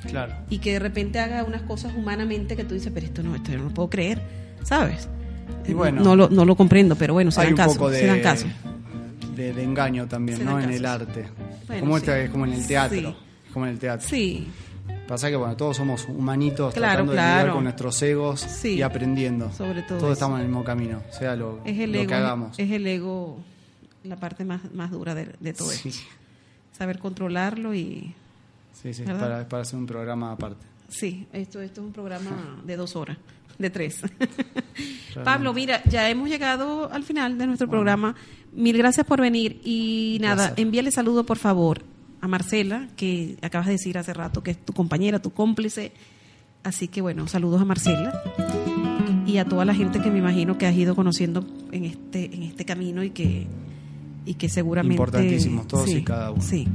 Claro. 0.09 0.33
y 0.49 0.59
que 0.59 0.73
de 0.75 0.79
repente 0.79 1.19
haga 1.19 1.45
unas 1.45 1.63
cosas 1.63 1.93
humanamente 1.97 2.57
que 2.57 2.65
tú 2.65 2.75
dices, 2.75 2.91
pero 2.95 3.05
esto 3.07 3.23
no, 3.23 3.35
esto 3.35 3.51
yo 3.53 3.59
no 3.59 3.65
lo 3.65 3.71
puedo 3.71 3.91
creer, 3.91 4.21
¿sabes? 4.63 5.09
Y 5.67 5.75
bueno. 5.75 6.03
no, 6.03 6.17
lo, 6.17 6.31
no 6.31 6.45
lo 6.45 6.57
comprendo, 6.57 6.95
pero 6.97 7.13
bueno, 7.15 7.31
se 7.31 7.43
dan 7.43 7.55
caso, 7.55 7.75
poco 7.75 7.91
de, 7.91 8.01
se 8.01 8.07
dan 8.07 8.21
caso. 8.21 8.47
de, 9.35 9.53
de 9.53 9.63
engaño 9.63 10.07
también, 10.07 10.39
Se 10.39 10.45
¿no? 10.45 10.59
En 10.61 10.71
el 10.71 10.87
arte. 10.87 11.27
Bueno, 11.67 11.81
como, 11.81 11.99
sí. 11.99 12.11
es 12.11 12.31
como 12.31 12.47
en 12.47 12.53
el 12.55 12.67
teatro. 12.67 13.11
Sí. 13.11 13.17
Como 13.53 13.67
en 13.67 13.73
el 13.73 13.79
teatro. 13.79 14.09
Sí, 14.09 14.47
Pasa 15.09 15.31
que, 15.31 15.37
bueno, 15.37 15.57
todos 15.57 15.77
somos 15.77 16.05
humanitos 16.07 16.75
Claro, 16.75 17.05
tratando 17.07 17.13
de 17.13 17.19
lidiar 17.19 17.53
con 17.53 17.65
nuestros 17.65 18.01
egos 18.03 18.41
Sí. 18.41 18.75
y 18.75 18.83
aprendiendo. 18.83 19.51
Sobre 19.53 19.81
todo 19.83 19.99
Todos 19.99 20.03
eso. 20.03 20.13
estamos 20.13 20.37
en 20.39 20.43
el 20.43 20.49
mismo 20.49 20.63
camino, 20.65 21.03
sea 21.11 21.35
lo, 21.35 21.61
es 21.65 21.79
el 21.79 21.93
lo 21.93 21.99
ego, 22.01 22.09
que 22.09 22.15
hagamos. 22.15 22.59
es 22.59 22.71
el 22.71 22.87
ego 22.87 23.39
la 24.05 24.17
parte 24.17 24.45
más, 24.45 24.61
más 24.75 24.91
dura 24.91 25.15
de, 25.15 25.31
de 25.41 25.53
todo 25.55 25.71
Sí. 25.71 25.89
esto. 25.89 26.03
Saber 26.77 26.99
controlarlo 26.99 27.75
y 27.75 28.15
Sí, 28.81 28.95
sí, 28.95 29.03
¿Verdad? 29.03 29.21
para, 29.21 29.49
para 29.49 29.63
hacer 29.63 29.79
un 29.79 29.87
programa 29.87 30.31
aparte. 30.33 30.65
sí, 30.89 31.27
esto, 31.33 31.61
esto 31.61 31.81
es 31.81 31.87
un 31.87 31.93
programa 31.93 32.61
de 32.65 32.77
dos 32.77 32.95
horas, 32.95 33.17
de 33.59 33.71
tres. 33.71 34.03
Pablo, 35.25 35.53
mira, 35.53 35.83
ya 35.87 36.09
hemos 36.11 36.29
llegado 36.29 36.93
al 36.93 37.03
final 37.03 37.39
de 37.39 37.47
nuestro 37.47 37.69
programa. 37.69 38.15
Mil 38.53 38.77
gracias 38.79 39.05
por 39.07 39.21
venir 39.21 39.61
y 39.65 40.19
nada, 40.21 40.53
envíale 40.57 40.91
saludo 40.91 41.25
por 41.25 41.39
favor 41.39 41.83
a 42.21 42.29
Marcela, 42.29 42.89
que 42.97 43.37
acabas 43.43 43.67
de 43.67 43.73
decir 43.73 43.99
hace 43.99 44.13
rato 44.13 44.43
que 44.43 44.51
es 44.53 44.59
tu 44.59 44.73
compañera, 44.73 45.21
tu 45.21 45.31
cómplice. 45.31 45.93
Así 46.65 46.89
que 46.89 47.01
bueno, 47.01 47.29
saludos 47.29 47.61
a 47.61 47.65
Marcela 47.65 48.23
y 49.27 49.39
a 49.39 49.45
toda 49.45 49.65
la 49.65 49.75
gente 49.75 50.01
que 50.01 50.11
me 50.11 50.19
imagino 50.19 50.59
que 50.59 50.67
has 50.67 50.75
ido 50.75 50.95
conociendo 50.97 51.45
en 51.71 51.85
este 51.85 52.35
en 52.35 52.43
este 52.43 52.65
camino 52.65 53.05
y 53.05 53.11
que 53.11 53.47
y 54.27 54.35
que 54.35 54.49
seguramente 54.49 54.95
Importantísimos 54.95 55.67
todos 55.67 55.89
y 55.89 56.03
cada 56.03 56.33
uno. 56.33 56.43
Sí. 56.43 56.67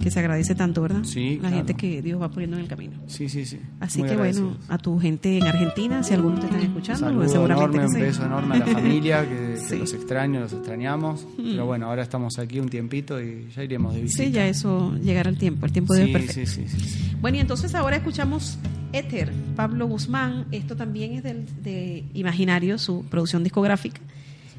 Que 0.00 0.10
se 0.10 0.18
agradece 0.18 0.54
tanto, 0.54 0.80
¿verdad? 0.82 1.04
Sí, 1.04 1.34
La 1.34 1.40
claro. 1.50 1.56
gente 1.56 1.74
que 1.74 2.00
Dios 2.00 2.20
va 2.20 2.30
poniendo 2.30 2.56
en 2.56 2.62
el 2.62 2.68
camino. 2.68 2.94
Sí, 3.06 3.28
sí, 3.28 3.44
sí. 3.44 3.58
Así 3.80 3.98
Muy 4.00 4.08
que 4.08 4.16
bueno, 4.16 4.56
a 4.68 4.78
tu 4.78 4.98
gente 4.98 5.36
en 5.36 5.44
Argentina, 5.46 6.02
si 6.02 6.14
algunos 6.14 6.40
te 6.40 6.46
están 6.46 6.62
escuchando, 6.62 7.00
Saludo 7.06 7.28
seguramente 7.28 7.76
enorme, 7.76 7.92
que 7.92 8.00
un 8.02 8.06
beso 8.08 8.24
enorme 8.24 8.54
a 8.54 8.58
la 8.60 8.66
familia, 8.66 9.28
que, 9.28 9.56
Sí. 9.68 9.76
Mm. 9.76 9.78
los 9.80 9.92
extraño, 9.92 10.40
los 10.40 10.52
extrañamos. 10.54 11.26
Pero 11.36 11.66
bueno, 11.66 11.86
ahora 11.86 12.02
estamos 12.02 12.38
aquí 12.38 12.58
un 12.60 12.68
tiempito 12.70 13.20
y 13.20 13.48
ya 13.54 13.62
iremos 13.62 13.94
de 13.94 14.00
visita. 14.02 14.24
Sí, 14.24 14.30
ya 14.30 14.46
eso 14.48 14.94
llegará 15.02 15.28
el 15.28 15.36
tiempo, 15.38 15.66
el 15.66 15.72
tiempo 15.72 15.92
de 15.94 16.06
Dios 16.06 16.22
sí, 16.22 16.26
perfecto. 16.26 16.50
sí, 16.50 16.66
sí, 16.66 16.78
sí, 16.80 16.88
sí. 16.88 17.10
Bueno, 17.20 17.36
y 17.36 17.40
entonces 17.40 17.74
ahora 17.74 17.96
escuchamos 17.96 18.58
Éter, 18.94 19.30
Pablo 19.54 19.86
Guzmán. 19.86 20.46
Esto 20.50 20.76
también 20.76 21.12
es 21.12 21.22
del, 21.22 21.44
de 21.62 22.04
Imaginario, 22.14 22.78
su 22.78 23.04
producción 23.10 23.44
discográfica. 23.44 24.00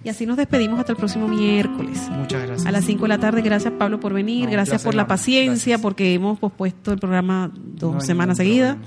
Y 0.03 0.09
así 0.09 0.25
nos 0.25 0.35
despedimos 0.37 0.79
hasta 0.79 0.93
el 0.93 0.97
próximo 0.97 1.27
miércoles. 1.27 2.09
Muchas 2.11 2.41
gracias. 2.47 2.65
A 2.65 2.71
las 2.71 2.85
5 2.85 3.03
de 3.03 3.07
la 3.07 3.19
tarde, 3.19 3.41
gracias 3.41 3.71
Pablo 3.77 3.99
por 3.99 4.13
venir, 4.13 4.45
No, 4.45 4.51
gracias 4.51 4.83
por 4.83 4.95
la 4.95 5.05
paciencia, 5.07 5.51
Gracias. 5.73 5.81
porque 5.81 6.13
hemos 6.13 6.39
pospuesto 6.39 6.91
el 6.91 6.99
programa 6.99 7.51
dos 7.53 7.93
No 7.95 8.01
semanas 8.01 8.37
seguidas. 8.37 8.77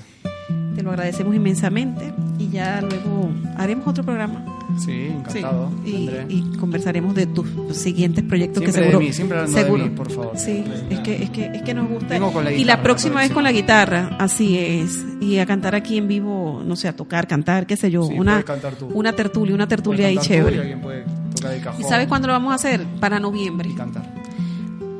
Te 0.75 0.83
lo 0.83 0.91
agradecemos 0.91 1.35
inmensamente 1.37 2.13
y 2.39 2.49
ya 2.49 2.81
luego 2.81 3.31
haremos 3.57 3.87
otro 3.87 4.03
programa 4.05 4.45
Sí, 4.79 5.07
encantado. 5.11 5.71
Sí, 5.85 6.11
y, 6.29 6.35
y 6.39 6.57
conversaremos 6.59 7.15
de 7.15 7.27
tus 7.27 7.47
siguientes 7.73 8.25
proyectos 8.25 8.63
Siempre 8.63 8.73
que 8.73 8.87
de 8.87 8.87
seguro. 8.93 9.07
mí, 9.07 9.13
siempre 9.13 9.39
hablando 9.39 9.57
de 9.59 9.65
seguro. 9.65 9.85
mí, 9.85 9.91
por 9.91 10.11
favor. 10.11 10.33
Sí, 10.37 10.65
es 10.91 11.01
que, 11.01 11.23
es 11.23 11.31
que, 11.31 11.47
es 11.47 11.63
que 11.63 11.75
nos 11.75 11.89
gusta. 11.89 12.09
Vengo 12.09 12.33
con 12.33 12.45
la 12.45 12.53
y 12.53 12.57
guitarra 12.57 12.77
la 12.77 12.83
próxima 12.83 13.21
vez 13.21 13.31
con 13.31 13.45
la 13.45 13.53
guitarra, 13.53 14.17
así 14.19 14.59
es. 14.59 15.05
Y 15.21 15.39
a 15.39 15.47
cantar 15.47 15.75
aquí 15.75 15.97
en 15.97 16.09
vivo, 16.09 16.63
no 16.65 16.77
sé, 16.77 16.89
a 16.89 16.97
tocar, 16.97 17.27
cantar, 17.27 17.67
qué 17.67 17.77
sé 17.77 17.91
yo, 17.91 18.03
Sí, 18.05 18.15
una, 18.19 18.45
una 18.93 19.13
tertulia, 19.15 19.55
una 19.55 19.69
tertulia 19.69 20.09
ahí 20.09 20.17
cantar 20.17 20.29
tú 20.29 20.35
y 20.35 20.37
chévere. 20.37 21.61
cajón 21.63 21.81
¿Y 21.81 21.85
sabes 21.85 22.07
cuándo 22.09 22.27
lo 22.29 22.33
vamos 22.35 22.53
a 22.53 22.55
hacer? 22.57 22.85
Para 23.01 23.21
noviembre. 23.21 23.69
Y 23.71 23.75
cantar. 23.75 24.03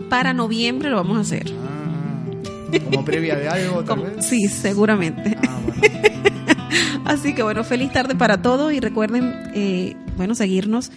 Para 0.09 0.33
noviembre 0.33 0.91
lo 0.91 0.97
vamos 0.97 1.19
a 1.19 1.21
hacer. 1.21 1.51
Ah, 1.67 2.81
como 2.91 3.05
previa 3.05 3.37
de 3.37 3.49
algo, 3.49 3.83
tal 3.85 4.01
vez. 4.01 4.25
sí, 4.27 4.49
seguramente. 4.49 5.37
Ah, 5.49 5.59
bueno. 5.65 6.34
Así 7.05 7.35
que 7.35 7.43
bueno, 7.43 7.65
feliz 7.65 7.93
tarde 7.93 8.15
para 8.15 8.43
todos 8.43 8.73
y 8.73 8.81
recuerden, 8.81 9.33
eh, 9.55 9.97
bueno, 10.17 10.35
seguirnos 10.35 10.91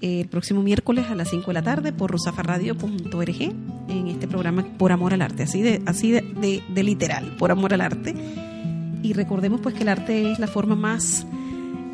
eh, 0.00 0.20
el 0.22 0.28
próximo 0.28 0.62
miércoles 0.62 1.06
a 1.10 1.14
las 1.14 1.28
5 1.30 1.46
de 1.48 1.52
la 1.54 1.62
tarde 1.62 1.92
por 1.92 2.10
rusafarradio.org 2.10 3.40
en 3.88 4.06
este 4.08 4.26
programa 4.28 4.64
Por 4.78 4.92
Amor 4.92 5.12
al 5.14 5.22
Arte, 5.22 5.42
así 5.44 5.62
de, 5.62 5.82
así 5.86 6.10
de, 6.10 6.62
de- 6.72 6.82
literal, 6.82 7.36
Por 7.36 7.50
Amor 7.50 7.74
al 7.74 7.80
Arte. 7.82 8.14
Y 9.02 9.12
recordemos 9.14 9.60
pues 9.62 9.74
que 9.74 9.82
el 9.82 9.88
arte 9.88 10.30
es 10.32 10.38
la 10.38 10.46
forma 10.46 10.74
más 10.74 11.26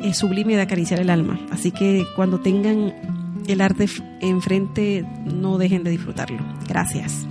eh, 0.01 0.13
sublime 0.13 0.55
de 0.55 0.61
acariciar 0.61 0.99
el 0.99 1.09
alma, 1.09 1.39
así 1.51 1.71
que 1.71 2.05
cuando 2.15 2.39
tengan 2.41 2.93
el 3.47 3.61
arte 3.61 3.87
enfrente 4.19 5.05
no 5.25 5.57
dejen 5.57 5.83
de 5.85 5.91
disfrutarlo. 5.91 6.39
Gracias. 6.67 7.25